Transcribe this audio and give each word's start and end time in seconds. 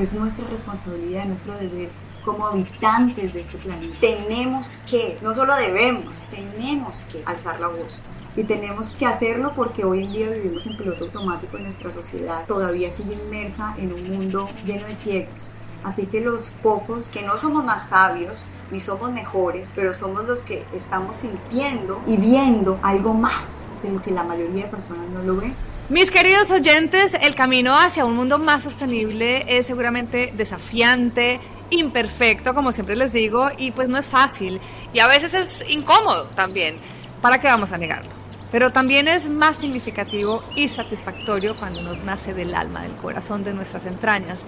Es 0.00 0.14
nuestra 0.14 0.46
responsabilidad, 0.48 1.26
nuestro 1.26 1.54
deber 1.58 1.90
como 2.24 2.46
habitantes 2.46 3.34
de 3.34 3.40
este 3.42 3.58
planeta. 3.58 3.98
Tenemos 4.00 4.80
que, 4.88 5.18
no 5.20 5.34
solo 5.34 5.54
debemos, 5.56 6.22
tenemos 6.30 7.04
que 7.04 7.22
alzar 7.26 7.60
la 7.60 7.68
voz. 7.68 8.00
Y 8.34 8.44
tenemos 8.44 8.94
que 8.94 9.04
hacerlo 9.04 9.52
porque 9.54 9.84
hoy 9.84 10.04
en 10.04 10.12
día 10.14 10.30
vivimos 10.30 10.66
en 10.66 10.78
piloto 10.78 11.04
automático 11.04 11.58
en 11.58 11.64
nuestra 11.64 11.92
sociedad. 11.92 12.46
Todavía 12.46 12.90
sigue 12.90 13.12
inmersa 13.12 13.74
en 13.76 13.92
un 13.92 14.10
mundo 14.10 14.48
lleno 14.64 14.86
de 14.86 14.94
ciegos. 14.94 15.50
Así 15.84 16.06
que 16.06 16.22
los 16.22 16.48
pocos 16.48 17.08
que 17.08 17.20
no 17.20 17.36
somos 17.36 17.62
más 17.62 17.90
sabios 17.90 18.46
ni 18.70 18.80
somos 18.80 19.12
mejores, 19.12 19.70
pero 19.74 19.92
somos 19.92 20.24
los 20.24 20.40
que 20.40 20.64
estamos 20.74 21.16
sintiendo 21.16 22.00
y 22.06 22.16
viendo 22.16 22.80
algo 22.82 23.12
más 23.12 23.58
de 23.82 23.90
lo 23.90 24.00
que 24.00 24.12
la 24.12 24.22
mayoría 24.22 24.64
de 24.64 24.70
personas 24.70 25.10
no 25.10 25.22
lo 25.22 25.36
ven. 25.36 25.54
Mis 25.90 26.12
queridos 26.12 26.52
oyentes, 26.52 27.14
el 27.20 27.34
camino 27.34 27.76
hacia 27.76 28.04
un 28.04 28.14
mundo 28.14 28.38
más 28.38 28.62
sostenible 28.62 29.44
es 29.48 29.66
seguramente 29.66 30.32
desafiante, 30.36 31.40
imperfecto, 31.70 32.54
como 32.54 32.70
siempre 32.70 32.94
les 32.94 33.12
digo, 33.12 33.48
y 33.58 33.72
pues 33.72 33.88
no 33.88 33.98
es 33.98 34.08
fácil. 34.08 34.60
Y 34.92 35.00
a 35.00 35.08
veces 35.08 35.34
es 35.34 35.64
incómodo 35.68 36.28
también. 36.36 36.76
¿Para 37.20 37.40
qué 37.40 37.48
vamos 37.48 37.72
a 37.72 37.78
negarlo? 37.78 38.08
Pero 38.52 38.70
también 38.70 39.08
es 39.08 39.28
más 39.28 39.56
significativo 39.56 40.44
y 40.54 40.68
satisfactorio 40.68 41.56
cuando 41.56 41.82
nos 41.82 42.04
nace 42.04 42.34
del 42.34 42.54
alma, 42.54 42.82
del 42.82 42.94
corazón, 42.94 43.42
de 43.42 43.52
nuestras 43.52 43.84
entrañas. 43.84 44.44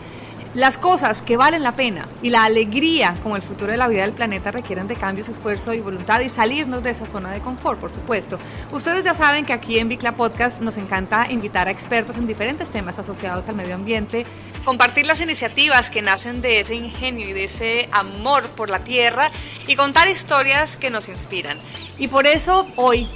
Las 0.55 0.77
cosas 0.77 1.23
que 1.23 1.38
valen 1.38 1.62
la 1.62 1.77
pena 1.77 2.06
y 2.20 2.29
la 2.29 2.45
alegría 2.45 3.15
como 3.23 3.37
el 3.37 3.42
futuro 3.42 3.73
de 3.73 3.79
la 3.79 3.88
vida 3.88 4.02
del 4.02 4.12
planeta 4.12 4.51
requieren 4.51 4.87
de 4.87 4.97
cambios, 4.97 5.30
esfuerzo 5.30 5.73
y 5.73 5.80
voluntad 5.80 6.20
y 6.20 6.28
salirnos 6.28 6.83
de 6.83 6.91
esa 6.91 7.06
zona 7.06 7.30
de 7.30 7.41
confort, 7.41 7.80
por 7.80 7.91
supuesto. 7.91 8.38
Ustedes 8.70 9.02
ya 9.02 9.15
saben 9.15 9.47
que 9.47 9.55
aquí 9.55 9.78
en 9.78 9.88
Bicla 9.88 10.12
Podcast 10.12 10.61
nos 10.61 10.77
encanta 10.77 11.27
invitar 11.30 11.69
a 11.69 11.70
expertos 11.70 12.19
en 12.19 12.27
diferentes 12.27 12.69
temas 12.69 12.98
asociados 12.98 13.48
al 13.48 13.56
medio 13.56 13.75
ambiente, 13.75 14.27
compartir 14.62 15.06
las 15.06 15.22
iniciativas 15.22 15.89
que 15.89 16.03
nacen 16.03 16.42
de 16.42 16.61
ese 16.61 16.75
ingenio 16.75 17.27
y 17.27 17.33
de 17.33 17.44
ese 17.44 17.89
amor 17.91 18.47
por 18.50 18.69
la 18.69 18.81
tierra 18.81 19.31
y 19.66 19.75
contar 19.75 20.11
historias 20.11 20.77
que 20.77 20.91
nos 20.91 21.09
inspiran. 21.09 21.56
Y 21.97 22.09
por 22.09 22.27
eso 22.27 22.66
hoy 22.77 23.09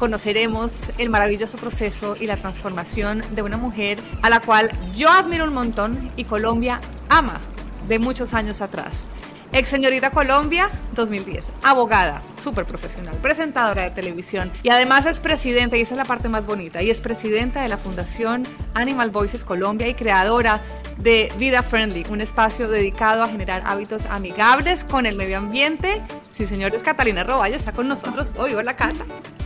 conoceremos 0.00 0.92
el 0.96 1.10
maravilloso 1.10 1.58
proceso 1.58 2.16
y 2.18 2.26
la 2.26 2.38
transformación 2.38 3.22
de 3.32 3.42
una 3.42 3.58
mujer 3.58 3.98
a 4.22 4.30
la 4.30 4.40
cual 4.40 4.70
yo 4.96 5.10
admiro 5.10 5.44
un 5.44 5.52
montón 5.52 6.10
y 6.16 6.24
Colombia 6.24 6.80
ama 7.10 7.38
de 7.86 7.98
muchos 7.98 8.32
años 8.32 8.62
atrás. 8.62 9.04
Ex 9.52 9.68
señorita 9.68 10.10
Colombia 10.10 10.70
2010, 10.94 11.52
abogada, 11.62 12.22
súper 12.42 12.64
profesional, 12.64 13.16
presentadora 13.16 13.82
de 13.82 13.90
televisión 13.90 14.50
y 14.62 14.70
además 14.70 15.04
es 15.04 15.20
presidenta, 15.20 15.76
y 15.76 15.82
esa 15.82 15.94
es 15.94 15.98
la 15.98 16.04
parte 16.04 16.30
más 16.30 16.46
bonita, 16.46 16.82
y 16.82 16.88
es 16.88 17.00
presidenta 17.00 17.60
de 17.62 17.68
la 17.68 17.76
Fundación 17.76 18.44
Animal 18.74 19.10
Voices 19.10 19.44
Colombia 19.44 19.86
y 19.88 19.94
creadora 19.94 20.60
de 21.02 21.32
Vida 21.38 21.62
Friendly, 21.62 22.04
un 22.10 22.20
espacio 22.20 22.68
dedicado 22.68 23.22
a 23.22 23.28
generar 23.28 23.62
hábitos 23.64 24.06
amigables 24.06 24.84
con 24.84 25.06
el 25.06 25.16
medio 25.16 25.38
ambiente. 25.38 26.02
Sí, 26.30 26.46
señores, 26.46 26.82
Catalina 26.82 27.24
Roballo 27.24 27.56
está 27.56 27.72
con 27.72 27.88
nosotros 27.88 28.34
hoy. 28.38 28.54
Hola, 28.54 28.76
Cata. 28.76 29.04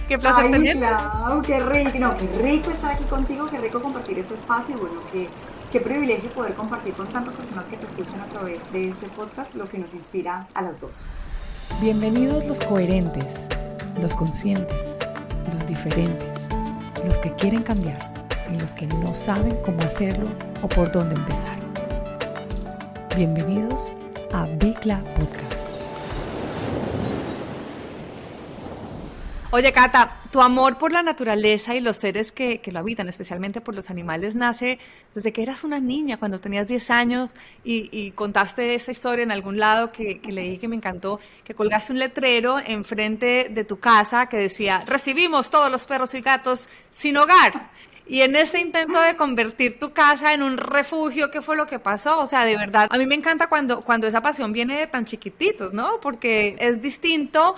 Qué 0.08 0.18
placer 0.18 0.50
tenerte. 0.50 0.78
Claro, 0.78 1.42
qué 1.42 1.60
rico, 1.60 1.98
no, 1.98 2.16
qué 2.16 2.26
rico 2.42 2.70
estar 2.70 2.92
aquí 2.92 3.04
contigo, 3.04 3.48
qué 3.48 3.58
rico 3.58 3.80
compartir 3.80 4.18
este 4.18 4.34
espacio. 4.34 4.76
Bueno, 4.76 5.00
qué, 5.12 5.28
qué 5.72 5.80
privilegio 5.80 6.28
poder 6.30 6.54
compartir 6.54 6.92
con 6.94 7.06
tantas 7.06 7.34
personas 7.34 7.68
que 7.68 7.76
te 7.76 7.86
escuchan 7.86 8.20
a 8.20 8.26
través 8.26 8.60
de 8.72 8.88
este 8.88 9.06
podcast 9.08 9.54
lo 9.54 9.68
que 9.68 9.78
nos 9.78 9.94
inspira 9.94 10.48
a 10.54 10.62
las 10.62 10.80
dos. 10.80 11.02
Bienvenidos 11.80 12.44
los 12.46 12.60
coherentes, 12.60 13.46
los 14.00 14.14
conscientes, 14.14 14.98
los 15.52 15.66
diferentes, 15.66 16.48
los 17.06 17.20
que 17.20 17.32
quieren 17.36 17.62
cambiar 17.62 18.23
y 18.50 18.58
los 18.58 18.74
que 18.74 18.86
no 18.86 19.14
saben 19.14 19.56
cómo 19.64 19.80
hacerlo 19.82 20.28
o 20.62 20.68
por 20.68 20.90
dónde 20.90 21.14
empezar. 21.14 21.58
Bienvenidos 23.16 23.92
a 24.32 24.46
Bicla 24.46 24.98
Podcast. 25.16 25.70
Oye, 29.50 29.72
Cata, 29.72 30.16
tu 30.32 30.40
amor 30.40 30.78
por 30.78 30.90
la 30.90 31.04
naturaleza 31.04 31.76
y 31.76 31.80
los 31.80 31.96
seres 31.96 32.32
que, 32.32 32.60
lo 32.72 32.80
habitan, 32.80 33.08
especialmente 33.08 33.60
por 33.60 33.76
los 33.76 33.88
animales, 33.88 34.34
nace 34.34 34.80
desde 35.14 35.32
que 35.32 35.44
eras 35.44 35.62
una 35.62 35.78
niña, 35.78 36.16
cuando 36.16 36.40
tenías 36.40 36.66
10 36.66 36.90
años 36.90 37.30
y, 37.62 38.10
contaste 38.16 38.74
esa 38.74 38.90
historia 38.90 39.22
en 39.22 39.30
algún 39.30 39.60
lado 39.60 39.92
que, 39.92 40.20
que, 40.20 40.32
leí 40.32 40.58
que 40.58 40.66
me 40.66 40.74
encantó, 40.74 41.20
que 41.44 41.54
colgaste 41.54 41.92
un 41.92 42.00
letrero 42.00 42.58
enfrente 42.58 43.48
de 43.48 43.64
tu 43.64 43.78
casa 43.78 44.26
que 44.26 44.38
decía, 44.38 44.82
recibimos 44.88 45.50
todos 45.50 45.70
los 45.70 45.86
perros 45.86 46.12
y 46.14 46.20
gatos 46.20 46.68
sin 46.90 47.16
hogar. 47.16 47.70
Y 48.06 48.20
en 48.20 48.36
este 48.36 48.60
intento 48.60 49.00
de 49.00 49.16
convertir 49.16 49.78
tu 49.78 49.92
casa 49.92 50.34
en 50.34 50.42
un 50.42 50.58
refugio, 50.58 51.30
¿qué 51.30 51.40
fue 51.40 51.56
lo 51.56 51.66
que 51.66 51.78
pasó? 51.78 52.20
O 52.20 52.26
sea, 52.26 52.44
de 52.44 52.56
verdad, 52.56 52.86
a 52.90 52.98
mí 52.98 53.06
me 53.06 53.14
encanta 53.14 53.48
cuando, 53.48 53.80
cuando 53.80 54.06
esa 54.06 54.20
pasión 54.20 54.52
viene 54.52 54.78
de 54.78 54.86
tan 54.86 55.06
chiquititos, 55.06 55.72
¿no? 55.72 56.00
Porque 56.00 56.56
es 56.58 56.82
distinto 56.82 57.54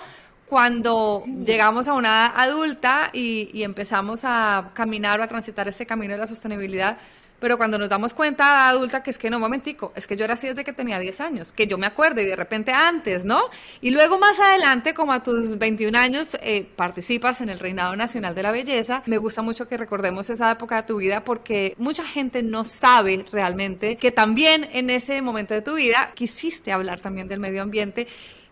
cuando 0.47 1.21
llegamos 1.45 1.89
a 1.89 1.93
una 1.93 2.27
adulta 2.27 3.09
y, 3.11 3.49
y, 3.51 3.63
empezamos 3.63 4.21
a 4.23 4.71
caminar 4.73 5.19
o 5.19 5.23
a 5.23 5.27
transitar 5.27 5.67
ese 5.67 5.85
camino 5.85 6.13
de 6.13 6.19
la 6.19 6.27
sostenibilidad, 6.27 6.97
pero 7.39 7.57
cuando 7.57 7.77
nos 7.77 7.89
damos 7.89 8.13
cuenta 8.13 8.67
adulta 8.69 9.03
que 9.03 9.11
es 9.11 9.17
que 9.17 9.29
no, 9.29 9.39
momentico, 9.39 9.91
es 9.95 10.07
que 10.07 10.15
yo 10.15 10.25
era 10.25 10.33
así 10.33 10.47
desde 10.47 10.63
que 10.63 10.73
tenía 10.73 10.99
10 10.99 11.21
años, 11.21 11.51
que 11.51 11.67
yo 11.67 11.77
me 11.77 11.85
acuerdo 11.85 12.21
y 12.21 12.25
de 12.25 12.35
repente 12.35 12.71
antes, 12.71 13.25
¿no? 13.25 13.41
Y 13.81 13.91
luego 13.91 14.17
más 14.17 14.39
adelante, 14.39 14.93
como 14.93 15.13
a 15.13 15.23
tus 15.23 15.57
21 15.57 15.97
años, 15.97 16.37
eh, 16.41 16.67
participas 16.75 17.41
en 17.41 17.49
el 17.49 17.59
Reinado 17.59 17.95
Nacional 17.95 18.35
de 18.35 18.43
la 18.43 18.51
Belleza. 18.51 19.03
Me 19.05 19.17
gusta 19.17 19.41
mucho 19.41 19.67
que 19.67 19.77
recordemos 19.77 20.29
esa 20.29 20.51
época 20.51 20.77
de 20.77 20.83
tu 20.83 20.97
vida 20.97 21.23
porque 21.23 21.75
mucha 21.77 22.03
gente 22.03 22.43
no 22.43 22.63
sabe 22.63 23.25
realmente 23.31 23.97
que 23.97 24.11
también 24.11 24.67
en 24.73 24.89
ese 24.89 25.21
momento 25.21 25.53
de 25.53 25.61
tu 25.61 25.75
vida 25.75 26.11
quisiste 26.15 26.71
hablar 26.71 26.99
también 26.99 27.27
del 27.27 27.39
medio 27.39 27.61
ambiente 27.61 28.07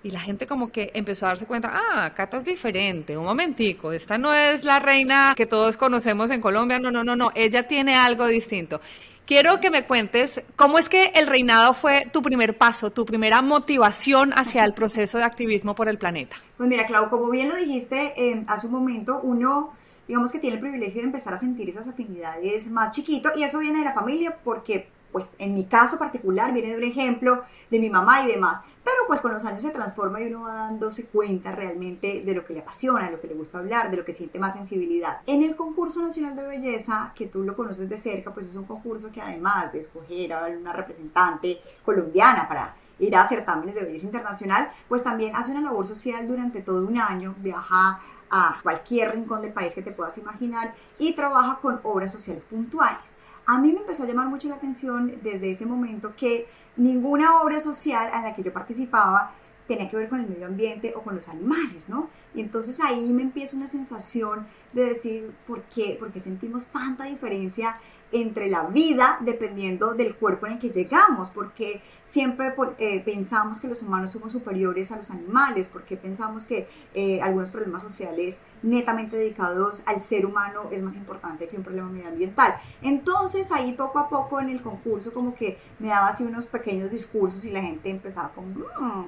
y 0.05 0.11
la 0.11 0.19
gente 0.19 0.45
como 0.45 0.71
que 0.71 0.91
empezó 0.93 1.25
a 1.25 1.29
darse 1.29 1.47
cuenta, 1.47 1.71
ah, 1.73 2.13
Cata 2.13 2.37
es 2.37 2.45
diferente, 2.45 3.17
un 3.17 3.25
momentico, 3.25 3.91
esta 3.91 4.19
no 4.19 4.35
es 4.35 4.63
la 4.63 4.77
reina 4.77 5.33
que 5.35 5.47
todos 5.47 5.77
conocemos 5.77 6.29
en 6.29 6.41
Colombia, 6.41 6.77
no, 6.77 6.91
no, 6.91 7.03
no, 7.03 7.15
no, 7.15 7.31
ella 7.33 7.67
tiene 7.67 7.95
algo 7.95 8.27
distinto. 8.27 8.79
Quiero 9.25 9.59
que 9.59 9.71
me 9.71 9.83
cuentes 9.83 10.43
cómo 10.55 10.77
es 10.77 10.89
que 10.89 11.05
el 11.15 11.25
reinado 11.25 11.73
fue 11.73 12.07
tu 12.13 12.21
primer 12.21 12.55
paso, 12.55 12.91
tu 12.91 13.03
primera 13.03 13.41
motivación 13.41 14.31
hacia 14.33 14.63
el 14.63 14.75
proceso 14.75 15.17
de 15.17 15.23
activismo 15.23 15.73
por 15.73 15.89
el 15.89 15.97
planeta. 15.97 16.35
Pues 16.55 16.69
mira, 16.69 16.85
Clau, 16.85 17.09
como 17.09 17.31
bien 17.31 17.49
lo 17.49 17.55
dijiste 17.55 18.13
eh, 18.15 18.43
hace 18.45 18.67
un 18.67 18.73
momento, 18.73 19.21
uno 19.23 19.73
digamos 20.07 20.31
que 20.31 20.37
tiene 20.37 20.57
el 20.57 20.61
privilegio 20.61 21.01
de 21.01 21.07
empezar 21.07 21.33
a 21.33 21.39
sentir 21.39 21.67
esas 21.67 21.87
afinidades 21.87 22.69
más 22.69 22.95
chiquito 22.95 23.31
y 23.35 23.41
eso 23.41 23.57
viene 23.57 23.79
de 23.79 23.85
la 23.85 23.93
familia 23.93 24.37
porque 24.43 24.87
pues 25.15 25.31
en 25.39 25.53
mi 25.53 25.63
caso 25.63 25.97
particular 25.97 26.51
viene 26.51 26.71
de 26.71 26.77
un 26.77 26.83
ejemplo 26.83 27.41
de 27.71 27.79
mi 27.79 27.89
mamá 27.89 28.25
y 28.25 28.27
demás, 28.27 28.59
pero 28.83 28.97
pues 29.07 29.21
con 29.21 29.31
los 29.31 29.45
años 29.45 29.61
se 29.61 29.69
transforma 29.69 30.19
y 30.19 30.27
uno 30.27 30.41
va 30.41 30.53
dándose 30.55 31.05
cuenta 31.05 31.53
realmente 31.53 32.21
de 32.25 32.33
lo 32.33 32.43
que 32.43 32.53
le 32.53 32.59
apasiona, 32.59 33.05
de 33.05 33.11
lo 33.11 33.21
que 33.21 33.27
le 33.27 33.33
gusta 33.33 33.59
hablar, 33.59 33.89
de 33.89 33.95
lo 33.95 34.03
que 34.03 34.11
siente 34.11 34.39
más 34.39 34.55
sensibilidad. 34.55 35.21
En 35.25 35.41
el 35.41 35.55
concurso 35.55 36.01
nacional 36.01 36.35
de 36.35 36.43
belleza, 36.45 37.13
que 37.15 37.27
tú 37.27 37.43
lo 37.43 37.55
conoces 37.55 37.87
de 37.87 37.97
cerca, 37.97 38.33
pues 38.33 38.47
es 38.47 38.57
un 38.57 38.65
concurso 38.65 39.09
que 39.09 39.21
además 39.21 39.71
de 39.71 39.79
escoger 39.79 40.33
a 40.33 40.47
una 40.47 40.73
representante 40.73 41.61
colombiana 41.85 42.49
para 42.49 42.75
ir 42.99 43.15
a 43.15 43.25
certámenes 43.25 43.75
de 43.75 43.85
belleza 43.85 44.07
internacional, 44.07 44.69
pues 44.89 45.01
también 45.01 45.33
hace 45.33 45.51
una 45.51 45.61
labor 45.61 45.87
social 45.87 46.27
durante 46.27 46.61
todo 46.61 46.85
un 46.85 46.99
año, 46.99 47.35
viaja 47.37 48.01
a 48.29 48.59
cualquier 48.61 49.13
rincón 49.13 49.41
del 49.41 49.53
país 49.53 49.73
que 49.73 49.81
te 49.81 49.93
puedas 49.93 50.17
imaginar 50.17 50.75
y 50.99 51.13
trabaja 51.13 51.59
con 51.61 51.79
obras 51.83 52.11
sociales 52.11 52.43
puntuales. 52.43 53.15
A 53.47 53.59
mí 53.59 53.71
me 53.71 53.79
empezó 53.79 54.03
a 54.03 54.07
llamar 54.07 54.27
mucho 54.27 54.47
la 54.47 54.55
atención 54.55 55.19
desde 55.21 55.51
ese 55.51 55.65
momento 55.65 56.15
que 56.15 56.47
ninguna 56.77 57.41
obra 57.41 57.59
social 57.59 58.09
a 58.11 58.21
la 58.21 58.35
que 58.35 58.43
yo 58.43 58.51
participaba 58.51 59.33
tenía 59.67 59.89
que 59.89 59.97
ver 59.97 60.09
con 60.09 60.19
el 60.19 60.29
medio 60.29 60.47
ambiente 60.47 60.93
o 60.95 61.01
con 61.01 61.15
los 61.15 61.27
animales, 61.27 61.89
¿no? 61.89 62.09
Y 62.33 62.41
entonces 62.41 62.79
ahí 62.79 63.11
me 63.13 63.23
empieza 63.23 63.55
una 63.55 63.67
sensación 63.67 64.47
de 64.73 64.85
decir, 64.85 65.33
¿por 65.47 65.63
qué? 65.63 65.95
Porque 65.99 66.19
sentimos 66.19 66.67
tanta 66.67 67.05
diferencia 67.05 67.79
entre 68.15 68.49
la 68.49 68.63
vida 68.63 69.17
dependiendo 69.19 69.93
del 69.93 70.15
cuerpo 70.15 70.45
en 70.45 70.53
el 70.53 70.59
que 70.59 70.69
llegamos, 70.69 71.29
porque 71.29 71.81
siempre 72.05 72.53
eh, 72.77 73.01
pensamos 73.03 73.59
que 73.59 73.67
los 73.67 73.81
humanos 73.81 74.11
somos 74.11 74.31
superiores 74.31 74.91
a 74.93 74.95
los 74.95 75.11
animales, 75.11 75.67
porque 75.67 75.97
pensamos 75.97 76.45
que 76.45 76.67
eh, 76.93 77.21
algunos 77.21 77.49
problemas 77.49 77.81
sociales 77.81 78.39
netamente 78.63 79.17
dedicados 79.17 79.83
al 79.85 80.01
ser 80.01 80.25
humano 80.25 80.69
es 80.71 80.81
más 80.81 80.95
importante 80.95 81.49
que 81.49 81.57
un 81.57 81.63
problema 81.63 81.89
medioambiental. 81.89 82.55
Entonces 82.81 83.51
ahí 83.51 83.73
poco 83.73 83.99
a 83.99 84.07
poco 84.07 84.39
en 84.39 84.49
el 84.49 84.61
concurso 84.61 85.13
como 85.13 85.35
que 85.35 85.57
me 85.79 85.89
daba 85.89 86.07
así 86.07 86.23
unos 86.23 86.45
pequeños 86.45 86.89
discursos 86.89 87.43
y 87.43 87.51
la 87.51 87.61
gente 87.61 87.89
empezaba 87.89 88.29
como, 88.29 88.47
mmm, 88.47 89.05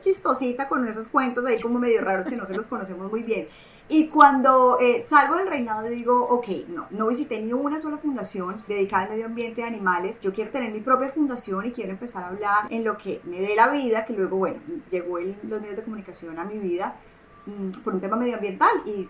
chistosita 0.00 0.68
con 0.68 0.86
esos 0.86 1.08
cuentos 1.08 1.44
ahí 1.46 1.60
como 1.60 1.78
medio 1.78 2.00
raros 2.02 2.26
que 2.26 2.36
no 2.36 2.46
se 2.46 2.54
los 2.54 2.66
conocemos 2.66 3.10
muy 3.10 3.22
bien. 3.22 3.48
Y 3.88 4.08
cuando 4.08 4.78
eh, 4.80 5.04
salgo 5.06 5.36
del 5.36 5.48
reinado 5.48 5.88
digo, 5.88 6.26
ok, 6.28 6.48
no, 6.68 6.86
no 6.90 7.08
visité 7.08 7.40
ni 7.40 7.52
una 7.52 7.78
sola 7.78 7.98
fundación 7.98 8.64
dedicada 8.66 9.04
al 9.04 9.10
medio 9.10 9.26
ambiente 9.26 9.60
de 9.60 9.66
animales, 9.66 10.20
yo 10.20 10.32
quiero 10.32 10.50
tener 10.50 10.72
mi 10.72 10.80
propia 10.80 11.10
fundación 11.10 11.66
y 11.66 11.72
quiero 11.72 11.92
empezar 11.92 12.24
a 12.24 12.28
hablar 12.28 12.66
en 12.70 12.84
lo 12.84 12.96
que 12.96 13.20
me 13.24 13.40
dé 13.40 13.54
la 13.54 13.68
vida, 13.68 14.06
que 14.06 14.14
luego, 14.14 14.36
bueno, 14.38 14.60
llegó 14.90 15.18
el, 15.18 15.36
los 15.42 15.60
medios 15.60 15.76
de 15.76 15.82
comunicación 15.82 16.38
a 16.38 16.44
mi 16.44 16.58
vida 16.58 16.96
mm, 17.46 17.82
por 17.82 17.94
un 17.94 18.00
tema 18.00 18.16
medioambiental 18.16 18.82
y 18.86 19.08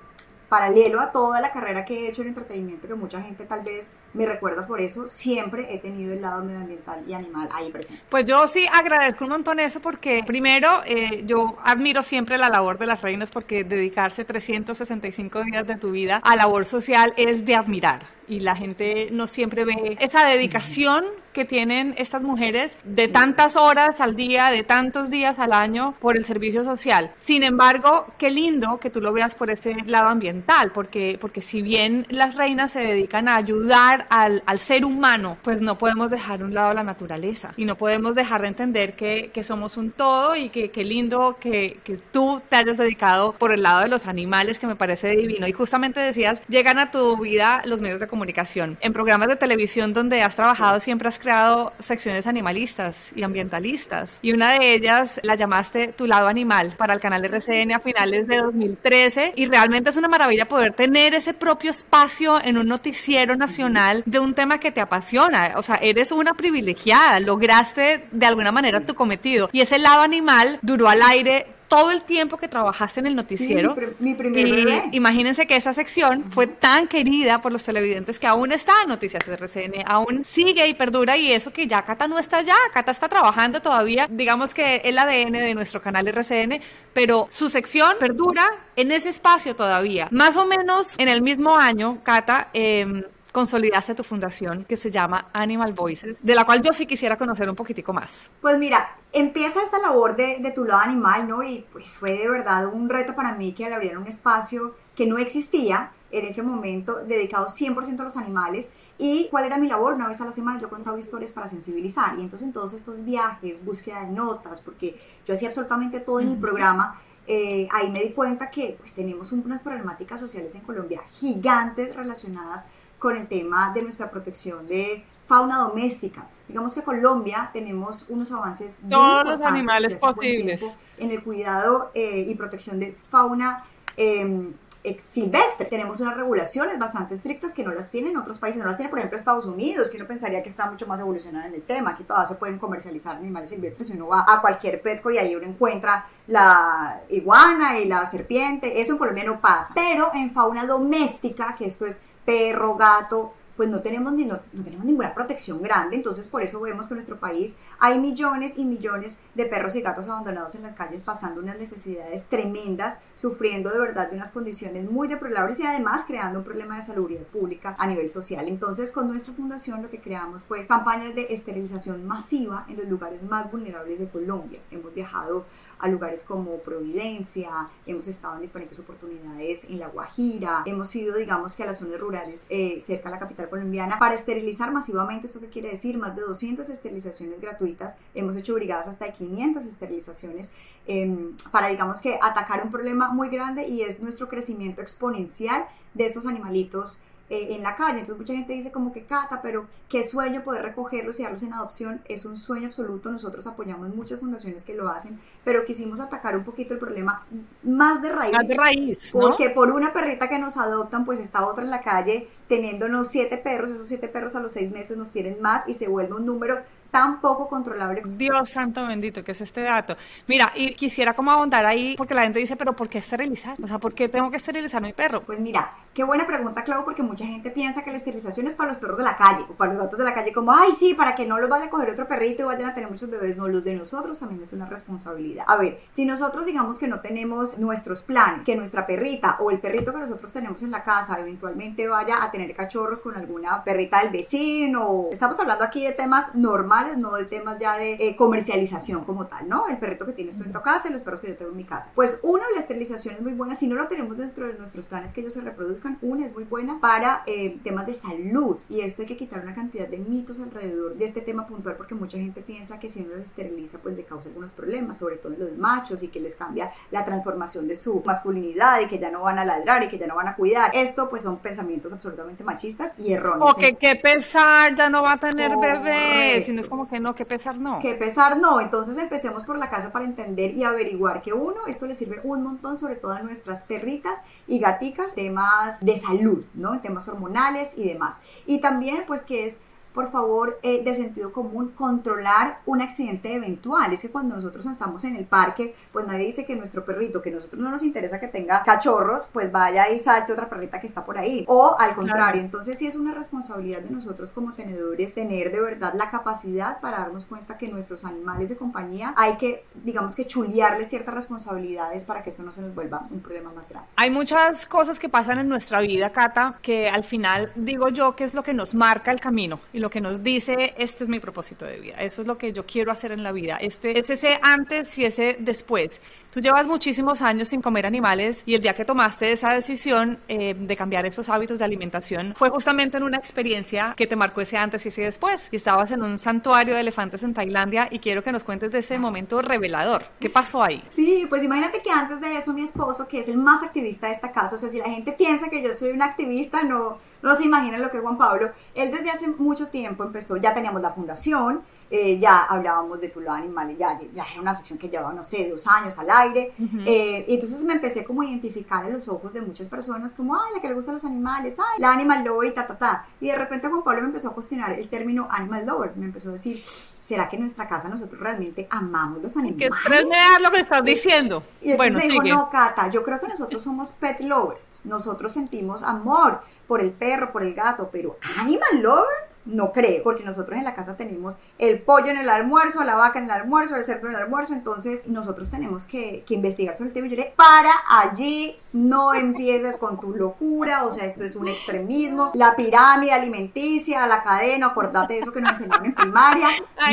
paralelo 0.49 1.01
a 1.01 1.13
toda 1.13 1.41
la 1.41 1.53
carrera 1.53 1.85
que 1.85 2.07
he 2.07 2.09
hecho 2.09 2.23
en 2.23 2.29
entretenimiento, 2.29 2.89
que 2.89 2.95
mucha 2.95 3.23
gente 3.23 3.45
tal 3.45 3.63
vez 3.63 3.89
me 4.15 4.27
recuerda 4.27 4.67
por 4.67 4.81
eso, 4.81 5.09
siempre 5.09 5.75
he 5.75 5.79
tenido 5.79 6.13
el 6.13 6.23
lado 6.23 6.45
medioambiental 6.45 7.05
y 7.09 7.15
animal 7.15 7.49
ahí 7.53 7.71
presente. 7.71 8.03
Pues 8.09 8.27
yo 8.27 8.47
sí 8.47 8.67
agradezco 8.71 9.25
un 9.25 9.31
montón 9.31 9.61
eso 9.61 9.81
porque 9.81 10.23
primero 10.27 10.69
eh, 10.87 11.25
yo 11.27 11.57
admiro 11.65 12.03
siempre 12.03 12.39
la 12.39 12.49
labor 12.49 12.79
de 12.79 12.87
las 12.87 13.01
reinas 13.01 13.31
porque 13.31 13.65
dedicarse 13.65 14.25
365 14.25 15.43
días 15.45 15.67
de 15.67 15.77
tu 15.77 15.91
vida 15.91 16.21
a 16.23 16.37
labor 16.37 16.65
social 16.65 17.15
es 17.17 17.45
de 17.45 17.55
admirar 17.57 18.03
y 18.29 18.41
la 18.41 18.57
gente 18.57 19.09
no 19.13 19.27
siempre 19.27 19.65
ve 19.65 19.97
esa 20.01 20.25
dedicación 20.25 21.05
que 21.33 21.45
tienen 21.45 21.95
estas 21.97 22.23
mujeres 22.23 22.79
de 22.85 23.09
tantas 23.09 23.57
horas 23.57 24.01
al 24.01 24.17
día, 24.17 24.51
de 24.51 24.63
tantos 24.63 25.11
días 25.11 25.39
al 25.39 25.53
año 25.53 25.95
por 26.01 26.17
el 26.17 26.25
servicio 26.25 26.63
social. 26.65 27.11
Sin 27.15 27.43
embargo, 27.43 28.07
qué 28.19 28.31
lindo 28.31 28.79
que 28.79 28.91
tú 28.91 29.01
lo 29.01 29.13
veas 29.13 29.35
por 29.35 29.51
ese 29.51 29.75
lado 29.87 30.09
ambiental, 30.09 30.73
porque, 30.73 31.19
porque 31.21 31.41
si 31.41 31.63
bien 31.63 32.07
las 32.11 32.35
reinas 32.35 32.73
se 32.73 32.81
dedican 32.81 33.29
a 33.29 33.37
ayudar 33.37 34.02
al, 34.11 34.43
al 34.47 34.59
ser 34.59 34.85
humano, 34.85 35.39
pues 35.43 35.63
no 35.63 35.79
podemos 35.79 36.11
dejar 36.11 36.43
un 36.43 36.55
lado 36.55 36.75
la 36.75 36.85
naturaleza 36.85 37.53
y 37.57 37.65
no 37.65 37.77
podemos 37.77 38.15
dejar 38.15 38.43
de 38.43 38.49
entender 38.49 38.95
que, 38.95 39.31
que 39.33 39.43
somos 39.43 39.77
un 39.77 39.91
todo 39.91 40.37
y 40.37 40.49
que 40.49 40.71
qué 40.71 40.85
lindo 40.85 41.37
que, 41.41 41.79
que 41.85 41.97
tú 41.97 42.43
te 42.49 42.57
hayas 42.57 42.79
dedicado 42.79 43.33
por 43.33 43.53
el 43.53 43.63
lado 43.63 43.81
de 43.81 43.89
los 43.89 44.07
animales, 44.07 44.59
que 44.59 44.67
me 44.67 44.77
parece 44.77 45.11
divino. 45.17 45.47
Y 45.47 45.53
justamente 45.53 46.01
decías, 46.01 46.43
llegan 46.49 46.79
a 46.79 46.91
tu 46.91 47.17
vida 47.19 47.63
los 47.65 47.81
medios 47.81 48.01
de 48.01 48.09
comunicación. 48.09 48.79
En 48.81 48.93
programas 48.93 49.29
de 49.29 49.37
televisión 49.37 49.93
donde 49.93 50.23
has 50.23 50.37
trabajado 50.37 50.81
siempre 50.81 51.09
has 51.09 51.19
creado 51.19 51.73
secciones 51.79 52.27
animalistas 52.27 53.13
y 53.15 53.23
ambientalistas. 53.23 54.19
Y 54.23 54.33
una 54.33 54.53
de 54.53 54.75
ellas 54.75 55.21
la 55.23 55.35
llamaste 55.35 55.89
Tu 55.89 56.07
lado 56.07 56.29
animal 56.29 56.75
para 56.77 56.95
el 56.95 57.01
canal 57.01 57.23
de 57.23 57.29
RCN 57.29 57.73
a 57.73 57.81
finales 57.81 58.27
de 58.27 58.39
2013. 58.39 59.33
Y 59.37 59.47
realmente 59.47 59.91
es 59.91 59.97
una 59.97 60.09
maravilla 60.09 60.47
poder 60.47 60.73
tener 60.75 61.15
ese 61.15 61.35
propio 61.35 61.71
espacio 61.71 62.43
en 62.43 62.59
un 62.59 62.67
noticiero 62.67 63.37
nacional 63.37 63.92
de 64.07 64.19
un 64.19 64.35
tema 64.35 64.59
que 64.59 64.73
te 64.73 64.81
apasiona. 64.81 65.55
O 65.57 65.63
sea, 65.63 65.77
eres 65.77 66.13
una 66.13 66.35
privilegiada, 66.35 67.21
lograste 67.21 68.07
de 68.11 68.27
alguna 68.27 68.53
manera 68.53 68.81
tu 68.81 68.95
cometido. 68.95 69.49
Y 69.53 69.61
ese 69.61 69.79
lado 69.79 70.03
animal 70.03 70.59
duró 70.63 70.89
al 70.89 71.03
aire 71.03 71.47
todo 71.73 71.91
el 71.91 72.03
tiempo 72.03 72.37
que 72.37 72.49
trabajaste 72.49 73.01
en 73.01 73.07
el 73.07 73.17
noticiero. 73.17 73.75
Sí, 73.75 73.81
mi, 73.99 74.11
mi 74.11 74.15
primer 74.15 74.47
y 74.47 74.53
bebé. 74.53 74.83
imagínense 74.93 75.47
que 75.47 75.57
esa 75.57 75.73
sección 75.73 76.31
fue 76.31 76.47
tan 76.47 76.87
querida 76.87 77.41
por 77.41 77.51
los 77.51 77.65
televidentes 77.65 78.21
que 78.21 78.27
aún 78.27 78.53
está 78.53 78.75
en 78.83 78.91
Noticias 78.91 79.27
RCN, 79.27 79.83
aún 79.87 80.23
sigue 80.23 80.69
y 80.69 80.75
perdura 80.75 81.17
y 81.17 81.33
eso 81.33 81.51
que 81.51 81.67
ya 81.67 81.81
Cata 81.81 82.07
no 82.09 82.19
está 82.19 82.37
allá, 82.37 82.57
Cata 82.75 82.91
está 82.91 83.09
trabajando 83.09 83.63
todavía, 83.63 84.07
digamos 84.11 84.53
que 84.53 84.83
el 84.85 84.99
ADN 84.99 85.33
de 85.33 85.55
nuestro 85.55 85.81
canal 85.81 86.07
RCN, 86.07 86.61
pero 86.93 87.27
su 87.31 87.49
sección 87.49 87.97
perdura 87.99 88.45
en 88.77 88.93
ese 88.93 89.09
espacio 89.09 89.57
todavía. 89.57 90.09
Más 90.11 90.37
o 90.37 90.45
menos 90.45 90.99
en 90.99 91.09
el 91.09 91.23
mismo 91.23 91.57
año, 91.57 92.01
Cata, 92.03 92.51
eh, 92.53 92.85
consolidaste 93.33 93.95
tu 93.95 94.05
fundación 94.05 94.65
que 94.65 94.77
se 94.77 94.91
llama 94.91 95.29
Animal 95.33 95.73
Voices, 95.73 96.19
de 96.23 96.35
la 96.35 96.45
cual 96.45 96.63
yo 96.63 96.73
sí 96.73 96.87
quisiera 96.87 97.17
conocer 97.17 97.49
un 97.49 97.57
poquitico 97.57 97.93
más. 97.93 98.31
Pues 98.41 98.59
mira, 98.59 98.97
empieza 99.13 99.63
esta 99.63 99.79
labor 99.79 100.15
de, 100.15 100.39
de 100.39 100.51
tu 100.53 100.65
lado 100.65 100.83
animal, 100.83 101.27
¿no? 101.27 101.43
Y 101.43 101.67
pues 101.73 101.97
fue 101.97 102.13
de 102.13 102.29
verdad 102.29 102.67
un 102.67 102.89
reto 102.89 103.15
para 103.15 103.35
mí 103.35 103.55
que 103.55 103.69
le 103.69 103.75
abrieran 103.75 104.03
un 104.03 104.07
espacio 104.07 104.75
que 104.95 105.07
no 105.07 105.19
existía 105.19 105.93
en 106.13 106.27
ese 106.27 106.43
momento, 106.43 107.03
dedicado 107.07 107.47
100% 107.47 108.01
a 108.01 108.05
los 108.05 108.17
animales. 108.17 108.69
¿Y 108.99 109.29
cuál 109.31 109.47
era 109.47 109.57
mi 109.57 109.67
labor? 109.67 109.95
Una 109.95 110.07
vez 110.07 110.21
a 110.21 110.27
la 110.27 110.33
semana 110.33 110.61
yo 110.61 110.69
contaba 110.69 110.99
historias 110.99 111.33
para 111.33 111.49
sensibilizar. 111.49 112.15
Y 112.19 112.21
entonces 112.21 112.47
en 112.47 112.53
todos 112.53 112.75
estos 112.75 113.05
viajes, 113.05 113.65
búsqueda 113.65 114.03
de 114.03 114.11
notas, 114.11 114.61
porque 114.61 115.01
yo 115.27 115.35
hacía 115.35 115.49
absolutamente 115.49 116.01
todo 116.01 116.21
en 116.21 116.29
mi 116.29 116.37
programa, 116.37 117.01
eh, 117.27 117.67
ahí 117.73 117.91
me 117.91 118.03
di 118.03 118.11
cuenta 118.11 118.51
que 118.51 118.77
pues 118.79 118.95
tenemos 118.95 119.33
unas 119.33 119.61
problemáticas 119.63 120.19
sociales 120.21 120.55
en 120.57 120.63
Colombia 120.63 121.03
gigantes 121.09 121.95
relacionadas 121.95 122.67
con 123.03 123.17
el 123.17 123.27
tema 123.27 123.73
de 123.75 123.83
nuestra 123.83 124.09
protección 124.13 124.69
de 124.69 125.05
fauna 125.27 125.59
doméstica. 125.59 126.29
Digamos 126.47 126.73
que 126.73 126.83
Colombia 126.83 127.51
tenemos 127.53 128.07
unos 128.09 128.31
avances 128.31 128.81
Todos 128.89 129.25
los 129.27 129.41
animales 129.41 129.97
posibles. 129.97 130.63
en 130.99 131.11
el 131.11 131.21
cuidado 131.25 131.91
eh, 131.95 132.25
y 132.29 132.35
protección 132.37 132.79
de 132.79 132.97
fauna 133.11 133.65
eh, 133.97 134.53
silvestre. 135.01 135.67
Tenemos 135.67 135.99
unas 135.99 136.17
regulaciones 136.17 136.79
bastante 136.79 137.15
estrictas 137.15 137.55
que 137.55 137.65
no 137.65 137.73
las 137.73 137.91
tienen 137.91 138.17
otros 138.17 138.39
países, 138.39 138.63
no 138.63 138.69
las 138.69 138.77
tiene 138.77 138.89
por 138.89 139.01
ejemplo 139.01 139.19
Estados 139.19 139.47
Unidos, 139.47 139.91
que 139.91 139.97
uno 139.97 140.07
pensaría 140.07 140.41
que 140.41 140.49
está 140.49 140.71
mucho 140.71 140.87
más 140.87 141.01
evolucionado 141.01 141.49
en 141.49 141.55
el 141.55 141.63
tema. 141.63 141.91
Aquí 141.91 142.05
todavía 142.05 142.29
se 142.29 142.37
pueden 142.37 142.61
comercializar 142.61 143.17
animales 143.17 143.51
silvestres 143.51 143.91
y 143.91 143.95
uno 143.95 144.07
va 144.09 144.25
a 144.29 144.41
cualquier 144.41 144.81
petco 144.81 145.11
y 145.11 145.19
ahí 145.19 145.35
uno 145.35 145.49
encuentra 145.49 146.07
la 146.29 147.01
iguana 147.11 147.81
y 147.81 147.89
la 147.89 148.09
serpiente. 148.09 148.81
Eso 148.81 148.93
en 148.93 148.99
Colombia 148.99 149.25
no 149.25 149.41
pasa. 149.41 149.73
Pero 149.75 150.13
en 150.15 150.33
fauna 150.33 150.67
doméstica, 150.67 151.57
que 151.59 151.67
esto 151.67 151.85
es 151.85 152.01
perro, 152.25 152.77
gato, 152.77 153.35
pues 153.57 153.69
no 153.69 153.81
tenemos, 153.81 154.13
ni, 154.13 154.25
no, 154.25 154.41
no 154.53 154.65
tenemos 154.65 154.85
ninguna 154.85 155.15
protección 155.15 155.61
grande, 155.63 155.97
entonces 155.97 156.27
por 156.27 156.43
eso 156.43 156.61
vemos 156.61 156.87
que 156.87 156.95
en 156.95 156.97
nuestro 156.97 157.19
país 157.19 157.55
hay 157.79 157.99
millones 157.99 158.55
y 158.57 158.65
millones 158.65 159.19
de 159.35 159.47
perros 159.47 159.77
y 159.77 159.83
gatos 159.83 160.09
abandonados 160.09 160.55
en 160.55 160.63
las 160.63 160.75
calles 160.75 161.01
pasando 161.01 161.41
unas 161.41 161.59
necesidades 161.59 162.25
tremendas, 162.25 162.99
sufriendo 163.15 163.71
de 163.71 163.79
verdad 163.79 164.11
de 164.11 164.17
unas 164.17 164.31
condiciones 164.31 164.91
muy 164.91 165.07
deplorables 165.07 165.61
y 165.61 165.67
además 165.67 166.05
creando 166.07 166.39
un 166.41 166.45
problema 166.45 166.77
de 166.77 166.83
salud 166.83 167.11
pública 167.31 167.75
a 167.79 167.87
nivel 167.87 168.11
social. 168.11 168.49
Entonces 168.49 168.93
con 168.93 169.09
nuestra 169.09 169.35
fundación 169.35 169.83
lo 169.83 169.91
que 169.91 170.01
creamos 170.01 170.45
fue 170.45 170.67
campañas 170.67 171.15
de 171.15 171.27
esterilización 171.31 172.07
masiva 172.07 172.65
en 172.69 172.79
los 172.79 172.87
lugares 172.87 173.23
más 173.25 173.51
vulnerables 173.51 173.99
de 173.99 174.09
Colombia. 174.09 174.61
Hemos 174.71 174.95
viajado 174.95 175.45
a 175.83 175.89
lugares 175.89 176.23
como 176.23 176.59
Providencia, 176.59 177.51
hemos 177.87 178.07
estado 178.07 178.37
en 178.37 178.43
diferentes 178.43 178.79
oportunidades 178.79 179.65
en 179.65 179.81
La 179.81 179.89
Guajira, 179.89 180.63
hemos 180.65 180.95
ido, 180.95 181.17
digamos, 181.17 181.57
que 181.57 181.65
a 181.65 181.67
las 181.67 181.81
zonas 181.81 182.01
rurales 182.01 182.47
eh, 182.49 182.81
cerca 182.81 183.09
a 183.09 183.13
la 183.13 183.19
capital 183.19 183.51
colombiana 183.51 183.99
para 183.99 184.15
esterilizar 184.15 184.73
masivamente. 184.73 185.27
¿Esto 185.27 185.41
qué 185.41 185.49
quiere 185.49 185.71
decir? 185.71 185.99
Más 185.99 186.15
de 186.15 186.23
200 186.23 186.69
esterilizaciones 186.69 187.41
gratuitas. 187.41 187.97
Hemos 188.15 188.37
hecho 188.37 188.55
brigadas 188.55 188.87
hasta 188.87 189.07
de 189.07 189.13
500 189.13 189.65
esterilizaciones 189.65 190.53
eh, 190.87 191.31
para, 191.51 191.67
digamos, 191.67 192.01
que 192.01 192.17
atacar 192.23 192.65
un 192.65 192.71
problema 192.71 193.13
muy 193.13 193.29
grande 193.29 193.67
y 193.67 193.83
es 193.83 194.01
nuestro 194.01 194.29
crecimiento 194.29 194.83
exponencial 194.83 195.67
de 195.95 196.07
estos 196.07 196.27
animalitos 196.27 197.01
eh, 197.33 197.55
en 197.55 197.63
la 197.63 197.77
calle. 197.77 198.01
Entonces 198.01 198.19
mucha 198.19 198.35
gente 198.35 198.53
dice 198.53 198.71
como 198.71 198.93
que 198.93 199.05
Cata, 199.07 199.41
pero 199.41 199.67
qué 199.89 200.05
sueño 200.05 200.45
poder 200.45 200.61
recogerlos 200.61 201.19
y 201.19 201.23
darlos 201.23 201.43
en 201.43 201.55
adopción. 201.55 202.03
Es 202.05 202.27
un 202.27 202.37
sueño 202.37 202.67
absoluto. 202.67 203.11
Nosotros 203.11 203.47
apoyamos 203.47 203.89
muchas 203.95 204.21
fundaciones 204.21 204.65
que 204.65 204.75
lo 204.75 204.91
hacen, 204.91 205.19
pero 205.43 205.65
quisimos 205.65 205.99
atacar 205.99 206.37
un 206.37 206.45
poquito 206.45 206.75
el 206.75 206.79
problema 206.79 207.27
más 207.63 208.03
de 208.03 208.13
raíz. 208.13 208.35
Más 208.35 208.49
de 208.49 208.55
raíz, 208.55 209.15
¿no? 209.15 209.21
Porque 209.21 209.49
por 209.49 209.71
una 209.71 209.95
perrita 209.95 210.29
que 210.29 210.39
nos 210.39 210.59
adoptan, 210.59 211.07
pues 211.07 211.21
está 211.21 211.47
otra 211.47 211.65
en 211.65 211.71
la 211.71 211.81
calle 211.81 212.29
teniéndonos 212.53 213.09
siete 213.09 213.39
perros. 213.39 213.71
Esos 213.71 213.89
siete 213.89 214.09
perros 214.09 214.35
a 214.35 214.41
los 214.41 214.53
seis 214.53 214.71
meses 214.71 214.99
nos 214.99 215.11
tienen 215.11 215.41
más 215.41 215.67
y 215.67 215.73
se 215.73 215.89
vuelve 215.89 216.13
un 216.13 216.27
número 216.27 216.59
tan 216.91 217.23
poco 217.23 217.49
controlable. 217.49 218.03
Dios 218.05 218.51
santo 218.51 218.87
bendito, 218.87 219.25
que 219.25 219.33
es 219.33 219.41
este 219.41 219.63
dato. 219.63 219.97
Mira, 220.29 220.53
y 220.55 220.75
quisiera 220.75 221.15
como 221.15 221.31
ahondar 221.31 221.65
ahí, 221.65 221.95
porque 221.97 222.15
la 222.15 222.23
gente 222.23 222.39
dice, 222.39 222.55
pero 222.55 222.75
¿por 222.75 222.91
qué 222.91 222.99
esterilizar? 222.99 223.57
O 223.63 223.67
sea, 223.67 223.79
¿por 223.79 223.95
qué 223.95 224.11
tengo 224.11 224.31
que 224.31 224.37
esterilizar 224.37 224.83
a 224.83 224.87
mi 224.87 224.93
perro? 224.93 225.23
Pues 225.23 225.41
mira, 225.41 225.71
qué 225.95 226.05
buena 226.05 226.27
pregunta, 226.27 226.63
Clau, 226.65 226.85
porque 226.85 227.03
mucha 227.03 227.25
gente 227.25 227.51
piensa 227.51 227.83
que 227.83 227.91
la 227.91 227.97
esterilización 227.97 228.47
es 228.47 228.55
para 228.55 228.73
los 228.73 228.79
perros 228.79 228.99
de 228.99 229.05
la 229.05 229.17
calle 229.17 229.47
o 229.49 229.55
para 229.55 229.73
los 229.73 229.83
gatos 229.83 229.99
de 229.99 230.05
la 230.05 230.13
calle, 230.13 230.35
como, 230.35 230.53
ay, 230.53 230.73
sí, 230.79 230.93
para 230.93 231.15
que 231.15 231.25
no 231.25 231.39
los 231.39 231.49
vaya 231.49 231.65
a 231.65 231.71
coger 231.71 231.89
otro 231.89 232.07
perrito 232.07 232.43
y 232.43 232.47
vayan 232.47 232.69
a 232.69 232.75
tener 232.75 232.91
muchos 232.91 233.09
bebés. 233.09 233.39
No, 233.39 233.49
los 233.49 233.65
de 233.65 233.75
nosotros 233.75 234.21
también 234.21 234.43
es 234.43 234.53
una 234.53 234.67
responsabilidad. 234.67 235.47
A 235.49 235.57
ver, 235.57 235.81
si 235.93 236.05
nosotros 236.05 236.45
digamos 236.45 236.77
que 236.77 236.89
no 236.89 237.01
tenemos 237.01 237.59
nuestros 237.59 238.03
planes, 238.03 238.45
que 238.45 238.55
nuestra 238.55 238.87
perrita 238.87 239.39
o 239.41 239.51
el 239.51 239.61
perrito 239.61 239.95
que 239.95 240.01
nosotros 240.01 240.31
tenemos 240.31 240.63
en 240.63 240.71
la 240.71 240.85
casa 240.85 241.19
eventualmente 241.19 241.89
vaya 241.89 242.23
a 242.23 242.31
tener 242.31 242.42
cachorros 242.55 243.01
con 243.01 243.17
alguna 243.17 243.63
perrita 243.65 244.03
del 244.03 244.11
vecino, 244.11 245.09
estamos 245.11 245.39
hablando 245.39 245.65
aquí 245.65 245.85
de 245.85 245.93
temas 245.93 246.35
normales, 246.35 246.99
no 246.99 247.15
de 247.15 247.25
temas 247.25 247.59
ya 247.59 247.77
de 247.77 247.95
eh, 247.95 248.17
comercialización 248.17 249.05
como 249.05 249.27
tal, 249.27 249.49
¿no? 249.49 249.69
El 249.69 249.79
perrito 249.79 250.05
que 250.05 250.13
tienes 250.13 250.37
tú 250.37 250.45
en 250.45 250.53
tu 250.53 250.61
casa 250.61 250.89
y 250.89 250.93
los 250.93 251.03
perros 251.03 251.21
que 251.21 251.29
yo 251.29 251.37
tengo 251.37 251.53
en 251.53 251.57
mi 251.57 251.65
casa. 251.65 251.91
Pues 251.95 252.21
uno, 252.23 252.43
la 252.55 252.61
esterilización 252.61 253.15
es 253.15 253.23
muy 253.23 253.33
buena, 253.33 253.55
si 253.55 253.69
no 253.69 253.77
lo 253.77 253.87
tenemos 253.87 254.17
dentro 254.17 254.47
de 254.47 254.55
nuestros 254.55 254.87
planes 254.87 255.13
que 255.13 255.21
ellos 255.21 255.35
se 255.35 255.41
reproduzcan, 255.41 255.99
una 256.03 256.25
es 256.25 256.35
muy 256.35 256.45
buena 256.45 256.81
para 256.81 257.23
eh, 257.27 257.59
temas 257.63 257.87
de 257.87 257.95
salud 257.95 258.59
y 258.69 258.81
esto 258.81 259.03
hay 259.03 259.09
que 259.09 259.17
quitar 259.17 259.43
una 259.43 259.55
cantidad 259.55 259.89
de 259.89 259.99
mitos 259.99 260.41
alrededor 260.41 260.97
de 260.97 261.05
este 261.05 261.21
tema 261.21 261.47
puntual 261.47 261.77
porque 261.77 261.95
mucha 261.95 262.19
gente 262.19 262.43
piensa 262.43 262.79
que 262.79 262.89
si 262.89 263.03
uno 263.03 263.15
los 263.15 263.23
esteriliza 263.23 263.79
pues 263.79 263.97
le 263.97 264.05
causa 264.05 264.29
algunos 264.29 264.53
problemas, 264.53 264.99
sobre 264.99 265.17
todo 265.17 265.33
en 265.35 265.41
los 265.41 265.59
machos 265.59 266.03
y 266.03 266.09
que 266.09 266.21
les 266.21 266.35
cambia 266.35 266.71
la 266.91 267.05
transformación 267.05 267.69
de 267.69 267.77
su 267.77 268.03
masculinidad 268.05 268.81
y 268.81 268.89
que 268.89 268.99
ya 268.99 269.11
no 269.11 269.23
van 269.23 269.39
a 269.39 269.45
ladrar 269.45 269.83
y 269.83 269.89
que 269.89 269.99
ya 269.99 270.07
no 270.07 270.17
van 270.17 270.29
a 270.29 270.37
cuidar. 270.37 270.71
Esto 270.75 271.09
pues 271.09 271.23
son 271.23 271.39
pensamientos 271.39 271.93
absolutamente 271.93 272.32
machistas 272.45 272.99
y 272.99 273.13
erróneos. 273.13 273.53
O 273.53 273.55
que 273.55 273.75
qué 273.77 273.97
pesar, 273.97 274.75
ya 274.75 274.89
no 274.89 275.03
va 275.03 275.13
a 275.13 275.17
tener 275.19 275.57
bebés. 275.57 275.81
Correcto. 275.81 276.47
Si 276.47 276.53
no 276.53 276.61
es 276.61 276.69
como 276.69 276.89
que 276.89 277.01
no, 277.01 277.15
qué 277.15 277.25
pesar 277.25 277.57
no. 277.59 277.79
Que 277.79 277.95
pesar 277.95 278.39
no, 278.39 278.61
entonces 278.61 278.99
empecemos 278.99 279.45
por 279.45 279.59
la 279.59 279.71
casa 279.71 279.93
para 279.93 280.05
entender 280.05 280.55
y 280.57 280.65
averiguar 280.65 281.23
que 281.23 281.33
uno, 281.33 281.67
esto 281.67 281.87
le 281.87 281.95
sirve 281.95 282.21
un 282.25 282.43
montón, 282.43 282.79
sobre 282.79 282.97
todo 282.97 283.13
a 283.13 283.21
nuestras 283.21 283.63
perritas 283.63 284.19
y 284.47 284.59
gaticas, 284.59 285.15
temas 285.15 285.85
de 285.85 285.97
salud, 285.97 286.45
¿no? 286.55 286.81
Temas 286.81 287.07
hormonales 287.09 287.77
y 287.77 287.89
demás. 287.89 288.21
Y 288.47 288.61
también, 288.61 289.05
pues, 289.07 289.23
que 289.23 289.47
es 289.47 289.61
por 289.95 290.11
favor, 290.11 290.59
eh, 290.63 290.83
de 290.83 290.95
sentido 290.95 291.33
común, 291.33 291.73
controlar 291.75 292.61
un 292.67 292.83
accidente 292.83 293.35
eventual. 293.35 293.93
Es 293.93 294.03
que 294.03 294.11
cuando 294.11 294.37
nosotros 294.37 294.67
estamos 294.67 295.05
en 295.05 295.17
el 295.17 295.27
parque, 295.27 295.75
pues 295.93 296.07
nadie 296.07 296.27
dice 296.27 296.45
que 296.45 296.57
nuestro 296.57 296.85
perrito, 296.85 297.23
que 297.23 297.31
a 297.31 297.33
nosotros 297.33 297.61
no 297.61 297.71
nos 297.71 297.83
interesa 297.83 298.21
que 298.21 298.29
tenga 298.29 298.63
cachorros, 298.63 299.29
pues 299.33 299.51
vaya 299.51 299.91
y 299.91 299.99
salte 299.99 300.33
otra 300.33 300.49
perrita 300.49 300.81
que 300.81 300.87
está 300.87 301.05
por 301.05 301.19
ahí. 301.19 301.45
O 301.49 301.77
al 301.79 301.95
contrario, 301.95 302.41
entonces 302.41 302.79
sí 302.79 302.87
es 302.87 302.97
una 302.97 303.15
responsabilidad 303.15 303.81
de 303.81 303.91
nosotros 303.91 304.33
como 304.33 304.53
tenedores 304.53 305.15
tener 305.15 305.53
de 305.53 305.61
verdad 305.61 305.93
la 305.95 306.11
capacidad 306.11 306.81
para 306.81 306.99
darnos 306.99 307.27
cuenta 307.27 307.59
que 307.59 307.69
nuestros 307.69 308.05
animales 308.05 308.49
de 308.49 308.57
compañía 308.57 309.15
hay 309.17 309.37
que, 309.37 309.65
digamos 309.85 310.15
que 310.15 310.27
chulearles 310.27 310.89
ciertas 310.89 311.15
responsabilidades 311.15 312.05
para 312.05 312.23
que 312.23 312.31
esto 312.31 312.43
no 312.43 312.53
se 312.53 312.63
nos 312.63 312.75
vuelva 312.75 313.07
un 313.11 313.21
problema 313.21 313.53
más 313.53 313.69
grande. 313.69 313.89
Hay 313.97 314.11
muchas 314.11 314.67
cosas 314.67 314.99
que 314.99 315.09
pasan 315.09 315.39
en 315.39 315.49
nuestra 315.49 315.81
vida, 315.81 316.11
Cata, 316.11 316.59
que 316.63 316.89
al 316.89 317.05
final 317.05 317.53
digo 317.55 317.89
yo 317.89 318.17
que 318.17 318.25
es 318.25 318.35
lo 318.35 318.43
que 318.43 318.55
nos 318.55 318.75
marca 318.75 319.11
el 319.11 319.21
camino 319.21 319.61
y 319.73 319.79
lo 319.83 319.91
que 319.91 320.01
nos 320.01 320.23
dice, 320.23 320.75
este 320.79 321.05
es 321.05 321.11
mi 321.11 321.21
propósito 321.21 321.67
de 321.67 321.79
vida, 321.79 321.97
eso 321.99 322.23
es 322.23 322.29
lo 322.29 322.39
que 322.39 322.53
yo 322.53 322.65
quiero 322.65 322.91
hacer 322.91 323.13
en 323.13 323.23
la 323.23 323.33
vida, 323.33 323.57
este 323.57 323.99
es 323.99 324.09
ese 324.09 324.39
antes 324.41 324.97
y 324.97 325.05
ese 325.05 325.37
después. 325.41 326.01
Tú 326.33 326.41
llevas 326.41 326.67
muchísimos 326.67 327.21
años 327.21 327.49
sin 327.49 327.61
comer 327.61 327.85
animales 327.85 328.43
y 328.47 328.55
el 328.55 328.63
día 328.63 328.75
que 328.75 328.87
tomaste 328.87 329.31
esa 329.33 329.53
decisión 329.53 330.19
eh, 330.29 330.55
de 330.59 330.77
cambiar 330.77 331.05
esos 331.05 331.29
hábitos 331.29 331.59
de 331.59 331.67
alimentación 331.67 332.33
fue 332.37 332.49
justamente 332.49 332.97
en 332.97 333.03
una 333.03 333.19
experiencia 333.19 333.93
que 333.97 334.07
te 334.07 334.17
marcó 334.17 334.41
ese 334.41 334.57
antes 334.57 334.87
y 334.87 334.89
ese 334.89 335.03
después. 335.03 335.49
Y 335.51 335.57
estabas 335.57 335.91
en 335.91 336.03
un 336.03 336.17
santuario 336.17 336.75
de 336.75 336.81
elefantes 336.81 337.23
en 337.23 337.35
Tailandia 337.35 337.89
y 337.91 337.99
quiero 337.99 338.23
que 338.25 338.33
nos 338.33 338.45
cuentes 338.45 338.71
de 338.71 338.79
ese 338.79 338.99
momento 338.99 339.43
revelador. 339.43 340.05
¿Qué 340.21 340.31
pasó 340.31 340.63
ahí? 340.63 340.83
Sí, 340.95 341.27
pues 341.29 341.43
imagínate 341.43 341.83
que 341.83 341.91
antes 341.91 342.21
de 342.21 342.37
eso 342.37 342.53
mi 342.55 342.63
esposo, 342.63 343.07
que 343.09 343.21
es 343.21 343.29
el 343.29 343.37
más 343.37 343.63
activista 343.63 344.07
de 344.07 344.15
esta 344.15 344.33
casa, 344.33 344.57
o 344.57 344.59
sea, 344.59 344.71
si 344.71 344.79
la 344.79 344.89
gente 344.89 345.13
piensa 345.13 345.51
que 345.51 345.63
yo 345.63 345.73
soy 345.73 345.91
una 345.91 346.07
activista, 346.07 346.63
no, 346.63 346.99
no 347.23 347.37
se 347.37 347.45
imaginan 347.45 347.81
lo 347.81 347.91
que 347.91 347.99
es 347.99 348.03
Juan 348.03 348.19
Pablo. 348.19 348.51
Él 348.75 348.91
desde 348.91 349.11
hace 349.11 349.29
mucho 349.29 349.69
tiempo 349.69 350.05
empezó, 350.05 350.37
ya 350.37 350.53
teníamos 350.53 350.83
la 350.83 350.91
fundación, 350.91 351.63
eh, 351.91 352.19
ya 352.19 352.45
hablábamos 352.45 353.01
de 353.01 353.09
Tula 353.09 353.37
Animales, 353.37 353.79
ya, 353.79 353.97
ya 354.15 354.25
era 354.25 354.41
una 354.41 354.55
sección 354.55 354.79
que 354.79 354.89
llevaba, 354.89 355.13
no 355.13 355.23
sé, 355.23 355.49
dos 355.51 355.67
años 355.67 355.99
al 355.99 356.11
aire. 356.11 356.53
Eh, 356.87 357.25
y 357.29 357.35
entonces 357.35 357.63
me 357.65 357.75
empecé 357.75 358.05
como 358.05 358.23
a 358.23 358.27
identificar 358.27 358.85
a 358.85 358.89
los 358.89 359.09
ojos 359.09 359.33
de 359.33 359.41
muchas 359.41 359.69
personas 359.69 360.13
como, 360.13 360.35
ay, 360.35 360.55
la 360.55 360.61
que 360.61 360.69
le 360.69 360.75
gustan 360.75 360.95
los 360.95 361.05
animales, 361.05 361.57
ay, 361.59 361.81
la 361.81 361.93
animal 361.93 362.25
lover 362.25 362.51
y 362.51 362.55
ta, 362.55 362.67
ta, 362.67 362.77
ta. 362.77 363.07
Y 363.21 363.29
de 363.29 363.37
repente 363.37 363.69
Juan 363.69 363.83
Pablo 363.83 364.03
me 364.03 364.09
empezó 364.09 364.29
a 364.29 364.35
cuestionar 364.35 364.73
el 364.73 364.89
término 364.89 365.29
animal 365.31 365.67
lover. 365.67 365.93
Me 365.97 366.07
empezó 366.07 366.31
a 366.31 366.33
decir, 366.33 366.63
¿será 367.03 367.29
que 367.29 367.37
en 367.37 367.43
nuestra 367.43 367.69
casa 367.69 367.89
nosotros 367.89 368.21
realmente 368.21 368.67
amamos 368.71 369.23
los 369.23 369.37
animales? 369.37 369.71
¿Qué 369.87 369.95
es 369.97 370.43
lo 370.43 370.51
que 370.51 370.61
estás 370.61 370.85
diciendo? 370.85 371.43
Y 371.61 371.77
bueno, 371.77 371.99
me 371.99 372.09
dijo, 372.09 372.23
no, 372.25 372.51
Cata, 372.51 372.89
yo 372.89 373.03
creo 373.03 373.21
que 373.21 373.29
nosotros 373.29 373.63
somos 373.63 373.93
pet 373.93 374.21
lovers. 374.21 374.85
Nosotros 374.85 375.33
sentimos 375.33 375.83
amor 375.83 376.41
por 376.73 376.81
el 376.81 376.91
perro, 376.91 377.33
por 377.33 377.43
el 377.43 377.53
gato, 377.53 377.91
pero 377.93 378.17
animal 378.39 378.81
lovers 378.81 379.43
no 379.45 379.73
creo, 379.73 380.03
porque 380.03 380.25
nosotros 380.25 380.57
en 380.57 380.65
la 380.65 380.75
casa 380.75 380.97
tenemos 380.97 381.37
el 381.59 381.81
pollo 381.81 382.07
en 382.07 382.17
el 382.17 382.29
almuerzo, 382.31 382.83
la 382.83 382.95
vaca 382.95 383.19
en 383.19 383.27
el 383.27 383.31
almuerzo, 383.31 383.77
el 383.77 383.85
cerdo 383.85 384.09
en 384.09 384.15
el 384.15 384.23
almuerzo, 384.23 384.55
entonces 384.55 385.07
nosotros 385.07 385.51
tenemos 385.51 385.85
que, 385.85 386.25
que 386.27 386.33
investigar 386.35 386.75
sobre 386.75 386.89
el 386.89 386.95
tema. 386.95 387.09
Yo 387.09 387.17
le 387.17 387.35
para 387.37 387.73
allí, 387.91 388.59
no 388.73 389.13
empieces 389.13 389.77
con 389.77 390.01
tu 390.01 390.15
locura, 390.15 390.85
o 390.85 390.93
sea, 390.93 391.05
esto 391.05 391.25
es 391.25 391.37
un 391.37 391.49
extremismo, 391.49 392.31
la 392.33 392.57
pirámide 392.57 393.13
alimenticia, 393.13 394.07
la 394.07 394.23
cadena, 394.23 394.69
acordate 394.69 395.13
de 395.13 395.21
eso 395.21 395.33
que 395.33 395.43
nos 395.43 395.53
enseñaron 395.53 395.85
en 395.85 395.95
primaria, 395.95 396.49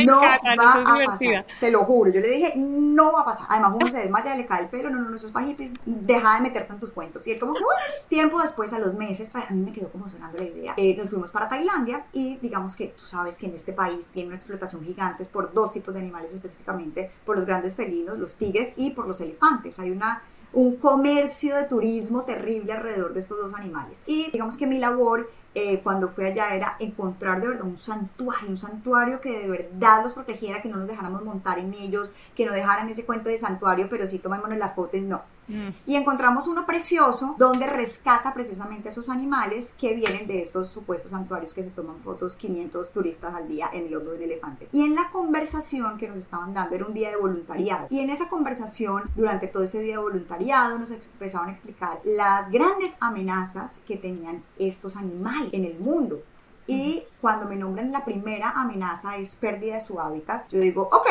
no 0.06 0.22
va 0.22 0.36
a 0.36 1.06
pasar, 1.06 1.46
te 1.60 1.72
lo 1.72 1.84
juro, 1.84 2.12
yo 2.12 2.20
le 2.20 2.27
dije, 2.29 2.53
no 2.56 3.13
va 3.13 3.22
a 3.22 3.25
pasar, 3.25 3.48
además 3.50 3.74
uno 3.75 3.88
se 3.88 4.00
desmaya, 4.00 4.36
le 4.36 4.46
cae 4.46 4.63
el 4.63 4.70
pelo, 4.70 4.89
no, 4.89 5.00
no, 5.00 5.10
no, 5.10 5.15
eso 5.15 5.27
es 5.27 5.34
para 5.34 5.48
deja 5.86 6.36
de 6.36 6.41
meterte 6.41 6.74
en 6.74 6.79
tus 6.79 6.91
cuentos, 6.91 7.25
y 7.27 7.32
él 7.32 7.39
como 7.39 7.53
que, 7.53 7.63
bueno, 7.63 7.79
tiempo 8.08 8.39
después, 8.41 8.74
a 8.74 8.79
los 8.79 8.96
meses, 8.96 9.29
para 9.29 9.50
mí 9.50 9.62
me 9.62 9.72
quedó 9.72 9.89
como 9.89 10.08
sonando 10.08 10.38
la 10.38 10.46
idea, 10.46 10.74
eh, 10.77 10.96
nos 10.96 11.10
fuimos 11.10 11.32
para 11.32 11.50
Tailandia, 11.50 12.06
y 12.13 12.38
digamos 12.38 12.75
que 12.75 12.88
tú 12.88 13.06
sabes 13.06 13.38
que 13.38 13.48
en 13.48 13.56
este 13.56 13.74
país 13.74 14.10
tiene 14.13 14.27
una 14.27 14.36
explotación 14.36 14.84
gigante 14.84 15.25
por 15.25 15.53
dos 15.53 15.74
tipos 15.74 15.94
de 15.94 16.00
animales 16.00 16.34
específicamente, 16.34 17.12
por 17.25 17.36
los 17.36 17.46
grandes 17.46 17.75
felinos, 17.75 18.18
los 18.18 18.38
tigres, 18.38 18.74
y 18.75 18.91
por 18.91 19.08
los 19.08 19.22
elefantes, 19.22 19.79
hay 19.79 19.91
una 19.91 20.24
un 20.51 20.77
comercio 20.77 21.56
de 21.56 21.65
turismo 21.65 22.24
terrible 22.24 22.74
alrededor 22.74 23.13
de 23.13 23.20
estos 23.20 23.38
dos 23.38 23.53
animales. 23.53 24.01
Y 24.06 24.32
digamos 24.32 24.58
que 24.58 24.65
mi 24.68 24.79
labor 24.79 25.29
eh, 25.60 25.82
cuando 25.84 26.10
fui 26.10 26.25
allá 26.25 26.56
era 26.56 26.75
encontrar 26.80 27.42
de 27.42 27.48
verdad 27.48 27.66
un 27.66 27.75
santuario, 27.75 28.50
un 28.50 28.58
santuario 28.58 29.20
que 29.20 29.39
de 29.39 29.50
verdad 29.50 30.04
los 30.04 30.13
protegiera, 30.13 30.62
que 30.62 30.70
no 30.70 30.78
nos 30.78 30.88
dejáramos 30.88 31.24
montar 31.24 31.60
en 31.60 31.74
ellos, 31.74 32.13
que 32.36 32.46
no 32.46 32.54
dejaran 32.54 32.88
ese 32.89 33.06
cuento 33.06 33.30
de 33.30 33.38
santuario, 33.38 33.88
pero 33.89 34.08
sí 34.08 34.20
tomémonos 34.20 34.58
la 34.58 34.70
foto 34.70 34.96
y 34.96 35.01
no. 35.01 35.22
Mm. 35.50 35.70
Y 35.86 35.96
encontramos 35.96 36.48
uno 36.48 36.65
precioso 36.65 37.36
donde 37.38 37.68
rescata 37.68 38.34
precisamente 38.34 38.88
a 38.88 38.91
esos 38.91 39.10
animales 39.10 39.74
que 39.77 39.94
vienen 39.94 40.27
de 40.27 40.41
estos 40.41 40.70
supuestos 40.70 41.12
santuarios 41.12 41.53
que 41.53 41.63
se 41.63 41.70
toman 41.70 42.00
fotos 42.00 42.36
500 42.36 42.91
turistas 42.91 43.36
al 43.36 43.48
día 43.48 43.70
en 43.74 43.88
el 43.88 43.96
hombro 43.96 44.13
del 44.13 44.24
elefante. 44.24 44.70
Y 44.72 44.86
en 44.86 44.96
la 44.96 45.10
conversación 45.10 45.98
que 45.98 46.08
nos 46.08 46.18
estaban 46.18 46.53
dando 46.53 46.75
era 46.75 46.86
un 46.86 46.94
día 46.94 47.10
de 47.10 47.18
voluntariado. 47.18 47.88
Y 47.89 48.00
en 48.00 48.10
esa 48.10 48.29
conversación, 48.29 49.10
durante 49.15 49.48
todo 49.48 49.63
ese 49.63 49.82
día 49.82 49.98
de 49.98 50.03
voluntariado, 50.03 50.77
nos 50.77 50.91
empezaban 50.91 51.50
a 51.50 51.51
explicar 51.51 52.00
las 52.03 52.50
grandes 52.51 52.98
amenazas 53.00 53.79
que 53.88 53.98
tenían 53.98 54.44
estos 54.58 54.96
animales 54.96 55.50
en 55.51 55.65
el 55.65 55.79
mundo. 55.79 56.22
Y 56.68 57.03
cuando 57.20 57.48
me 57.48 57.56
nombran 57.56 57.91
la 57.91 58.06
primera 58.06 58.51
amenaza 58.51 59.18
es 59.18 59.36
pérdida 59.36 59.75
de 59.75 59.82
su 59.82 60.00
hábitat, 60.00 60.48
yo 60.50 60.60
digo, 60.60 60.84
ok, 60.91 61.08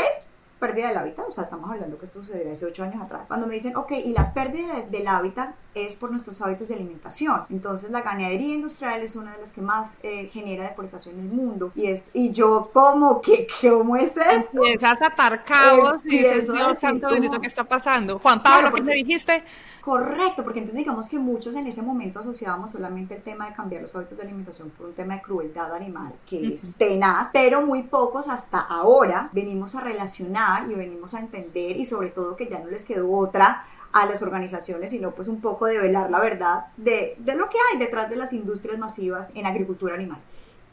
pérdida 0.59 0.89
del 0.89 0.99
hábitat, 0.99 1.29
o 1.29 1.33
sea, 1.33 1.45
estamos 1.45 1.71
hablando 1.71 1.99
que 1.99 2.07
esto 2.07 2.23
sucedió 2.23 2.53
hace 2.53 2.67
ocho 2.67 2.83
años 2.83 3.03
atrás, 3.03 3.27
cuando 3.27 3.47
me 3.47 3.55
dicen, 3.55 3.77
ok, 3.77 3.93
y 3.93 4.13
la 4.13 4.33
pérdida 4.33 4.83
del 4.91 5.07
hábitat 5.07 5.55
es 5.87 5.95
por 5.95 6.11
nuestros 6.11 6.41
hábitos 6.43 6.69
de 6.69 6.75
alimentación. 6.75 7.45
Entonces, 7.51 7.91
la 7.91 8.03
ganadería 8.03 8.55
industrial 8.55 9.03
es 9.03 9.17
una 9.17 9.33
de 9.33 9.39
las 9.39 9.53
que 9.53 9.61
más 9.61 9.99
eh, 10.03 10.29
genera 10.33 10.65
deforestación 10.69 11.19
en 11.19 11.27
el 11.27 11.33
mundo. 11.33 11.73
Y, 11.75 11.87
es, 11.87 12.11
y 12.13 12.33
yo, 12.33 12.71
como 12.73 13.21
que, 13.21 13.47
¿cómo 13.61 13.97
es 13.97 14.17
esto? 14.17 14.59
Empiezas 14.59 15.01
a 15.03 15.07
atar 15.07 15.45
cabos 15.45 16.05
y 16.05 16.11
dices, 16.11 16.53
Dios 16.53 16.79
santo 16.79 17.09
bendito, 17.11 17.41
¿qué 17.41 17.47
está 17.47 17.65
pasando? 17.65 18.19
Juan 18.19 18.43
Pablo, 18.43 18.73
¿qué 18.73 18.83
me 18.83 18.95
dijiste? 18.95 19.45
Correcto, 19.89 20.45
porque 20.45 20.59
entonces 20.59 20.77
digamos 20.77 21.09
que 21.09 21.19
muchos 21.19 21.55
en 21.55 21.67
ese 21.67 21.81
momento 21.81 22.21
asociábamos 22.21 22.73
solamente 22.73 23.15
el 23.15 23.23
tema 23.23 23.47
de 23.47 23.55
cambiar 23.55 23.81
los 23.81 23.97
hábitos 23.97 24.19
de 24.19 24.25
alimentación 24.25 24.69
por 24.69 24.89
un 24.89 24.93
tema 24.93 25.15
de 25.15 25.23
crueldad 25.23 25.73
animal, 25.73 26.13
que 26.27 26.55
es 26.55 26.75
tenaz, 26.77 27.31
pero 27.33 27.63
muy 27.65 27.85
pocos 27.85 28.29
hasta 28.29 28.59
ahora 28.59 29.31
venimos 29.33 29.75
a 29.75 29.81
relacionar 29.81 30.71
y 30.71 30.75
venimos 30.75 31.15
a 31.15 31.21
entender 31.21 31.79
y 31.79 31.87
sobre 31.87 32.09
todo 32.09 32.37
que 32.37 32.49
ya 32.49 32.59
no 32.59 32.67
les 32.69 32.85
quedó 32.85 33.11
otra 33.11 33.65
a 33.93 34.07
las 34.07 34.23
organizaciones, 34.23 34.91
sino 34.91 35.13
pues 35.13 35.29
un 35.29 35.41
poco 35.41 35.67
de 35.67 35.81
velar 35.81 36.11
la 36.11 36.21
verdad 36.21 36.67
de, 36.77 37.17
de 37.19 37.35
lo 37.35 37.49
que 37.49 37.57
hay 37.71 37.79
detrás 37.79 38.11
de 38.11 38.17
las 38.17 38.33
industrias 38.33 38.79
masivas 38.79 39.31
en 39.35 39.47
agricultura 39.47 39.95
animal. 39.95 40.21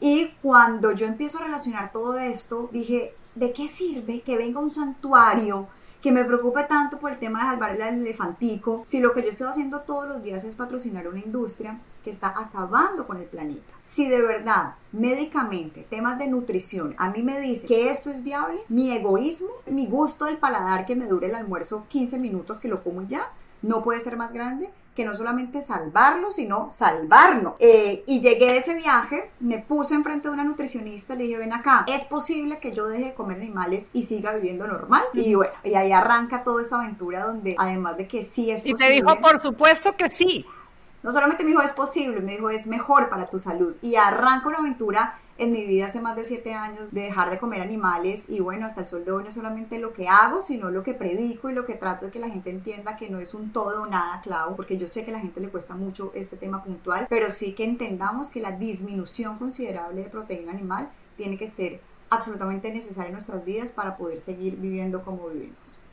Y 0.00 0.34
cuando 0.42 0.92
yo 0.92 1.06
empiezo 1.06 1.38
a 1.38 1.44
relacionar 1.44 1.90
todo 1.90 2.18
esto, 2.18 2.68
dije, 2.72 3.14
¿de 3.34 3.52
qué 3.52 3.68
sirve 3.68 4.20
que 4.20 4.36
venga 4.36 4.60
un 4.60 4.70
santuario 4.70 5.68
que 6.06 6.12
me 6.12 6.24
preocupe 6.24 6.62
tanto 6.64 7.00
por 7.00 7.10
el 7.10 7.18
tema 7.18 7.40
de 7.40 7.50
salvar 7.50 7.74
el 7.74 7.82
elefantico, 7.82 8.84
si 8.86 9.00
lo 9.00 9.12
que 9.12 9.22
yo 9.22 9.30
estoy 9.30 9.48
haciendo 9.48 9.80
todos 9.80 10.06
los 10.06 10.22
días 10.22 10.44
es 10.44 10.54
patrocinar 10.54 11.08
una 11.08 11.18
industria 11.18 11.80
que 12.06 12.10
está 12.10 12.28
acabando 12.28 13.04
con 13.04 13.18
el 13.18 13.26
planeta. 13.26 13.72
Si 13.82 14.08
de 14.08 14.22
verdad, 14.22 14.74
médicamente, 14.92 15.84
temas 15.90 16.20
de 16.20 16.28
nutrición, 16.28 16.94
a 16.98 17.10
mí 17.10 17.20
me 17.20 17.40
dice 17.40 17.66
que 17.66 17.90
esto 17.90 18.10
es 18.10 18.22
viable, 18.22 18.60
mi 18.68 18.92
egoísmo, 18.92 19.48
mi 19.66 19.88
gusto 19.88 20.26
del 20.26 20.36
paladar 20.36 20.86
que 20.86 20.94
me 20.94 21.06
dure 21.06 21.26
el 21.26 21.34
almuerzo 21.34 21.84
15 21.88 22.20
minutos 22.20 22.60
que 22.60 22.68
lo 22.68 22.84
como 22.84 23.02
ya, 23.02 23.32
no 23.60 23.82
puede 23.82 23.98
ser 23.98 24.16
más 24.16 24.32
grande 24.32 24.70
que 24.94 25.04
no 25.04 25.16
solamente 25.16 25.62
salvarlo, 25.62 26.30
sino 26.30 26.70
salvarnos. 26.70 27.54
Eh, 27.58 28.04
y 28.06 28.20
llegué 28.20 28.50
a 28.50 28.54
ese 28.54 28.76
viaje, 28.76 29.30
me 29.40 29.58
puse 29.58 29.94
enfrente 29.94 30.28
de 30.28 30.34
una 30.34 30.44
nutricionista, 30.44 31.16
le 31.16 31.24
dije, 31.24 31.38
ven 31.38 31.52
acá, 31.52 31.84
¿es 31.88 32.04
posible 32.04 32.60
que 32.60 32.72
yo 32.72 32.86
deje 32.86 33.06
de 33.06 33.14
comer 33.14 33.38
animales 33.38 33.90
y 33.92 34.04
siga 34.04 34.32
viviendo 34.32 34.66
normal? 34.68 35.02
Y 35.12 35.34
bueno, 35.34 35.52
y 35.64 35.74
ahí 35.74 35.90
arranca 35.90 36.44
toda 36.44 36.62
esta 36.62 36.80
aventura 36.80 37.26
donde 37.26 37.56
además 37.58 37.96
de 37.96 38.06
que 38.06 38.22
sí 38.22 38.50
es 38.50 38.62
posible. 38.62 38.84
Y 38.84 38.88
te 38.88 38.94
dijo, 38.94 39.20
por 39.20 39.40
supuesto 39.40 39.96
que 39.96 40.08
sí. 40.08 40.46
No 41.06 41.12
solamente 41.12 41.44
me 41.44 41.50
dijo, 41.50 41.62
es 41.62 41.70
posible, 41.70 42.18
me 42.20 42.32
dijo, 42.32 42.50
es 42.50 42.66
mejor 42.66 43.08
para 43.08 43.28
tu 43.28 43.38
salud. 43.38 43.76
Y 43.80 43.94
arranca 43.94 44.48
una 44.48 44.58
aventura 44.58 45.20
en 45.38 45.52
mi 45.52 45.64
vida 45.64 45.86
hace 45.86 46.00
más 46.00 46.16
de 46.16 46.24
siete 46.24 46.52
años 46.52 46.92
de 46.92 47.02
dejar 47.02 47.30
de 47.30 47.38
comer 47.38 47.60
animales 47.60 48.28
y 48.28 48.40
bueno, 48.40 48.66
hasta 48.66 48.80
el 48.80 48.88
sol 48.88 49.04
de 49.04 49.12
hoy 49.12 49.22
no 49.22 49.30
solamente 49.30 49.78
lo 49.78 49.92
que 49.92 50.08
hago, 50.08 50.42
sino 50.42 50.68
lo 50.68 50.82
que 50.82 50.94
predico 50.94 51.48
y 51.48 51.52
lo 51.52 51.64
que 51.64 51.74
trato 51.74 52.06
de 52.06 52.10
que 52.10 52.18
la 52.18 52.28
gente 52.28 52.50
entienda 52.50 52.96
que 52.96 53.08
no 53.08 53.20
es 53.20 53.34
un 53.34 53.52
todo 53.52 53.82
o 53.82 53.86
nada, 53.86 54.20
clavo, 54.20 54.56
porque 54.56 54.78
yo 54.78 54.88
sé 54.88 55.04
que 55.04 55.12
a 55.12 55.14
la 55.14 55.20
gente 55.20 55.38
le 55.38 55.48
cuesta 55.48 55.76
mucho 55.76 56.10
este 56.12 56.36
tema 56.36 56.64
puntual, 56.64 57.06
pero 57.08 57.30
sí 57.30 57.52
que 57.52 57.62
entendamos 57.62 58.28
que 58.28 58.40
la 58.40 58.50
disminución 58.50 59.38
considerable 59.38 60.02
de 60.02 60.10
proteína 60.10 60.50
animal 60.50 60.90
tiene 61.16 61.38
que 61.38 61.46
ser 61.46 61.80
absolutamente 62.10 62.72
necesaria 62.72 63.10
en 63.10 63.12
nuestras 63.12 63.44
vidas 63.44 63.70
para 63.70 63.96
poder 63.96 64.20
seguir 64.20 64.56
viviendo 64.56 65.04
como 65.04 65.28
vivimos. 65.28 65.85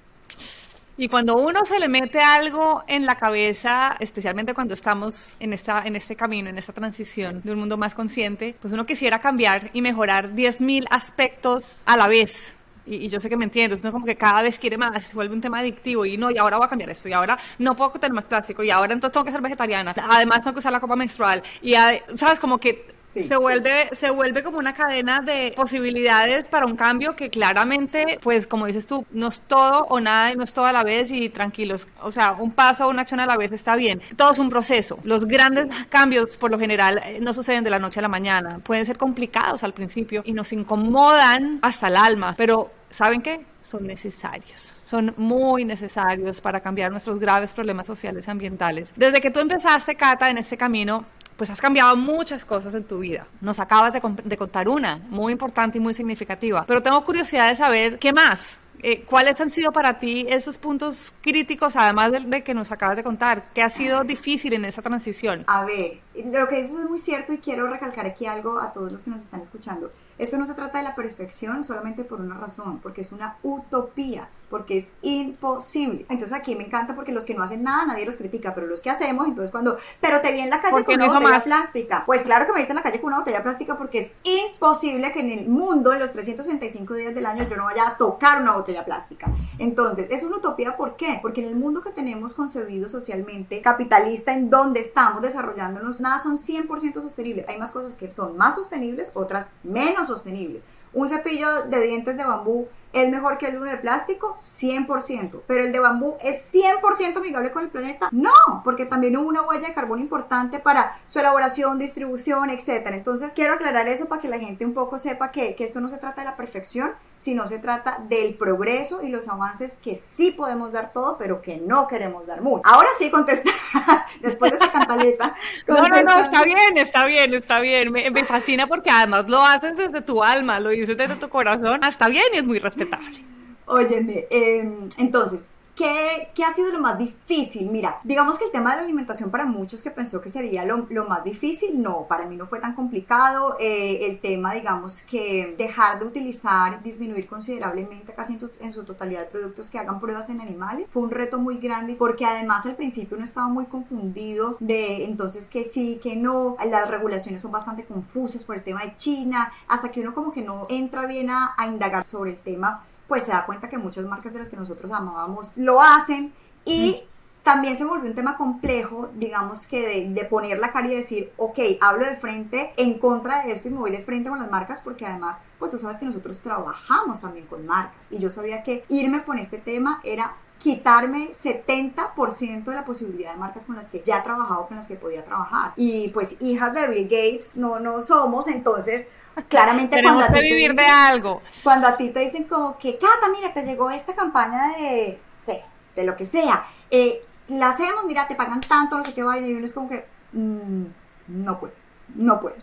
Y 0.95 1.07
cuando 1.07 1.37
uno 1.37 1.65
se 1.65 1.79
le 1.79 1.87
mete 1.87 2.21
algo 2.21 2.83
en 2.87 3.07
la 3.07 3.15
cabeza, 3.15 3.97
especialmente 3.99 4.53
cuando 4.53 4.75
estamos 4.75 5.37
en, 5.39 5.51
esta, 5.51 5.81
en 5.87 5.95
este 5.95 6.15
camino, 6.15 6.51
en 6.51 6.59
esta 6.59 6.71
transición 6.71 7.41
de 7.43 7.51
un 7.51 7.57
mundo 7.57 7.77
más 7.77 7.95
consciente, 7.95 8.55
pues 8.61 8.71
uno 8.73 8.85
quisiera 8.85 9.19
cambiar 9.19 9.71
y 9.73 9.81
mejorar 9.81 10.33
10.000 10.35 10.85
aspectos 10.91 11.81
a 11.87 11.97
la 11.97 12.07
vez. 12.07 12.55
Y, 12.85 13.07
yo 13.07 13.19
sé 13.19 13.27
que 13.27 13.37
me 13.37 13.45
entiendes, 13.45 13.83
¿no? 13.83 13.91
Como 13.91 14.05
que 14.05 14.17
cada 14.17 14.43
vez 14.43 14.59
quiere 14.59 14.77
más, 14.77 15.03
se 15.03 15.15
vuelve 15.15 15.33
un 15.33 15.41
tema 15.41 15.59
adictivo 15.59 16.05
y 16.05 16.15
no, 16.15 16.29
y 16.29 16.37
ahora 16.37 16.57
voy 16.57 16.65
a 16.65 16.69
cambiar 16.69 16.91
esto, 16.91 17.09
y 17.09 17.13
ahora 17.13 17.39
no 17.57 17.75
puedo 17.75 17.91
tener 17.91 18.13
más 18.13 18.25
plástico, 18.25 18.61
y 18.63 18.69
ahora 18.69 18.93
entonces 18.93 19.13
tengo 19.13 19.25
que 19.25 19.31
ser 19.31 19.41
vegetariana, 19.41 19.95
además 19.97 20.41
tengo 20.41 20.53
que 20.53 20.59
usar 20.59 20.73
la 20.73 20.79
copa 20.79 20.95
menstrual, 20.95 21.41
y 21.61 21.73
sabes, 22.15 22.39
como 22.39 22.59
que 22.59 22.92
Se 23.05 23.35
vuelve, 23.35 23.89
se 23.91 24.09
vuelve 24.09 24.43
como 24.43 24.57
una 24.57 24.73
cadena 24.73 25.19
de 25.19 25.53
posibilidades 25.55 26.47
para 26.47 26.65
un 26.65 26.75
cambio 26.75 27.15
que 27.15 27.29
claramente, 27.29 28.17
pues 28.21 28.47
como 28.47 28.65
dices 28.65 28.87
tú, 28.87 29.05
no 29.11 29.27
es 29.27 29.41
todo 29.41 29.85
o 29.89 29.99
nada 29.99 30.31
y 30.31 30.35
no 30.35 30.43
es 30.43 30.53
todo 30.53 30.65
a 30.65 30.71
la 30.71 30.83
vez 30.83 31.11
y 31.11 31.29
tranquilos. 31.29 31.87
O 32.01 32.11
sea, 32.11 32.31
un 32.31 32.51
paso 32.51 32.87
o 32.87 32.89
una 32.89 33.01
acción 33.01 33.19
a 33.19 33.25
la 33.25 33.37
vez 33.37 33.51
está 33.51 33.75
bien. 33.75 34.01
Todo 34.15 34.31
es 34.31 34.39
un 34.39 34.49
proceso. 34.49 34.97
Los 35.03 35.25
grandes 35.25 35.67
cambios, 35.89 36.37
por 36.37 36.49
lo 36.49 36.57
general, 36.57 37.01
eh, 37.05 37.19
no 37.21 37.33
suceden 37.33 37.63
de 37.63 37.69
la 37.69 37.79
noche 37.79 37.99
a 37.99 38.03
la 38.03 38.07
mañana. 38.07 38.59
Pueden 38.59 38.85
ser 38.85 38.97
complicados 38.97 39.63
al 39.63 39.73
principio 39.73 40.23
y 40.25 40.33
nos 40.33 40.51
incomodan 40.53 41.59
hasta 41.61 41.89
el 41.89 41.97
alma, 41.97 42.33
pero 42.37 42.71
¿saben 42.89 43.21
qué? 43.21 43.45
Son 43.61 43.85
necesarios 43.85 44.79
son 44.93 45.11
muy 45.17 45.65
necesarios 45.65 46.39
para 46.39 46.59
cambiar 46.59 46.91
nuestros 46.91 47.17
graves 47.17 47.51
problemas 47.51 47.87
sociales 47.87 48.27
y 48.27 48.29
ambientales. 48.29 48.93
Desde 48.95 49.21
que 49.21 49.31
tú 49.31 49.39
empezaste, 49.39 49.95
Cata, 49.95 50.29
en 50.29 50.37
este 50.37 50.55
camino, 50.55 51.07
pues 51.37 51.49
has 51.49 51.61
cambiado 51.61 51.95
muchas 51.95 52.45
cosas 52.45 52.73
en 52.73 52.83
tu 52.83 52.99
vida. 52.99 53.25
Nos 53.41 53.59
acabas 53.59 53.93
de, 53.93 54.01
contar 54.37 54.69
una, 54.69 54.97
muy 55.09 55.31
importante 55.31 55.77
y 55.77 55.81
muy 55.81 55.93
significativa. 55.93 56.65
Pero 56.67 56.81
tengo 56.81 57.03
curiosidad 57.03 57.49
de 57.49 57.55
saber 57.55 57.99
qué 57.99 58.13
más. 58.13 58.59
Eh, 58.85 59.05
¿Cuáles 59.05 59.39
han 59.39 59.49
sido 59.49 59.71
para 59.71 59.97
ti 59.97 60.25
esos 60.27 60.57
puntos 60.57 61.13
críticos, 61.21 61.77
además 61.77 62.11
de, 62.11 62.19
de, 62.19 62.43
que 62.43 62.53
nos 62.53 62.69
acabas 62.69 62.97
de 62.97 63.03
contar? 63.03 63.45
¿Qué 63.53 63.61
ha 63.61 63.69
sido 63.69 64.03
difícil 64.03 64.51
en 64.51 64.65
esa 64.65 64.81
transición? 64.81 65.45
A 65.47 65.63
ver, 65.63 65.99
lo 66.15 66.47
que 66.49 66.57
dices 66.57 66.79
es 66.79 66.89
muy 66.89 66.99
cierto 66.99 67.31
y 67.31 67.37
quiero 67.37 67.69
recalcar 67.69 68.05
aquí 68.05 68.25
algo 68.25 68.59
a 68.59 68.73
todos 68.73 68.91
los 68.91 69.03
que 69.03 69.11
nos 69.11 69.21
están 69.21 69.39
escuchando. 69.39 69.89
Esto 70.17 70.37
no 70.37 70.45
se 70.45 70.53
trata 70.53 70.77
de 70.77 70.83
la 70.83 70.95
perfección 70.95 71.63
solamente 71.63 72.03
por 72.03 72.21
una 72.21 72.37
razón, 72.37 72.79
porque 72.79 73.01
es 73.01 73.11
una 73.11 73.37
utopía, 73.43 74.29
porque 74.49 74.77
es 74.77 74.91
imposible. 75.01 76.05
Entonces 76.09 76.37
aquí 76.37 76.55
me 76.55 76.65
encanta 76.65 76.93
porque 76.95 77.11
los 77.11 77.25
que 77.25 77.33
no 77.33 77.41
hacen 77.41 77.63
nada 77.63 77.85
nadie 77.85 78.05
los 78.05 78.17
critica, 78.17 78.53
pero 78.53 78.67
los 78.67 78.81
que 78.81 78.91
hacemos, 78.91 79.27
entonces 79.27 79.49
cuando, 79.49 79.77
pero 79.99 80.21
te 80.21 80.31
vi 80.31 80.41
en 80.41 80.51
la 80.51 80.61
calle 80.61 80.83
con 80.83 80.95
una 80.95 81.07
botella 81.07 81.43
plástica. 81.43 82.03
Pues 82.05 82.21
claro 82.21 82.45
que 82.45 82.51
me 82.51 82.59
viste 82.59 82.71
en 82.71 82.77
la 82.77 82.83
calle 82.83 83.01
con 83.01 83.07
una 83.07 83.19
botella 83.19 83.41
plástica 83.41 83.77
porque 83.77 83.99
es 83.99 84.11
imposible 84.23 85.11
que 85.11 85.21
en 85.21 85.31
el 85.31 85.49
mundo, 85.49 85.91
en 85.91 85.99
los 85.99 86.11
365 86.11 86.93
días 86.93 87.15
del 87.15 87.25
año, 87.25 87.47
yo 87.49 87.55
no 87.55 87.65
vaya 87.65 87.87
a 87.87 87.97
tocar 87.97 88.41
una 88.41 88.53
botella 88.53 88.85
plástica. 88.85 89.31
Entonces, 89.57 90.07
es 90.11 90.23
una 90.23 90.37
utopía, 90.37 90.77
¿por 90.77 90.95
qué? 90.95 91.19
Porque 91.21 91.41
en 91.41 91.47
el 91.47 91.55
mundo 91.55 91.81
que 91.81 91.89
tenemos 91.89 92.33
concebido 92.33 92.87
socialmente, 92.87 93.61
capitalista, 93.61 94.33
en 94.33 94.51
donde 94.51 94.81
estamos 94.81 95.21
desarrollándonos, 95.21 95.99
nada 95.99 96.19
son 96.19 96.37
100% 96.37 96.93
sostenibles. 97.01 97.47
Hay 97.47 97.57
más 97.57 97.71
cosas 97.71 97.95
que 97.95 98.11
son 98.11 98.37
más 98.37 98.53
sostenibles, 98.55 99.11
otras 99.15 99.49
menos 99.63 100.02
sostenibles. 100.07 100.63
Un 100.93 101.09
cepillo 101.09 101.63
de 101.63 101.87
dientes 101.87 102.17
de 102.17 102.23
bambú 102.23 102.67
¿Es 102.93 103.09
mejor 103.09 103.39
que 103.39 103.47
el 103.47 103.57
uno 103.57 103.71
de 103.71 103.77
plástico? 103.77 104.35
100%. 104.35 105.41
¿Pero 105.47 105.63
el 105.63 105.71
de 105.71 105.79
bambú 105.79 106.15
es 106.21 106.53
100% 106.53 107.17
amigable 107.17 107.51
con 107.51 107.63
el 107.63 107.69
planeta? 107.69 108.09
No, 108.11 108.31
porque 108.63 108.85
también 108.85 109.17
hubo 109.17 109.27
una 109.27 109.41
huella 109.41 109.69
de 109.69 109.73
carbono 109.73 109.99
importante 109.99 110.59
para 110.59 110.95
su 111.07 111.17
elaboración, 111.17 111.79
distribución, 111.79 112.51
etc. 112.51 112.89
Entonces 112.91 113.31
quiero 113.33 113.55
aclarar 113.55 113.87
eso 113.87 114.07
para 114.07 114.21
que 114.21 114.27
la 114.27 114.37
gente 114.37 114.63
un 114.63 114.75
poco 114.75 114.99
sepa 114.99 115.31
que, 115.31 115.55
que 115.55 115.63
esto 115.63 115.81
no 115.81 115.87
se 115.87 115.97
trata 115.97 116.21
de 116.21 116.25
la 116.25 116.35
perfección, 116.35 116.91
sino 117.23 117.47
se 117.47 117.57
trata 117.57 117.99
del 118.09 118.33
progreso 118.33 119.01
y 119.01 119.07
los 119.07 119.29
avances 119.29 119.77
que 119.81 119.95
sí 119.95 120.31
podemos 120.31 120.73
dar 120.73 120.91
todo, 120.91 121.17
pero 121.17 121.41
que 121.41 121.55
no 121.55 121.87
queremos 121.87 122.27
dar 122.27 122.41
mucho. 122.41 122.63
Ahora 122.65 122.89
sí 122.97 123.09
contesta, 123.09 123.49
después 124.19 124.51
de 124.51 124.57
esta 124.57 124.69
cantaleta. 124.69 125.33
No, 125.67 125.87
no, 125.87 126.03
no, 126.03 126.19
está 126.19 126.43
bien, 126.43 126.77
está 126.77 127.05
bien, 127.05 127.33
está 127.33 127.59
bien. 127.59 127.91
Me, 127.91 128.11
me, 128.11 128.25
fascina 128.25 128.67
porque 128.67 128.89
además 128.89 129.29
lo 129.29 129.41
haces 129.41 129.77
desde 129.77 130.01
tu 130.01 130.21
alma, 130.21 130.59
lo 130.59 130.69
dices 130.69 130.97
desde 130.97 131.15
tu 131.15 131.29
corazón. 131.29 131.83
Está 131.83 132.09
bien 132.09 132.25
y 132.33 132.37
es 132.37 132.45
muy 132.45 132.59
respetable. 132.59 133.23
Óyeme, 133.65 134.27
em, 134.29 134.89
entonces, 134.97 135.45
¿Qué, 135.75 136.29
¿Qué, 136.35 136.43
ha 136.43 136.53
sido 136.53 136.71
lo 136.71 136.79
más 136.79 136.99
difícil? 136.99 137.71
Mira, 137.71 137.97
digamos 138.03 138.37
que 138.37 138.45
el 138.45 138.51
tema 138.51 138.71
de 138.71 138.75
la 138.77 138.83
alimentación 138.83 139.31
para 139.31 139.45
muchos 139.45 139.81
que 139.81 139.89
pensó 139.89 140.21
que 140.21 140.29
sería 140.29 140.63
lo, 140.65 140.85
más 141.07 141.23
difícil, 141.23 141.81
no, 141.81 142.05
para 142.07 142.27
mí 142.27 142.35
no 142.35 142.45
fue 142.45 142.59
tan 142.59 142.75
complicado. 142.75 143.57
Eh, 143.59 144.05
el 144.05 144.19
tema, 144.19 144.53
digamos 144.53 145.01
que 145.01 145.55
dejar 145.57 145.97
de 145.97 146.05
utilizar, 146.05 146.83
disminuir 146.83 147.25
considerablemente 147.25 148.13
casi 148.13 148.37
en, 148.61 148.71
su 148.71 148.83
totalidad 148.83 149.29
productos 149.29 149.71
que 149.71 149.79
hagan 149.79 149.99
pruebas 149.99 150.29
en 150.29 150.41
animales, 150.41 150.87
fue 150.87 151.01
un 151.01 151.09
reto 151.09 151.39
muy 151.39 151.57
grande 151.57 151.95
porque 151.95 152.25
además 152.25 152.67
al 152.67 152.75
principio 152.75 153.17
uno 153.17 153.25
estaba 153.25 153.47
muy 153.47 153.65
confundido 153.65 154.57
de 154.59 155.05
entonces 155.05 155.47
que 155.47 155.63
sí, 155.63 155.99
que 156.03 156.15
no, 156.15 156.55
las 156.63 156.87
regulaciones 156.87 157.41
son 157.41 157.51
bastante 157.51 157.83
confusas 157.85 158.43
por 158.43 158.57
el 158.57 158.63
tema 158.63 158.83
de 158.83 158.95
China, 158.95 159.51
hasta 159.67 159.89
que 159.89 160.01
uno 160.01 160.13
como 160.13 160.31
que 160.31 160.43
no 160.43 160.67
entra 160.69 161.07
bien 161.07 161.31
a 161.31 161.55
indagar 161.65 162.03
sobre 162.03 162.31
el 162.31 162.37
tema 162.37 162.85
pues 163.13 163.25
se 163.25 163.31
da 163.31 163.45
cuenta 163.45 163.69
que 163.69 163.77
muchas 163.77 164.05
marcas 164.05 164.33
de 164.33 164.39
las 164.39 164.49
que 164.49 164.55
nosotros 164.55 164.91
amábamos 164.91 165.51
lo 165.55 165.83
hacen 165.83 166.33
y 166.65 167.03
también 167.43 167.77
se 167.77 167.85
volvió 167.85 168.09
un 168.09 168.15
tema 168.15 168.37
complejo, 168.37 169.11
digamos 169.13 169.67
que 169.67 170.09
de, 170.09 170.25
poner 170.25 170.57
la 170.57 170.71
cara 170.71 170.87
y 170.87 170.95
decir, 170.95 171.31
ok, 171.37 171.59
hablo 171.79 172.07
de 172.07 172.15
frente 172.15 172.73
en 172.75 172.97
contra 172.97 173.43
de 173.43 173.51
esto 173.51 173.67
y 173.67 173.71
me 173.71 173.77
voy 173.77 173.91
de 173.91 174.01
frente 174.01 174.31
con 174.31 174.39
las 174.39 174.49
marcas 174.49 174.81
porque 174.83 175.05
además, 175.05 175.41
pues 175.59 175.69
tú 175.69 175.77
sabes 175.77 175.99
que 175.99 176.07
nosotros 176.07 176.39
trabajamos 176.39 177.21
también 177.21 177.45
con 177.45 177.67
marcas 177.67 178.07
y 178.09 178.17
yo 178.17 178.31
sabía 178.31 178.63
que 178.63 178.83
irme 178.89 179.23
con 179.23 179.37
este 179.37 179.59
tema 179.59 180.01
era 180.03 180.35
quitarme 180.63 181.31
70% 181.33 182.63
de 182.63 182.73
la 182.73 182.85
posibilidad 182.85 183.33
de 183.33 183.37
marcas 183.37 183.65
con 183.65 183.75
las 183.75 183.87
que 183.87 184.01
ya 184.05 184.19
he 184.19 184.21
trabajado, 184.21 184.65
con 184.65 184.77
las 184.77 184.87
que 184.87 184.95
podía 184.95 185.25
trabajar. 185.25 185.73
Y 185.75 186.07
pues 186.07 186.41
hijas 186.41 186.73
de 186.73 186.87
Bill 186.87 187.03
Gates 187.03 187.57
no, 187.57 187.79
no 187.79 188.01
somos, 188.01 188.47
entonces 188.47 189.07
claramente 189.49 190.01
cuando 190.01 190.23
a 190.23 190.27
ti 190.27 190.39
vivir 190.39 190.73
te 190.73 190.81
dicen, 190.81 190.85
de 190.85 190.85
algo. 190.85 191.41
Cuando 191.63 191.87
a 191.87 191.97
ti 191.97 192.11
te 192.11 192.21
dicen 192.21 192.45
como 192.45 192.77
que, 192.77 192.97
Cata, 192.97 193.27
mira, 193.35 193.53
te 193.53 193.63
llegó 193.63 193.91
esta 193.91 194.15
campaña 194.15 194.77
de, 194.77 195.19
sé, 195.33 195.65
de 195.97 196.05
lo 196.05 196.15
que 196.15 196.25
sea, 196.25 196.65
eh, 196.89 197.21
la 197.49 197.71
hacemos, 197.71 198.05
mira, 198.05 198.25
te 198.29 198.35
pagan 198.35 198.61
tanto, 198.61 198.97
no 198.97 199.03
sé 199.03 199.13
qué 199.13 199.21
vaya, 199.21 199.45
y 199.45 199.55
uno 199.55 199.65
es 199.65 199.73
como 199.73 199.89
que, 199.89 200.05
mmm, 200.31 200.85
no 201.27 201.59
puedo, 201.59 201.73
no 202.15 202.39
puedo. 202.39 202.55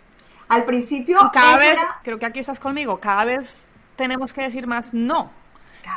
Al 0.49 0.65
principio, 0.65 1.19
cada 1.35 1.59
vez, 1.59 1.79
creo 2.03 2.19
que 2.19 2.25
aquí 2.25 2.41
estás 2.41 2.61
conmigo, 2.61 2.99
cada 2.99 3.27
vez 3.27 3.69
tenemos 3.97 4.33
que 4.33 4.41
decir 4.41 4.67
más 4.67 4.95
no. 4.95 5.31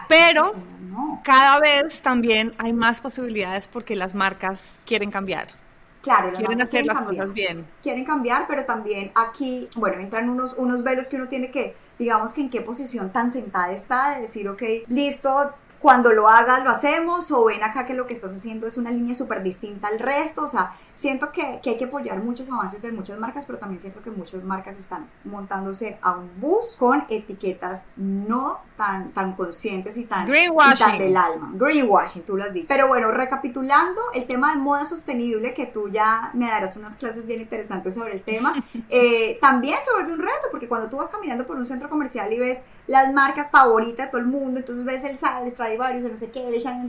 Pero 0.08 0.54
no. 0.90 1.22
cada 1.24 1.60
vez 1.60 2.02
también 2.02 2.54
hay 2.58 2.74
más 2.74 3.02
posibilidades 3.02 3.68
porque 3.68 3.96
las 3.96 4.16
marcas 4.16 4.80
quieren 4.86 5.12
cambiar. 5.12 5.48
Claro, 6.04 6.36
quieren 6.36 6.62
hacer 6.62 6.86
las 6.86 7.02
cosas 7.02 7.34
bien. 7.34 7.66
Quieren 7.82 8.04
cambiar, 8.04 8.46
pero 8.46 8.66
también 8.66 9.12
aquí, 9.16 9.70
bueno, 9.76 10.00
entran 10.02 10.30
unos, 10.30 10.54
unos 10.58 10.84
velos 10.84 11.08
que 11.08 11.16
uno 11.16 11.30
tiene 11.30 11.50
que, 11.50 11.78
digamos 11.98 12.34
que 12.34 12.42
en 12.42 12.50
qué 12.50 12.60
posición 12.60 13.12
tan 13.12 13.32
sentada 13.32 13.72
está 13.72 14.16
de 14.16 14.24
decir, 14.24 14.50
ok, 14.50 14.64
listo, 14.90 15.54
cuando 15.84 16.14
lo 16.14 16.30
hagas 16.30 16.64
lo 16.64 16.70
hacemos 16.70 17.30
o 17.32 17.44
ven 17.44 17.62
acá 17.62 17.86
que 17.86 17.94
lo 17.94 18.08
que 18.08 18.14
estás 18.14 18.34
haciendo 18.34 18.68
es 18.68 18.78
una 18.78 18.90
línea 18.90 19.14
súper 19.16 19.44
distinta 19.44 19.90
al 19.90 20.00
resto, 20.00 20.44
o 20.46 20.48
sea, 20.48 20.72
siento 20.96 21.34
que, 21.34 21.60
que, 21.62 21.72
hay 21.72 21.78
que 21.78 21.86
apoyar 21.86 22.24
muchos 22.24 22.50
avances 22.50 22.82
de 22.82 22.94
muchas 22.94 23.20
marcas, 23.20 23.46
pero 23.46 23.60
también 23.60 23.80
siento 23.80 24.02
que 24.02 24.10
muchas 24.10 24.46
marcas 24.46 24.78
están 24.78 25.10
montándose 25.26 25.98
a 26.02 26.14
un 26.14 26.40
bus 26.40 26.78
con 26.80 27.06
etiquetas 27.10 27.88
no 27.98 28.62
tan, 28.78 29.12
tan 29.12 29.34
conscientes 29.34 29.98
y 29.98 30.06
tan, 30.06 30.28
y 30.34 30.76
tan 30.80 30.98
del 30.98 31.18
alma. 31.18 31.52
Greenwashing, 31.54 32.24
tú 32.24 32.38
lo 32.38 32.44
has 32.44 32.54
dicho. 32.54 32.68
Pero 32.70 32.88
bueno, 32.88 33.12
recapitulando, 33.12 34.02
el 34.14 34.26
tema 34.26 34.54
de 34.54 34.60
moda 34.60 34.86
sostenible, 34.86 35.54
que 35.54 35.66
tú 35.66 35.90
ya 35.90 36.32
me 36.34 36.48
darás 36.48 36.78
unas 36.78 36.96
clases 36.96 37.26
bien 37.26 37.42
interesantes 37.42 37.94
sobre 37.94 38.14
el 38.14 38.22
tema, 38.22 38.54
eh, 38.90 39.38
también 39.42 39.78
se 39.84 39.92
vuelve 39.92 40.14
un 40.14 40.20
reto, 40.20 40.48
porque 40.50 40.70
cuando 40.70 40.90
tú 40.90 40.96
vas 40.96 41.10
caminando 41.10 41.46
por 41.46 41.58
un 41.58 41.66
centro 41.66 41.90
comercial 41.90 42.32
y 42.32 42.40
ves 42.40 42.64
las 42.88 43.12
marcas 43.14 43.52
favoritas 43.52 44.08
de 44.08 44.12
todo 44.12 44.22
el 44.22 44.28
mundo, 44.28 44.60
entonces 44.60 44.86
ves 44.86 45.04
el 45.04 45.18
el 45.44 45.73
Stradivarius, 45.74 46.06
el 46.06 46.12
no 46.14 46.18
sé 46.18 46.32
qué, 46.32 46.48
el 46.48 46.62
Chanel, 46.62 46.88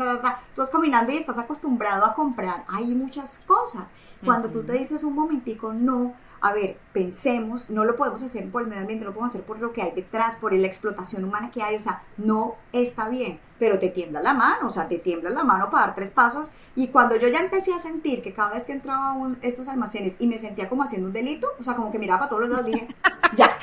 tú 0.55 0.61
vas 0.61 0.71
caminando 0.71 1.13
y 1.13 1.17
estás 1.17 1.39
acostumbrado 1.39 2.05
a 2.05 2.15
comprar. 2.15 2.65
Hay 2.69 2.95
muchas 2.95 3.39
cosas. 3.39 3.91
Cuando 4.25 4.49
tú 4.51 4.65
te 4.65 4.73
dices 4.73 5.05
un 5.05 5.15
momentico, 5.15 5.75
no, 5.75 6.15
a 6.41 6.53
ver, 6.53 6.79
pensemos, 6.93 7.69
no 7.69 7.85
lo 7.85 7.95
podemos 7.97 8.23
hacer 8.23 8.51
por 8.51 8.63
el 8.63 8.69
medio 8.69 8.83
ambiente, 8.83 9.05
no 9.05 9.11
lo 9.11 9.15
podemos 9.15 9.35
hacer 9.35 9.47
por 9.47 9.59
lo 9.59 9.73
que 9.73 9.83
hay 9.83 9.93
detrás, 9.93 10.37
por 10.37 10.55
la 10.55 10.67
explotación 10.67 11.25
humana 11.25 11.51
que 11.51 11.63
hay, 11.63 11.77
o 11.77 11.79
sea, 11.79 12.03
no 12.17 12.57
está 12.73 13.09
bien, 13.09 13.39
pero 13.59 13.79
te 13.79 13.91
tiembla 13.91 14.23
la 14.23 14.33
mano, 14.33 14.69
o 14.69 14.71
sea, 14.71 14.89
te 14.89 14.99
tiembla 14.99 15.29
la 15.29 15.45
mano 15.45 15.71
para 15.71 15.87
dar 15.87 15.95
tres 15.95 16.11
pasos. 16.11 16.51
Y 16.75 16.89
cuando 16.89 17.17
yo 17.17 17.29
ya 17.29 17.41
empecé 17.41 17.75
a 17.75 17.79
sentir 17.79 18.23
que 18.23 18.33
cada 18.33 18.55
vez 18.55 18.65
que 18.65 18.73
entraba 18.73 19.13
a 19.13 19.37
estos 19.43 19.69
almacenes 19.69 20.17
y 20.19 20.27
me 20.27 20.39
sentía 20.39 20.71
como 20.71 20.83
haciendo 20.83 21.09
un 21.09 21.13
delito, 21.13 21.49
o 21.59 21.63
sea, 21.63 21.75
como 21.75 21.91
que 21.93 21.99
miraba 21.99 22.21
para 22.21 22.31
todos 22.31 22.43
los 22.43 22.51
lados, 22.51 22.67
dije, 22.67 22.89
ya, 23.37 23.59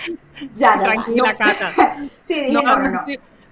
ya, 0.55 0.75
ya. 0.75 0.83
Tranquila, 0.83 1.37
Cata. 1.37 1.97
sí, 2.21 2.35
dije, 2.35 2.51
no, 2.51 2.61
no, 2.63 2.77
no. 2.77 2.91
No, 2.91 3.05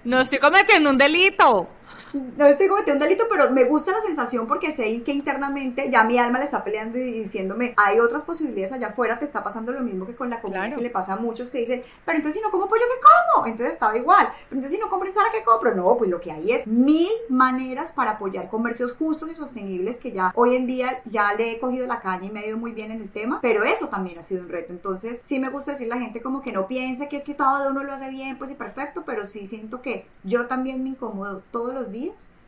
no 0.04 0.20
estoy 0.20 0.38
cometiendo 0.38 0.90
un 0.90 0.98
delito 0.98 1.68
no 2.12 2.46
estoy 2.46 2.68
cometiendo 2.68 3.04
un 3.04 3.08
delito, 3.08 3.26
pero 3.30 3.50
me 3.50 3.64
gusta 3.64 3.92
la 3.92 4.00
sensación 4.00 4.46
porque 4.46 4.72
sé 4.72 5.02
que 5.02 5.12
internamente 5.12 5.90
ya 5.90 6.04
mi 6.04 6.18
alma 6.18 6.38
le 6.38 6.44
está 6.44 6.64
peleando 6.64 6.98
y 6.98 7.12
diciéndome, 7.12 7.74
hay 7.76 8.00
otras 8.00 8.22
posibilidades 8.22 8.72
allá 8.72 8.88
afuera, 8.88 9.18
te 9.18 9.24
está 9.24 9.44
pasando 9.44 9.72
lo 9.72 9.82
mismo 9.82 10.06
que 10.06 10.14
con 10.14 10.30
la 10.30 10.40
comida 10.40 10.74
que 10.74 10.80
le 10.80 10.90
pasa 10.90 11.14
a 11.14 11.16
muchos 11.16 11.50
que 11.50 11.58
dicen, 11.58 11.82
pero 12.04 12.16
entonces 12.16 12.40
si 12.40 12.44
no 12.44 12.50
como 12.50 12.68
pollo, 12.68 12.82
¿qué 12.82 13.00
como? 13.34 13.46
Entonces 13.46 13.74
estaba 13.74 13.96
igual, 13.96 14.28
pero 14.48 14.58
entonces 14.58 14.72
si 14.72 14.78
no 14.78 14.90
compro 14.90 15.12
Sara, 15.12 15.28
¿qué 15.32 15.42
compro? 15.42 15.74
No, 15.74 15.96
pues 15.96 16.10
lo 16.10 16.20
que 16.20 16.32
hay 16.32 16.52
es 16.52 16.66
mil 16.66 17.10
maneras 17.28 17.92
para 17.92 18.12
apoyar 18.12 18.48
comercios 18.48 18.92
justos 18.92 19.30
y 19.30 19.34
sostenibles 19.34 19.98
que 19.98 20.12
ya 20.12 20.32
hoy 20.34 20.56
en 20.56 20.66
día 20.66 21.02
ya 21.04 21.32
le 21.34 21.52
he 21.52 21.60
cogido 21.60 21.86
la 21.86 22.00
caña 22.00 22.26
y 22.26 22.30
me 22.30 22.40
ha 22.40 22.46
ido 22.46 22.58
muy 22.58 22.72
bien 22.72 22.90
en 22.90 23.00
el 23.00 23.10
tema, 23.10 23.38
pero 23.40 23.64
eso 23.64 23.88
también 23.88 24.18
ha 24.18 24.22
sido 24.22 24.42
un 24.42 24.48
reto. 24.48 24.72
Entonces 24.72 25.20
sí 25.22 25.38
me 25.38 25.48
gusta 25.48 25.72
decir 25.72 25.92
a 25.92 25.96
la 25.96 26.02
gente 26.02 26.22
como 26.22 26.42
que 26.42 26.52
no 26.52 26.66
piense 26.66 27.08
que 27.08 27.16
es 27.16 27.24
que 27.24 27.34
todo 27.34 27.70
uno 27.70 27.84
lo 27.84 27.92
hace 27.92 28.10
bien, 28.10 28.38
pues 28.38 28.50
y 28.50 28.54
perfecto, 28.54 29.04
pero 29.06 29.26
sí 29.26 29.46
siento 29.46 29.82
que 29.82 30.06
yo 30.24 30.46
también 30.46 30.82
me 30.82 30.90
incomodo 30.90 31.42
todos 31.50 31.74
los 31.74 31.90
días 31.90 31.99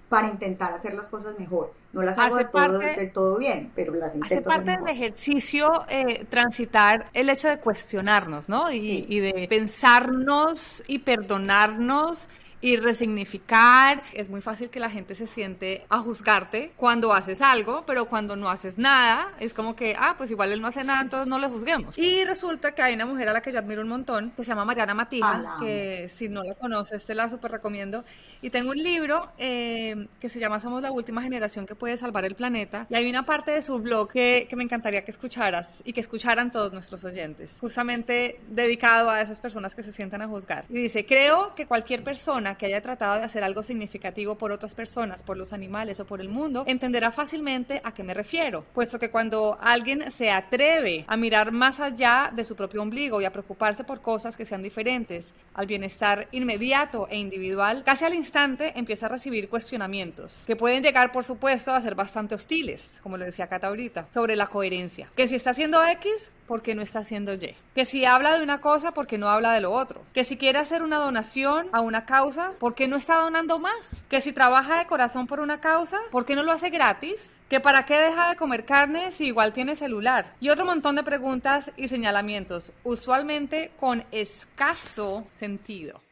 para 0.08 0.28
intentar 0.28 0.74
hacer 0.74 0.92
las 0.92 1.08
cosas 1.08 1.38
mejor. 1.38 1.72
No 1.94 2.02
las 2.02 2.18
hago 2.18 2.36
de 2.36 2.44
todo, 2.44 2.80
todo, 3.14 3.38
bien, 3.38 3.70
pero 3.74 3.94
las 3.94 4.14
intento 4.14 4.34
hace 4.34 4.42
parte 4.42 4.70
del 4.70 4.88
ejercicio 4.88 5.84
eh, 5.88 6.26
transitar 6.28 7.08
el 7.14 7.30
hecho 7.30 7.48
de 7.48 7.58
cuestionarnos, 7.58 8.48
¿no? 8.48 8.70
Y, 8.70 9.06
y 9.08 9.20
de 9.20 9.46
pensarnos 9.48 10.82
y 10.86 10.98
perdonarnos 10.98 12.28
y 12.62 12.77
resignificar. 12.77 14.03
Es 14.14 14.31
muy 14.31 14.40
fácil 14.40 14.70
que 14.70 14.81
la 14.81 14.88
gente 14.88 15.14
se 15.14 15.27
siente 15.27 15.85
a 15.90 15.98
juzgarte 15.98 16.72
cuando 16.77 17.12
haces 17.12 17.42
algo, 17.42 17.85
pero 17.87 18.07
cuando 18.07 18.37
no 18.37 18.48
haces 18.48 18.79
nada, 18.79 19.33
es 19.40 19.53
como 19.53 19.77
que, 19.77 19.94
ah, 19.98 20.14
pues 20.16 20.31
igual 20.31 20.53
él 20.53 20.62
no 20.62 20.68
hace 20.68 20.85
nada, 20.85 21.03
entonces 21.03 21.29
no 21.29 21.38
le 21.38 21.48
juzguemos. 21.48 21.98
Y 21.98 22.25
resulta 22.25 22.72
que 22.72 22.81
hay 22.81 22.94
una 22.94 23.05
mujer 23.05 23.29
a 23.29 23.33
la 23.33 23.42
que 23.42 23.53
yo 23.53 23.59
admiro 23.59 23.83
un 23.83 23.88
montón, 23.88 24.31
que 24.31 24.44
se 24.44 24.48
llama 24.48 24.64
Mariana 24.64 24.94
Matija, 24.94 25.57
que 25.61 26.09
si 26.09 26.29
no 26.29 26.44
la 26.44 26.55
conoces, 26.55 27.05
te 27.05 27.14
la 27.14 27.29
súper 27.29 27.51
recomiendo. 27.51 28.05
Y 28.40 28.51
tengo 28.51 28.70
un 28.70 28.79
libro 28.79 29.31
eh, 29.38 30.07
que 30.20 30.29
se 30.29 30.38
llama 30.38 30.61
Somos 30.61 30.83
la 30.83 30.92
última 30.92 31.20
generación 31.20 31.66
que 31.66 31.75
puede 31.75 31.96
salvar 31.96 32.25
el 32.25 32.37
planeta. 32.37 32.87
Y 32.88 32.94
hay 32.94 33.11
una 33.11 33.25
parte 33.25 33.51
de 33.51 33.61
su 33.61 33.81
blog 33.81 34.12
que, 34.12 34.46
que 34.48 34.55
me 34.55 34.62
encantaría 34.62 35.05
que 35.05 35.11
escucharas 35.11 35.83
y 35.85 35.92
que 35.92 36.01
escucharan 36.01 36.53
todos 36.53 36.72
nuestros 36.72 37.05
oyentes, 37.05 37.59
justamente 37.61 38.38
dedicado 38.48 39.11
a 39.11 39.20
esas 39.20 39.40
personas 39.40 39.75
que 39.75 39.83
se 39.83 39.90
sientan 39.90 40.22
a 40.22 40.29
juzgar. 40.29 40.64
Y 40.68 40.75
dice, 40.75 41.05
creo 41.05 41.57
que 41.57 41.66
cualquier 41.66 42.05
persona 42.05 42.51
que 42.56 42.66
haya 42.66 42.80
tratado 42.80 43.18
de 43.18 43.24
hacer 43.24 43.44
algo 43.44 43.62
significativo 43.62 44.36
por 44.36 44.52
otras 44.52 44.74
personas, 44.74 45.22
por 45.22 45.36
los 45.36 45.52
animales 45.52 46.00
o 46.00 46.06
por 46.06 46.20
el 46.20 46.28
mundo, 46.28 46.64
entenderá 46.66 47.12
fácilmente 47.12 47.80
a 47.84 47.92
qué 47.92 48.02
me 48.02 48.14
refiero, 48.14 48.64
puesto 48.74 48.98
que 48.98 49.10
cuando 49.10 49.58
alguien 49.60 50.10
se 50.10 50.30
atreve 50.30 51.04
a 51.08 51.16
mirar 51.16 51.52
más 51.52 51.80
allá 51.80 52.32
de 52.34 52.44
su 52.44 52.56
propio 52.56 52.82
ombligo 52.82 53.20
y 53.20 53.24
a 53.24 53.32
preocuparse 53.32 53.84
por 53.84 54.00
cosas 54.00 54.36
que 54.36 54.44
sean 54.44 54.62
diferentes 54.62 55.34
al 55.54 55.66
bienestar 55.66 56.28
inmediato 56.32 57.08
e 57.10 57.18
individual, 57.18 57.82
casi 57.84 58.04
al 58.04 58.14
instante 58.14 58.72
empieza 58.78 59.06
a 59.06 59.10
recibir 59.10 59.48
cuestionamientos, 59.48 60.44
que 60.46 60.56
pueden 60.56 60.82
llegar, 60.82 61.12
por 61.12 61.24
supuesto, 61.24 61.72
a 61.72 61.80
ser 61.80 61.94
bastante 61.94 62.34
hostiles, 62.34 63.00
como 63.02 63.16
le 63.16 63.26
decía 63.26 63.46
Cata 63.46 63.68
ahorita, 63.68 64.06
sobre 64.08 64.36
la 64.36 64.46
coherencia. 64.46 65.08
Que 65.16 65.28
si 65.28 65.36
está 65.36 65.50
haciendo 65.50 65.84
X, 65.84 66.32
¿por 66.52 66.60
qué 66.60 66.74
no 66.74 66.82
está 66.82 66.98
haciendo 66.98 67.32
Y? 67.32 67.56
Que 67.74 67.86
si 67.86 68.04
habla 68.04 68.36
de 68.36 68.42
una 68.42 68.60
cosa, 68.60 68.92
¿por 68.92 69.06
qué 69.06 69.16
no 69.16 69.30
habla 69.30 69.54
de 69.54 69.62
lo 69.62 69.72
otro? 69.72 70.02
Que 70.12 70.22
si 70.22 70.36
quiere 70.36 70.58
hacer 70.58 70.82
una 70.82 70.98
donación 70.98 71.66
a 71.72 71.80
una 71.80 72.04
causa, 72.04 72.52
¿por 72.58 72.74
qué 72.74 72.88
no 72.88 72.96
está 72.96 73.16
donando 73.16 73.58
más? 73.58 74.04
Que 74.10 74.20
si 74.20 74.34
trabaja 74.34 74.78
de 74.78 74.86
corazón 74.86 75.26
por 75.26 75.40
una 75.40 75.62
causa, 75.62 75.98
¿por 76.10 76.26
qué 76.26 76.36
no 76.36 76.42
lo 76.42 76.52
hace 76.52 76.68
gratis? 76.68 77.38
Que 77.48 77.58
para 77.58 77.86
qué 77.86 77.98
deja 77.98 78.28
de 78.28 78.36
comer 78.36 78.66
carne 78.66 79.12
si 79.12 79.28
igual 79.28 79.54
tiene 79.54 79.76
celular? 79.76 80.34
Y 80.40 80.50
otro 80.50 80.66
montón 80.66 80.94
de 80.94 81.04
preguntas 81.04 81.72
y 81.78 81.88
señalamientos, 81.88 82.72
usualmente 82.84 83.72
con 83.80 84.04
escaso 84.10 85.24
sentido 85.30 86.02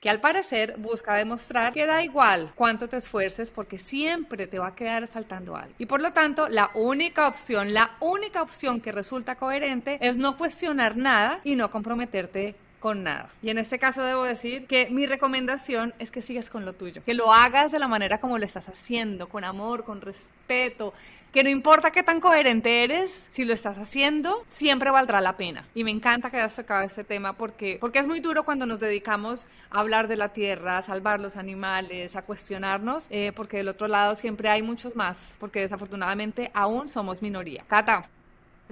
que 0.00 0.08
al 0.08 0.20
parecer 0.20 0.76
busca 0.78 1.14
demostrar 1.14 1.74
que 1.74 1.84
da 1.84 2.02
igual 2.02 2.52
cuánto 2.54 2.88
te 2.88 2.96
esfuerces 2.96 3.50
porque 3.50 3.76
siempre 3.78 4.46
te 4.46 4.58
va 4.58 4.68
a 4.68 4.74
quedar 4.74 5.06
faltando 5.08 5.56
algo. 5.56 5.74
Y 5.78 5.86
por 5.86 6.00
lo 6.00 6.12
tanto, 6.12 6.48
la 6.48 6.70
única 6.74 7.28
opción, 7.28 7.74
la 7.74 7.96
única 8.00 8.40
opción 8.40 8.80
que 8.80 8.92
resulta 8.92 9.36
coherente 9.36 9.98
es 10.00 10.16
no 10.16 10.38
cuestionar 10.38 10.96
nada 10.96 11.40
y 11.44 11.54
no 11.54 11.70
comprometerte 11.70 12.54
con 12.80 13.02
nada. 13.02 13.30
Y 13.42 13.50
en 13.50 13.58
este 13.58 13.78
caso 13.78 14.02
debo 14.02 14.24
decir 14.24 14.66
que 14.66 14.88
mi 14.90 15.04
recomendación 15.04 15.92
es 15.98 16.10
que 16.10 16.22
sigas 16.22 16.48
con 16.48 16.64
lo 16.64 16.72
tuyo, 16.72 17.04
que 17.04 17.12
lo 17.12 17.34
hagas 17.34 17.70
de 17.70 17.78
la 17.78 17.86
manera 17.86 18.20
como 18.20 18.38
lo 18.38 18.44
estás 18.46 18.70
haciendo, 18.70 19.28
con 19.28 19.44
amor, 19.44 19.84
con 19.84 20.00
respeto, 20.00 20.94
que 21.32 21.44
no 21.44 21.50
importa 21.50 21.92
qué 21.92 22.02
tan 22.02 22.20
coherente 22.20 22.82
eres, 22.82 23.28
si 23.30 23.44
lo 23.44 23.54
estás 23.54 23.78
haciendo, 23.78 24.42
siempre 24.44 24.90
valdrá 24.90 25.20
la 25.20 25.36
pena. 25.36 25.64
Y 25.74 25.84
me 25.84 25.90
encanta 25.90 26.30
que 26.30 26.38
hayas 26.38 26.56
tocado 26.56 26.82
este 26.82 27.04
tema 27.04 27.34
porque, 27.34 27.78
porque 27.80 28.00
es 28.00 28.06
muy 28.06 28.20
duro 28.20 28.44
cuando 28.44 28.66
nos 28.66 28.80
dedicamos 28.80 29.46
a 29.70 29.80
hablar 29.80 30.08
de 30.08 30.16
la 30.16 30.30
tierra, 30.30 30.78
a 30.78 30.82
salvar 30.82 31.20
los 31.20 31.36
animales, 31.36 32.16
a 32.16 32.22
cuestionarnos, 32.22 33.06
eh, 33.10 33.32
porque 33.34 33.58
del 33.58 33.68
otro 33.68 33.86
lado 33.86 34.14
siempre 34.14 34.48
hay 34.48 34.62
muchos 34.62 34.96
más, 34.96 35.36
porque 35.38 35.60
desafortunadamente 35.60 36.50
aún 36.52 36.88
somos 36.88 37.22
minoría. 37.22 37.64
Cata, 37.68 38.08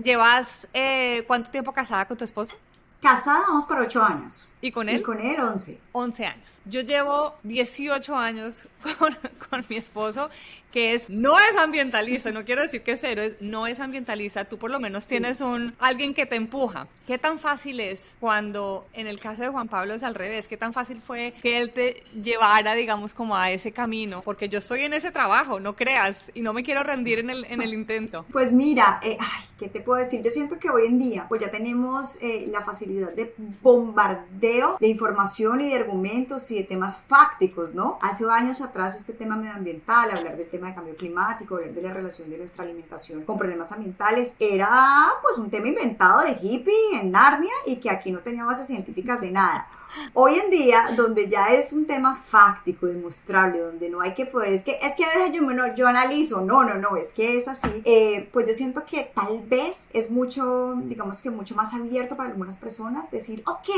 ¿llevas 0.02 0.66
eh, 0.74 1.22
cuánto 1.26 1.50
tiempo 1.50 1.72
casada 1.72 2.06
con 2.06 2.16
tu 2.16 2.24
esposo? 2.24 2.56
Casada 3.00 3.44
vamos 3.46 3.64
por 3.64 3.78
ocho 3.78 4.02
años. 4.02 4.48
¿Y 4.60 4.72
con 4.72 4.88
él? 4.88 4.96
Y 5.00 5.02
con 5.02 5.20
él 5.20 5.38
11. 5.38 5.80
11 5.92 6.26
años. 6.26 6.60
Yo 6.64 6.80
llevo 6.80 7.36
18 7.44 8.16
años 8.16 8.66
con, 8.98 9.16
con, 9.48 9.64
mi 9.68 9.76
esposo, 9.76 10.30
que 10.72 10.94
es, 10.94 11.08
no 11.08 11.38
es 11.38 11.56
ambientalista, 11.56 12.32
no 12.32 12.44
quiero 12.44 12.62
decir 12.62 12.82
que 12.82 12.92
es 12.92 13.00
cero, 13.00 13.22
es, 13.22 13.36
no 13.40 13.68
es 13.68 13.78
ambientalista, 13.78 14.46
tú 14.46 14.58
por 14.58 14.70
lo 14.70 14.80
menos 14.80 15.06
tienes 15.06 15.40
un, 15.40 15.76
alguien 15.78 16.12
que 16.12 16.26
te 16.26 16.34
empuja. 16.34 16.88
¿Qué 17.08 17.16
tan 17.16 17.38
fácil 17.38 17.80
es 17.80 18.18
cuando, 18.20 18.86
en 18.92 19.06
el 19.06 19.18
caso 19.18 19.42
de 19.42 19.48
Juan 19.48 19.66
Pablo 19.66 19.94
es 19.94 20.02
al 20.02 20.14
revés, 20.14 20.46
qué 20.46 20.58
tan 20.58 20.74
fácil 20.74 21.00
fue 21.00 21.32
que 21.40 21.56
él 21.56 21.72
te 21.72 22.02
llevara, 22.22 22.74
digamos, 22.74 23.14
como 23.14 23.34
a 23.34 23.50
ese 23.50 23.72
camino? 23.72 24.20
Porque 24.20 24.50
yo 24.50 24.58
estoy 24.58 24.82
en 24.82 24.92
ese 24.92 25.10
trabajo, 25.10 25.58
no 25.58 25.74
creas, 25.74 26.30
y 26.34 26.42
no 26.42 26.52
me 26.52 26.62
quiero 26.62 26.82
rendir 26.82 27.20
en 27.20 27.30
el, 27.30 27.46
en 27.46 27.62
el 27.62 27.72
intento. 27.72 28.26
Pues 28.30 28.52
mira, 28.52 29.00
eh, 29.02 29.16
ay, 29.18 29.44
¿qué 29.58 29.70
te 29.70 29.80
puedo 29.80 30.04
decir? 30.04 30.22
Yo 30.22 30.30
siento 30.30 30.58
que 30.58 30.68
hoy 30.68 30.86
en 30.86 30.98
día, 30.98 31.24
pues 31.30 31.40
ya 31.40 31.50
tenemos 31.50 32.20
eh, 32.20 32.46
la 32.52 32.60
facilidad 32.60 33.10
de 33.12 33.34
bombardear 33.62 34.78
de 34.78 34.88
información 34.88 35.62
y 35.62 35.70
de 35.70 35.76
argumentos 35.76 36.50
y 36.50 36.56
de 36.56 36.64
temas 36.64 36.98
fácticos, 36.98 37.72
¿no? 37.72 37.98
Hace 38.02 38.26
años 38.30 38.60
atrás 38.60 38.94
este 38.94 39.14
tema 39.14 39.34
medioambiental, 39.34 40.10
hablar 40.10 40.36
del 40.36 40.50
tema 40.50 40.68
de 40.68 40.74
cambio 40.74 40.94
climático, 40.94 41.54
hablar 41.54 41.72
de 41.72 41.80
la 41.80 41.94
relación 41.94 42.28
de 42.28 42.36
nuestra 42.36 42.64
alimentación 42.64 43.24
con 43.24 43.38
problemas 43.38 43.72
ambientales, 43.72 44.36
era 44.38 45.08
pues 45.22 45.38
un 45.38 45.48
tema 45.48 45.68
inventado 45.68 46.20
de 46.20 46.36
hippie 46.38 46.97
en 47.00 47.10
Narnia 47.10 47.52
y 47.66 47.76
que 47.76 47.90
aquí 47.90 48.10
no 48.10 48.20
tenía 48.20 48.44
bases 48.44 48.66
científicas 48.66 49.20
de 49.20 49.30
nada. 49.30 49.66
Hoy 50.14 50.34
en 50.34 50.50
día, 50.50 50.94
donde 50.96 51.28
ya 51.28 51.48
es 51.52 51.72
un 51.72 51.86
tema 51.86 52.16
fáctico, 52.16 52.86
demostrable, 52.86 53.60
donde 53.60 53.88
no 53.88 54.00
hay 54.00 54.14
que 54.14 54.26
poder, 54.26 54.52
es 54.52 54.64
que, 54.64 54.78
es 54.82 54.94
que 54.94 55.04
a 55.04 55.18
veces 55.18 55.32
yo, 55.32 55.42
yo 55.74 55.86
analizo, 55.86 56.42
no, 56.42 56.64
no, 56.64 56.74
no, 56.74 56.96
es 56.96 57.12
que 57.12 57.38
es 57.38 57.48
así, 57.48 57.82
eh, 57.84 58.28
pues 58.32 58.46
yo 58.46 58.54
siento 58.54 58.84
que 58.84 59.10
tal 59.14 59.42
vez 59.46 59.88
es 59.92 60.10
mucho, 60.10 60.74
digamos 60.84 61.20
que 61.20 61.30
mucho 61.30 61.54
más 61.54 61.74
abierto 61.74 62.16
para 62.16 62.30
algunas 62.30 62.56
personas 62.56 63.10
decir, 63.10 63.42
ok, 63.46 63.68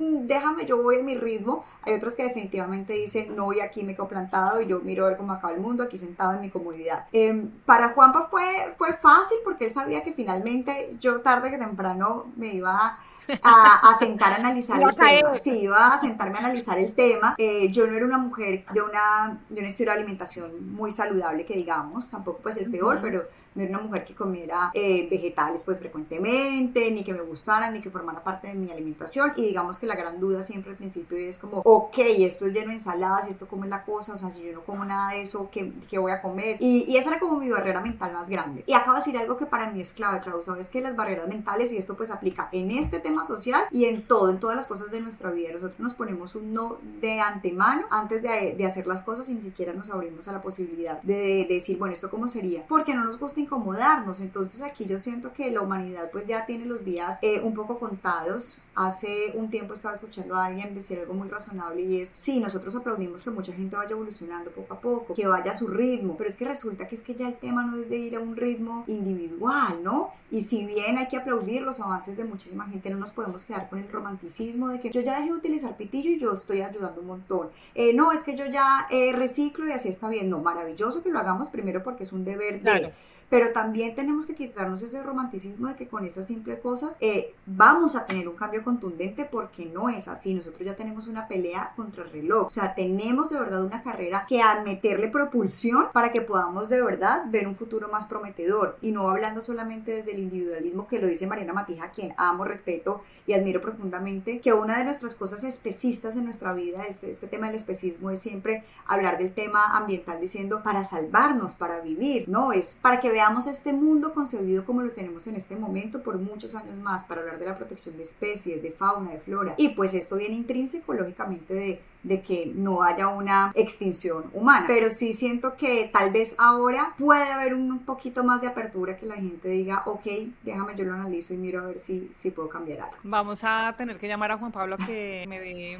déjame, 0.00 0.66
yo 0.66 0.82
voy 0.82 0.98
a 0.98 1.02
mi 1.02 1.16
ritmo. 1.16 1.64
Hay 1.82 1.94
otros 1.94 2.14
que 2.14 2.22
definitivamente 2.22 2.94
dicen, 2.94 3.36
no, 3.36 3.52
y 3.52 3.60
aquí 3.60 3.82
me 3.82 3.94
quedo 3.94 4.08
plantado 4.08 4.60
y 4.60 4.66
yo 4.66 4.80
miro 4.80 5.04
a 5.04 5.08
ver 5.08 5.18
cómo 5.18 5.32
acaba 5.32 5.52
el 5.52 5.60
mundo, 5.60 5.82
aquí 5.82 5.98
sentado 5.98 6.34
en 6.34 6.40
mi 6.40 6.50
comodidad. 6.50 7.06
Em, 7.12 7.50
para 7.66 7.90
Juanpa 7.90 8.28
fue, 8.30 8.72
fue 8.76 8.92
fácil 8.94 9.38
porque 9.44 9.66
él 9.66 9.70
sabía 9.70 10.02
que 10.02 10.12
finalmente 10.12 10.96
yo 11.00 11.20
tarde 11.20 11.50
que 11.50 11.58
temprano 11.58 12.26
me 12.36 12.54
iba 12.54 12.72
a 12.72 12.98
a, 13.42 13.96
sentar 13.98 14.32
a 14.32 14.36
analizar 14.36 14.80
el 14.82 14.94
tema. 14.94 15.36
Sí, 15.40 15.60
iba 15.60 15.92
a 15.92 16.00
sentarme 16.00 16.36
a 16.36 16.40
analizar 16.40 16.78
el 16.78 16.92
tema. 16.92 17.34
Eh, 17.38 17.70
yo 17.70 17.86
no 17.86 17.94
era 17.94 18.04
una 18.04 18.18
mujer 18.18 18.64
de, 18.72 18.82
una, 18.82 19.40
de 19.48 19.60
un 19.60 19.66
estilo 19.66 19.92
de 19.92 19.98
alimentación 19.98 20.74
muy 20.74 20.90
saludable, 20.90 21.44
que 21.44 21.54
digamos, 21.54 22.10
tampoco 22.10 22.40
pues 22.42 22.56
el 22.56 22.70
peor, 22.70 23.00
pero 23.00 23.24
no 23.54 23.62
era 23.62 23.78
una 23.78 23.86
mujer 23.86 24.04
que 24.04 24.14
comiera 24.14 24.70
eh, 24.74 25.08
vegetales 25.10 25.62
pues 25.62 25.78
frecuentemente, 25.78 26.90
ni 26.90 27.02
que 27.02 27.12
me 27.12 27.22
gustaran, 27.22 27.72
ni 27.72 27.80
que 27.80 27.90
formara 27.90 28.22
parte 28.22 28.48
de 28.48 28.54
mi 28.54 28.70
alimentación. 28.70 29.32
Y 29.36 29.46
digamos 29.46 29.78
que 29.78 29.86
la 29.86 29.96
gran 29.96 30.20
duda 30.20 30.42
siempre 30.42 30.72
al 30.72 30.76
principio 30.76 31.18
es 31.18 31.38
como, 31.38 31.58
ok, 31.64 31.98
esto 31.98 32.46
es 32.46 32.52
lleno 32.52 32.68
de 32.68 32.74
ensaladas, 32.74 33.28
esto 33.28 33.48
come 33.48 33.66
la 33.68 33.84
cosa, 33.84 34.14
o 34.14 34.18
sea, 34.18 34.30
si 34.30 34.42
yo 34.42 34.52
no 34.52 34.62
como 34.62 34.84
nada 34.84 35.12
de 35.12 35.22
eso, 35.22 35.48
¿qué, 35.50 35.72
qué 35.88 35.98
voy 35.98 36.12
a 36.12 36.22
comer? 36.22 36.56
Y, 36.60 36.84
y, 36.88 36.96
esa 36.96 37.10
era 37.10 37.18
como 37.18 37.40
mi 37.40 37.50
barrera 37.50 37.80
mental 37.80 38.12
más 38.12 38.28
grande. 38.28 38.62
Y 38.66 38.72
acabo 38.72 38.92
de 38.92 39.00
decir 39.00 39.16
algo 39.18 39.36
que 39.36 39.46
para 39.46 39.70
mí 39.70 39.80
es 39.80 39.92
clave, 39.92 40.20
claro, 40.20 40.42
sabes 40.42 40.70
que 40.70 40.80
las 40.80 40.94
barreras 40.94 41.28
mentales, 41.28 41.72
y 41.72 41.76
esto 41.76 41.96
pues 41.96 42.10
aplica 42.10 42.48
en 42.52 42.70
este 42.70 43.00
tema 43.00 43.19
social 43.24 43.64
y 43.70 43.86
en 43.86 44.06
todo, 44.06 44.30
en 44.30 44.40
todas 44.40 44.56
las 44.56 44.66
cosas 44.66 44.90
de 44.90 45.00
nuestra 45.00 45.30
vida. 45.30 45.50
Nosotros 45.52 45.80
nos 45.80 45.94
ponemos 45.94 46.34
un 46.34 46.52
no 46.52 46.78
de 47.00 47.20
antemano 47.20 47.86
antes 47.90 48.22
de, 48.22 48.64
hacer 48.64 48.86
las 48.86 49.02
cosas 49.02 49.28
y 49.28 49.34
ni 49.34 49.42
siquiera 49.42 49.72
nos 49.72 49.90
abrimos 49.90 50.28
a 50.28 50.32
la 50.32 50.42
posibilidad 50.42 51.02
de, 51.02 51.46
de 51.48 51.54
decir, 51.54 51.78
bueno, 51.78 51.94
¿esto 51.94 52.10
cómo 52.10 52.28
sería? 52.28 52.66
Porque 52.68 52.94
no 52.94 53.04
nos 53.04 53.18
gusta 53.18 53.40
incomodarnos. 53.40 54.20
Entonces 54.20 54.62
aquí 54.62 54.86
yo 54.86 54.98
siento 54.98 55.32
que 55.32 55.50
la 55.50 55.60
humanidad 55.60 56.10
pues 56.10 56.26
ya 56.26 56.46
tiene 56.46 56.66
los 56.66 56.84
días 56.84 57.18
eh, 57.22 57.40
un 57.40 57.54
poco 57.54 57.78
contados. 57.78 58.60
Hace 58.74 59.32
un 59.34 59.50
tiempo 59.50 59.74
estaba 59.74 59.94
escuchando 59.94 60.34
a 60.34 60.46
alguien 60.46 60.74
decir 60.74 60.98
algo 60.98 61.14
muy 61.14 61.28
razonable 61.28 61.82
y 61.82 62.00
es, 62.00 62.10
sí, 62.14 62.40
nosotros 62.40 62.74
aplaudimos 62.76 63.22
que 63.22 63.30
mucha 63.30 63.52
gente 63.52 63.76
vaya 63.76 63.90
evolucionando 63.90 64.50
poco 64.50 64.74
a 64.74 64.80
poco, 64.80 65.14
que 65.14 65.26
vaya 65.26 65.50
a 65.50 65.54
su 65.54 65.66
ritmo, 65.66 66.16
pero 66.16 66.30
es 66.30 66.36
que 66.36 66.44
resulta 66.44 66.86
que 66.86 66.94
es 66.94 67.02
que 67.02 67.14
ya 67.14 67.28
el 67.28 67.36
tema 67.36 67.64
no 67.66 67.78
es 67.78 67.90
de 67.90 67.96
ir 67.96 68.16
a 68.16 68.20
un 68.20 68.36
ritmo 68.36 68.84
individual, 68.86 69.82
¿no? 69.82 70.12
Y 70.30 70.44
si 70.44 70.64
bien 70.64 70.98
hay 70.98 71.08
que 71.08 71.16
aplaudir 71.16 71.62
los 71.62 71.80
avances 71.80 72.16
de 72.16 72.24
muchísima 72.24 72.68
gente, 72.68 72.88
no 72.90 72.98
nos 72.98 73.10
podemos 73.10 73.44
quedar 73.44 73.68
con 73.68 73.80
el 73.80 73.90
romanticismo 73.90 74.68
de 74.68 74.80
que 74.80 74.90
yo 74.90 75.00
ya 75.00 75.16
dejé 75.16 75.30
de 75.30 75.34
utilizar 75.34 75.76
pitillo 75.76 76.10
y 76.10 76.20
yo 76.20 76.32
estoy 76.32 76.62
ayudando 76.62 77.00
un 77.00 77.08
montón. 77.08 77.48
Eh, 77.74 77.92
no, 77.92 78.12
es 78.12 78.20
que 78.20 78.36
yo 78.36 78.46
ya 78.46 78.86
eh, 78.90 79.12
reciclo 79.12 79.66
y 79.66 79.72
así 79.72 79.88
está 79.88 80.08
bien. 80.08 80.30
No, 80.30 80.38
maravilloso 80.38 81.02
que 81.02 81.10
lo 81.10 81.18
hagamos 81.18 81.48
primero 81.48 81.82
porque 81.82 82.04
es 82.04 82.12
un 82.12 82.24
deber 82.24 82.62
de 82.62 82.92
pero 83.30 83.52
también 83.52 83.94
tenemos 83.94 84.26
que 84.26 84.34
quitarnos 84.34 84.82
ese 84.82 85.02
romanticismo 85.02 85.68
de 85.68 85.76
que 85.76 85.88
con 85.88 86.04
esas 86.04 86.26
simples 86.26 86.58
cosas 86.58 86.96
eh, 87.00 87.32
vamos 87.46 87.94
a 87.94 88.04
tener 88.04 88.28
un 88.28 88.34
cambio 88.34 88.64
contundente 88.64 89.24
porque 89.24 89.66
no 89.66 89.88
es 89.88 90.08
así. 90.08 90.34
Nosotros 90.34 90.62
ya 90.66 90.74
tenemos 90.74 91.06
una 91.06 91.28
pelea 91.28 91.72
contra 91.76 92.02
el 92.02 92.10
reloj. 92.10 92.48
O 92.48 92.50
sea, 92.50 92.74
tenemos 92.74 93.30
de 93.30 93.38
verdad 93.38 93.64
una 93.64 93.82
carrera 93.82 94.26
que 94.28 94.42
a 94.42 94.60
meterle 94.62 95.08
propulsión 95.08 95.86
para 95.92 96.10
que 96.10 96.20
podamos 96.20 96.68
de 96.68 96.82
verdad 96.82 97.22
ver 97.28 97.46
un 97.46 97.54
futuro 97.54 97.88
más 97.88 98.06
prometedor. 98.06 98.76
Y 98.82 98.90
no 98.90 99.08
hablando 99.08 99.40
solamente 99.40 99.92
desde 99.92 100.12
el 100.12 100.18
individualismo 100.18 100.88
que 100.88 100.98
lo 100.98 101.06
dice 101.06 101.28
Mariana 101.28 101.52
Matija, 101.52 101.92
quien 101.92 102.12
amo, 102.16 102.44
respeto 102.44 103.02
y 103.28 103.34
admiro 103.34 103.60
profundamente, 103.60 104.40
que 104.40 104.52
una 104.52 104.78
de 104.78 104.84
nuestras 104.84 105.14
cosas 105.14 105.44
especistas 105.44 106.16
en 106.16 106.24
nuestra 106.24 106.52
vida, 106.52 106.82
este, 106.88 107.08
este 107.08 107.28
tema 107.28 107.46
del 107.46 107.56
especismo, 107.56 108.10
es 108.10 108.20
siempre 108.20 108.64
hablar 108.86 109.18
del 109.18 109.32
tema 109.32 109.76
ambiental 109.76 110.20
diciendo 110.20 110.64
para 110.64 110.82
salvarnos, 110.82 111.54
para 111.54 111.80
vivir, 111.80 112.28
¿no? 112.28 112.52
Es 112.52 112.76
para 112.82 112.98
que 112.98 113.08
veamos 113.08 113.19
este 113.46 113.72
mundo 113.72 114.12
concebido 114.12 114.64
como 114.64 114.82
lo 114.82 114.90
tenemos 114.90 115.26
en 115.26 115.36
este 115.36 115.56
momento 115.56 116.02
por 116.02 116.18
muchos 116.18 116.54
años 116.54 116.76
más, 116.76 117.04
para 117.04 117.20
hablar 117.20 117.38
de 117.38 117.46
la 117.46 117.56
protección 117.56 117.96
de 117.96 118.02
especies, 118.02 118.62
de 118.62 118.72
fauna, 118.72 119.10
de 119.10 119.18
flora. 119.18 119.54
Y 119.56 119.70
pues 119.70 119.94
esto 119.94 120.16
viene 120.16 120.36
intrínseco, 120.36 120.94
lógicamente, 120.94 121.80
de, 122.02 122.22
que 122.22 122.52
no 122.54 122.82
haya 122.82 123.08
una 123.08 123.52
extinción 123.54 124.24
humana. 124.32 124.64
Pero 124.66 124.90
sí 124.90 125.12
siento 125.12 125.56
que 125.56 125.90
tal 125.92 126.10
vez 126.10 126.34
ahora 126.38 126.94
puede 126.98 127.30
haber 127.30 127.54
un 127.54 127.80
poquito 127.80 128.24
más 128.24 128.40
de 128.40 128.46
apertura 128.46 128.96
que 128.96 129.06
la 129.06 129.16
gente 129.16 129.48
diga, 129.48 129.82
ok, 129.86 130.06
déjame 130.42 130.74
yo 130.76 130.84
lo 130.84 130.94
analizo 130.94 131.34
y 131.34 131.36
miro 131.36 131.60
a 131.60 131.66
ver 131.66 131.78
si, 131.78 132.08
si 132.12 132.30
puedo 132.30 132.48
cambiar 132.48 132.80
algo. 132.80 132.96
Vamos 133.02 133.40
a 133.44 133.74
tener 133.76 133.98
que 133.98 134.08
llamar 134.08 134.32
a 134.32 134.38
Juan 134.38 134.52
Pablo 134.52 134.76
a 134.76 134.86
que 134.86 135.24
me 135.28 135.40
dé 135.40 135.78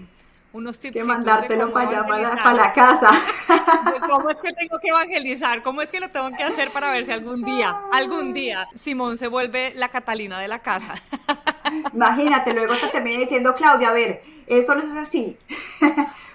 unos 0.53 0.79
tips. 0.79 0.95
Que 0.95 1.05
mandártelo 1.05 1.73
para 1.73 1.89
allá, 1.89 2.37
para, 2.43 2.55
la 2.55 2.73
casa. 2.73 3.11
¿Cómo 4.09 4.31
es 4.31 4.41
que 4.41 4.53
tengo 4.53 4.79
que 4.79 4.89
evangelizar? 4.89 5.63
¿Cómo 5.63 5.83
es 5.83 5.91
que 5.91 6.01
lo 6.01 6.09
tengo 6.11 6.31
que 6.37 6.43
hacer 6.43 6.71
para 6.71 6.91
ver 6.93 7.07
si 7.07 7.13
algún 7.13 7.43
día, 7.43 7.77
algún 7.93 8.33
día, 8.33 8.69
Simón 8.79 9.19
se 9.19 9.29
vuelve 9.29 9.73
la 9.77 9.89
Catalina 9.89 10.41
de 10.41 10.49
la 10.49 10.61
casa? 10.61 10.95
Imagínate, 11.95 12.53
luego 12.53 12.75
te 12.75 12.89
termina 12.89 13.21
diciendo, 13.21 13.55
Claudia, 13.55 13.91
a 13.91 13.93
ver, 13.93 14.23
esto 14.47 14.75
no 14.75 14.81
es 14.81 14.97
así. 14.97 15.39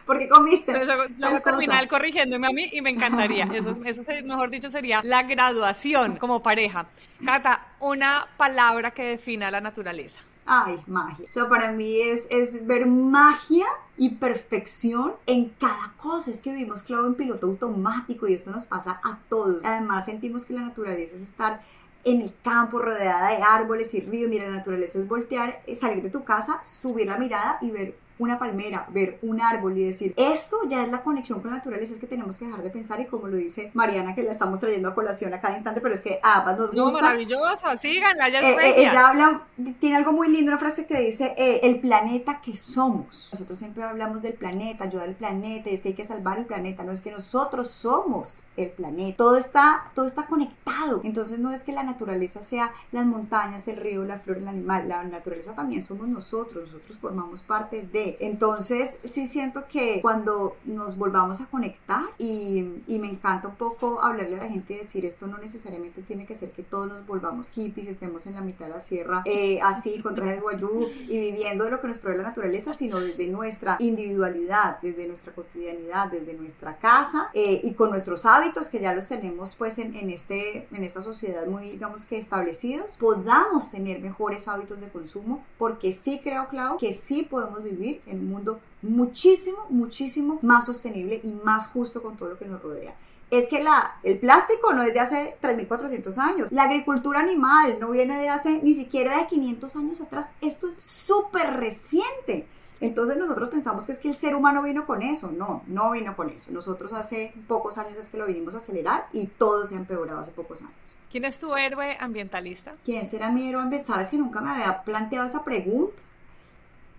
Porque 0.05 0.27
comiste. 0.27 0.73
luego 1.17 1.41
terminar 1.41 1.87
corrigiéndome 1.87 2.47
a 2.47 2.51
mí 2.51 2.69
y 2.71 2.81
me 2.81 2.89
encantaría. 2.89 3.45
Eso, 3.53 3.71
eso 3.83 4.03
mejor 4.25 4.49
dicho, 4.49 4.69
sería 4.69 5.01
la 5.03 5.23
graduación 5.23 6.17
como 6.17 6.43
pareja. 6.43 6.87
Cata, 7.23 7.67
una 7.79 8.27
palabra 8.37 8.91
que 8.91 9.03
defina 9.05 9.49
la 9.49 9.61
naturaleza. 9.61 10.19
Ay, 10.45 10.79
magia. 10.85 11.25
O 11.27 11.31
sea, 11.31 11.47
para 11.49 11.71
mí 11.71 11.99
es, 11.99 12.27
es 12.29 12.67
ver 12.67 12.85
magia 12.85 13.65
y 13.97 14.09
perfección 14.09 15.13
en 15.25 15.49
cada 15.49 15.93
cosa. 15.97 16.29
Es 16.29 16.39
que 16.39 16.51
vivimos, 16.51 16.83
claro, 16.83 17.07
en 17.07 17.15
piloto 17.15 17.47
automático 17.47 18.27
y 18.27 18.33
esto 18.33 18.51
nos 18.51 18.65
pasa 18.65 18.99
a 19.03 19.17
todos. 19.27 19.63
Además, 19.63 20.05
sentimos 20.05 20.45
que 20.45 20.53
la 20.53 20.61
naturaleza 20.61 21.15
es 21.15 21.23
estar 21.23 21.61
en 22.03 22.21
el 22.21 22.31
campo 22.43 22.79
rodeada 22.79 23.29
de 23.29 23.41
árboles 23.41 23.93
y 23.95 24.01
ríos. 24.01 24.29
Mira, 24.29 24.45
la 24.45 24.57
naturaleza 24.57 24.99
es 24.99 25.07
voltear, 25.07 25.61
salir 25.75 26.03
de 26.03 26.11
tu 26.11 26.23
casa, 26.23 26.63
subir 26.63 27.07
la 27.07 27.17
mirada 27.17 27.57
y 27.61 27.71
ver 27.71 27.97
una 28.17 28.39
palmera, 28.39 28.87
ver 28.89 29.19
un 29.21 29.41
árbol 29.41 29.77
y 29.77 29.85
decir, 29.85 30.13
esto 30.15 30.57
ya 30.67 30.83
es 30.83 30.89
la 30.89 31.03
conexión 31.03 31.41
con 31.41 31.51
la 31.51 31.57
naturaleza, 31.57 31.93
es 31.93 31.99
que 31.99 32.07
tenemos 32.07 32.37
que 32.37 32.45
dejar 32.45 32.63
de 32.63 32.69
pensar 32.69 32.99
y 33.01 33.05
como 33.05 33.27
lo 33.27 33.37
dice 33.37 33.71
Mariana, 33.73 34.15
que 34.15 34.23
la 34.23 34.31
estamos 34.31 34.59
trayendo 34.59 34.89
a 34.89 34.95
colación 34.95 35.33
a 35.33 35.41
cada 35.41 35.55
instante, 35.55 35.81
pero 35.81 35.93
es 35.93 36.01
que 36.01 36.19
a 36.23 36.39
ambas 36.39 36.57
nos 36.57 36.71
gusta. 36.71 37.01
No, 37.01 37.07
maravilloso, 37.07 37.77
síganla, 37.77 38.29
ya 38.29 38.39
eh, 38.39 38.57
eh, 38.61 38.73
Ella 38.77 39.09
habla, 39.09 39.41
tiene 39.79 39.97
algo 39.97 40.13
muy 40.13 40.29
lindo, 40.29 40.51
una 40.51 40.59
frase 40.59 40.85
que 40.85 40.99
dice, 40.99 41.33
eh, 41.37 41.61
el 41.63 41.79
planeta 41.79 42.41
que 42.41 42.55
somos. 42.55 43.29
Nosotros 43.33 43.59
siempre 43.59 43.83
hablamos 43.83 44.21
del 44.21 44.33
planeta, 44.33 44.85
ayudar 44.85 45.09
al 45.09 45.15
planeta, 45.15 45.69
y 45.69 45.73
es 45.73 45.81
que 45.81 45.89
hay 45.89 45.93
que 45.95 46.05
salvar 46.05 46.37
el 46.37 46.45
planeta, 46.45 46.83
no 46.83 46.91
es 46.91 47.01
que 47.01 47.11
nosotros 47.11 47.69
somos 47.69 48.43
el 48.55 48.69
planeta, 48.69 49.17
todo 49.17 49.35
está, 49.35 49.91
todo 49.93 50.05
está 50.05 50.25
conectado, 50.25 51.01
entonces 51.03 51.39
no 51.39 51.51
es 51.51 51.63
que 51.63 51.73
la 51.73 51.83
naturaleza 51.83 52.41
sea 52.41 52.71
las 52.91 53.05
montañas, 53.05 53.67
el 53.67 53.77
río, 53.77 54.05
la 54.05 54.19
flor, 54.19 54.37
el 54.37 54.47
animal, 54.47 54.87
la 54.87 55.03
naturaleza 55.03 55.53
también 55.53 55.81
somos 55.81 56.07
nosotros, 56.07 56.71
nosotros 56.71 56.97
formamos 56.97 57.43
parte 57.43 57.81
de 57.81 58.04
entonces, 58.19 58.99
sí 59.03 59.27
siento 59.27 59.65
que 59.67 60.01
cuando 60.01 60.57
nos 60.65 60.97
volvamos 60.97 61.41
a 61.41 61.45
conectar 61.47 62.03
y, 62.17 62.65
me 62.95 63.09
encanta 63.09 63.49
un 63.49 63.55
poco 63.55 64.01
hablarle 64.01 64.37
a 64.37 64.43
la 64.43 64.49
gente 64.49 64.73
y 64.73 64.77
decir 64.77 65.05
esto 65.05 65.27
no 65.27 65.37
necesariamente 65.37 66.01
tiene 66.01 66.25
que 66.25 66.33
ser 66.33 66.51
que 66.51 66.63
todos 66.63 66.87
nos 66.87 67.05
volvamos 67.05 67.49
hippies, 67.49 67.87
estemos 67.87 68.25
en 68.25 68.35
la 68.35 68.41
mitad 68.41 68.67
de 68.67 68.71
la 68.71 68.79
sierra 68.79 69.21
eh, 69.25 69.59
así 69.61 70.01
con 70.01 70.15
trajes 70.15 70.35
de 70.35 70.41
guayú 70.41 70.87
y 71.07 71.19
viviendo 71.19 71.65
de 71.65 71.71
lo 71.71 71.81
que 71.81 71.87
nos 71.89 71.97
provee 71.97 72.17
la 72.17 72.23
naturaleza, 72.23 72.73
sino 72.73 73.01
desde 73.01 73.27
nuestra 73.27 73.75
individualidad, 73.79 74.79
desde 74.81 75.07
nuestra 75.07 75.33
cotidianidad, 75.33 76.09
desde 76.09 76.33
nuestra 76.33 76.77
casa 76.77 77.29
eh, 77.33 77.59
y 77.63 77.73
con 77.73 77.91
nuestros 77.91 78.25
hábitos 78.25 78.69
que 78.69 78.79
ya 78.79 78.93
los 78.93 79.09
tenemos 79.09 79.55
pues 79.55 79.77
en, 79.77 79.93
en, 79.95 80.09
este, 80.09 80.67
en 80.71 80.83
esta 80.83 81.01
sociedad 81.01 81.45
muy 81.47 81.71
digamos 81.71 82.05
que 82.05 82.17
establecidos, 82.17 82.95
podamos 82.97 83.71
tener 83.71 83.99
mejores 83.99 84.47
hábitos 84.47 84.79
de 84.79 84.87
consumo 84.87 85.43
porque 85.57 85.93
sí 85.93 86.21
creo, 86.23 86.47
Clau, 86.47 86.77
que 86.77 86.93
sí 86.93 87.23
podemos 87.23 87.63
vivir 87.63 87.94
en 88.05 88.19
un 88.19 88.29
mundo 88.29 88.59
muchísimo, 88.81 89.65
muchísimo 89.69 90.39
más 90.41 90.65
sostenible 90.65 91.19
y 91.23 91.31
más 91.31 91.67
justo 91.67 92.01
con 92.01 92.17
todo 92.17 92.29
lo 92.29 92.37
que 92.37 92.45
nos 92.45 92.61
rodea. 92.61 92.95
Es 93.31 93.47
que 93.47 93.63
la, 93.63 93.95
el 94.03 94.19
plástico 94.19 94.73
no 94.73 94.83
es 94.83 94.93
de 94.93 94.99
hace 94.99 95.35
3.400 95.41 96.17
años. 96.19 96.51
La 96.51 96.63
agricultura 96.63 97.19
animal 97.19 97.77
no 97.79 97.91
viene 97.91 98.19
de 98.19 98.29
hace 98.29 98.61
ni 98.61 98.73
siquiera 98.73 99.17
de 99.17 99.27
500 99.27 99.75
años 99.75 100.01
atrás. 100.01 100.29
Esto 100.41 100.67
es 100.67 100.75
súper 100.75 101.55
reciente. 101.55 102.47
Entonces 102.81 103.17
nosotros 103.17 103.49
pensamos 103.49 103.85
que 103.85 103.93
es 103.93 103.99
que 103.99 104.09
el 104.09 104.15
ser 104.15 104.35
humano 104.35 104.61
vino 104.61 104.85
con 104.85 105.01
eso. 105.01 105.31
No, 105.31 105.63
no 105.65 105.91
vino 105.91 106.15
con 106.15 106.29
eso. 106.29 106.51
Nosotros 106.51 106.93
hace 106.93 107.33
pocos 107.47 107.77
años 107.77 107.97
es 107.97 108.09
que 108.09 108.17
lo 108.17 108.27
vinimos 108.27 108.53
a 108.53 108.57
acelerar 108.57 109.07
y 109.11 109.27
todo 109.27 109.65
se 109.65 109.75
ha 109.75 109.79
empeorado 109.79 110.19
hace 110.19 110.31
pocos 110.31 110.61
años. 110.61 110.73
¿Quién 111.11 111.25
es 111.25 111.39
tu 111.39 111.55
héroe 111.55 111.97
ambientalista? 111.99 112.75
¿Quién 112.83 113.09
será 113.09 113.31
mi 113.31 113.47
héroe 113.47 113.61
ambientalista? 113.61 113.93
Sabes 113.93 114.09
que 114.09 114.17
nunca 114.17 114.41
me 114.41 114.51
había 114.51 114.83
planteado 114.83 115.25
esa 115.25 115.43
pregunta 115.43 115.95